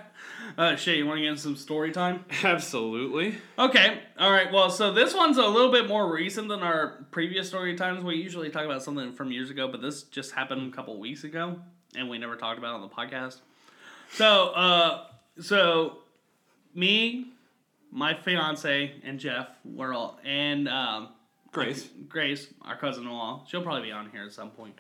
[0.57, 2.25] Uh, shit, you want to get into some story time?
[2.45, 3.37] Absolutely.
[3.59, 4.53] Okay, all right.
[4.53, 8.05] Well, so this one's a little bit more recent than our previous story times.
[8.05, 11.25] We usually talk about something from years ago, but this just happened a couple weeks
[11.25, 11.59] ago,
[11.97, 13.39] and we never talked about it on the podcast.
[14.13, 15.07] So, uh,
[15.41, 15.99] so
[16.75, 17.33] me,
[17.91, 21.09] my fiance, and Jeff, we're all, and um,
[21.53, 21.89] Grace.
[22.09, 24.75] Grace, our cousin-in-law, she'll probably be on here at some point.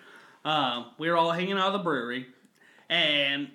[0.44, 2.26] Um, we were all hanging out of the brewery,
[2.88, 3.48] and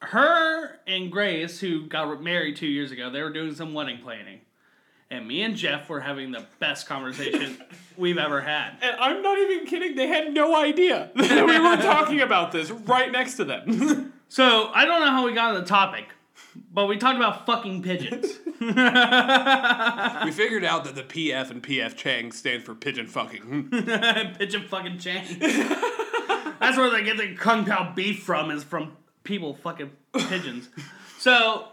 [0.00, 4.40] her and Grace, who got married two years ago, they were doing some wedding planning.
[5.10, 7.58] And me and Jeff were having the best conversation
[7.96, 8.76] we've ever had.
[8.82, 12.70] And I'm not even kidding, they had no idea that we were talking about this
[12.70, 14.10] right next to them.
[14.26, 16.06] So I don't know how we got on the topic,
[16.72, 18.40] but we talked about fucking pigeons.
[18.58, 23.68] we figured out that the PF and PF Chang stand for pigeon fucking.
[23.70, 25.24] Pigeon fucking Chang.
[26.60, 29.90] That's where they get the kung pao beef from, is from people fucking
[30.28, 30.68] pigeons.
[31.18, 31.68] So,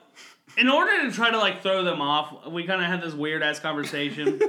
[0.57, 3.43] in order to try to like throw them off, we kind of had this weird
[3.43, 4.39] ass conversation.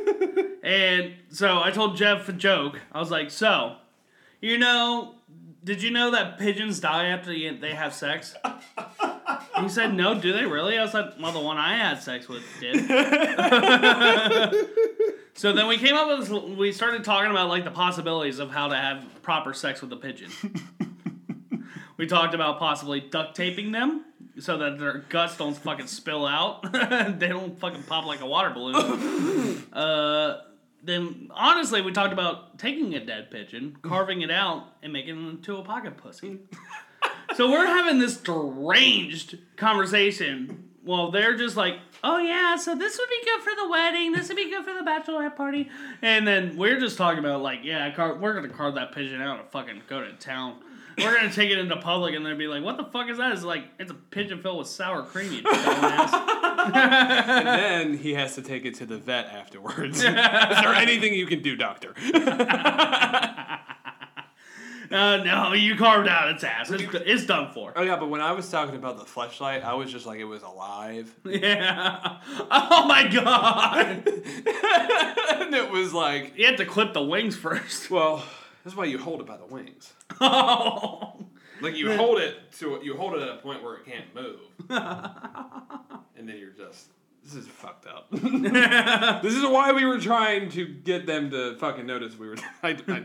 [0.62, 2.80] and so I told Jeff a joke.
[2.92, 3.76] I was like, "So,
[4.40, 5.14] you know,
[5.64, 8.34] did you know that pigeons die after they have sex?"
[9.60, 12.28] He said, "No, do they really?" I was like, "Well, the one I had sex
[12.28, 12.74] with did."
[15.42, 18.52] so then we came up with this, we started talking about like the possibilities of
[18.52, 20.30] how to have proper sex with a pigeon.
[21.96, 24.04] we talked about possibly duct taping them
[24.38, 26.62] so that their guts don't fucking spill out.
[27.18, 29.64] they don't fucking pop like a water balloon.
[29.72, 30.42] uh,
[30.84, 35.28] then honestly, we talked about taking a dead pigeon, carving it out, and making it
[35.28, 36.38] into a pocket pussy.
[37.34, 40.68] so we're having this deranged conversation.
[40.84, 44.12] Well, they're just like, oh yeah, so this would be good for the wedding.
[44.12, 45.68] This would be good for the bachelorette party.
[46.00, 49.40] And then we're just talking about like, yeah, car- we're gonna carve that pigeon out
[49.40, 50.56] and fucking go to town.
[50.98, 53.32] We're gonna take it into public and they'll be like, what the fuck is that?
[53.32, 55.32] It's like it's a pigeon filled with sour cream.
[55.32, 55.42] You
[56.64, 59.96] and then he has to take it to the vet afterwards.
[59.98, 61.94] Is there anything you can do, doctor?
[64.92, 66.70] Uh, no, you carved out its ass.
[66.70, 67.72] It's, it's done for.
[67.76, 70.24] Oh yeah, but when I was talking about the fleshlight, I was just like it
[70.24, 71.14] was alive.
[71.24, 72.18] Yeah.
[72.50, 73.86] Oh my god.
[74.06, 77.90] and it was like You had to clip the wings first.
[77.90, 78.22] Well,
[78.64, 79.92] that's why you hold it by the wings.
[80.20, 81.26] Oh.
[81.60, 84.40] Like you hold it to you hold it at a point where it can't move.
[84.68, 86.90] and then you're just
[87.24, 88.08] this is fucked up.
[88.10, 92.76] this is why we were trying to get them to fucking notice we were I,
[92.88, 93.04] I,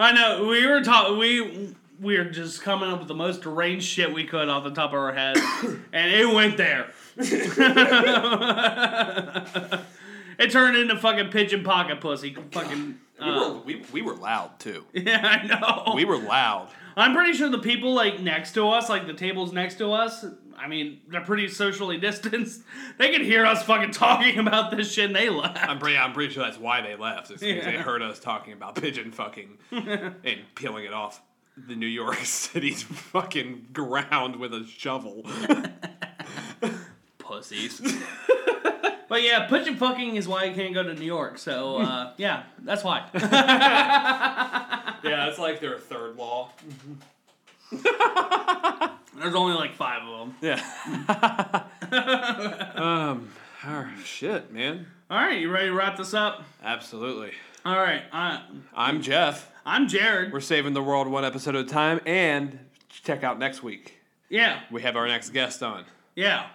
[0.00, 0.46] I know.
[0.46, 1.18] We were talking.
[1.18, 4.70] We we were just coming up with the most deranged shit we could off the
[4.70, 5.36] top of our head,
[5.92, 6.90] and it went there.
[10.38, 12.34] it turned into fucking pigeon pocket pussy.
[12.50, 12.98] Fucking.
[13.20, 14.86] we, uh, were, we, we were loud too.
[14.94, 15.94] yeah, I know.
[15.94, 16.70] We were loud.
[16.96, 20.24] I'm pretty sure the people like next to us, like the tables next to us,
[20.60, 22.60] I mean, they're pretty socially distanced.
[22.98, 25.56] They could hear us fucking talking about this shit and they laugh.
[25.58, 27.30] I'm pretty, I'm pretty sure that's why they left.
[27.30, 31.22] It's because they heard us talking about pigeon fucking and peeling it off
[31.56, 35.24] the New York City's fucking ground with a shovel.
[37.18, 37.80] Pussies.
[39.08, 41.38] but yeah, pigeon fucking is why you can't go to New York.
[41.38, 43.08] So uh, yeah, that's why.
[43.14, 46.50] yeah, it's like their third law.
[49.16, 50.36] There's only like five of them.
[50.40, 51.64] Yeah.
[52.76, 53.28] um.
[53.66, 54.86] Oh, shit, man.
[55.10, 56.44] All right, you ready to wrap this up?
[56.62, 57.32] Absolutely.
[57.64, 58.42] All right, I,
[58.74, 59.50] I'm Jeff.
[59.66, 60.32] I'm Jared.
[60.32, 62.58] We're saving the world one episode at a time, and
[62.88, 63.98] check out next week.
[64.30, 65.84] Yeah, We have our next guest on.
[66.14, 66.46] yeah.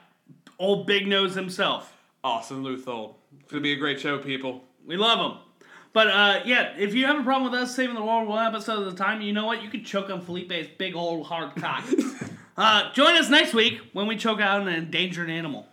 [0.58, 1.94] Old Big Nose himself.
[2.24, 3.16] Austin Luthold.
[3.42, 4.64] It's gonna be a great show, people.
[4.88, 5.38] We love him.
[5.92, 8.88] But uh, yeah, if you have a problem with us saving the world one episode
[8.88, 9.62] at a time, you know what?
[9.62, 11.84] You can choke on Felipe's big old hard cock.
[12.58, 15.68] Uh, join us next week when we choke out an endangered animal.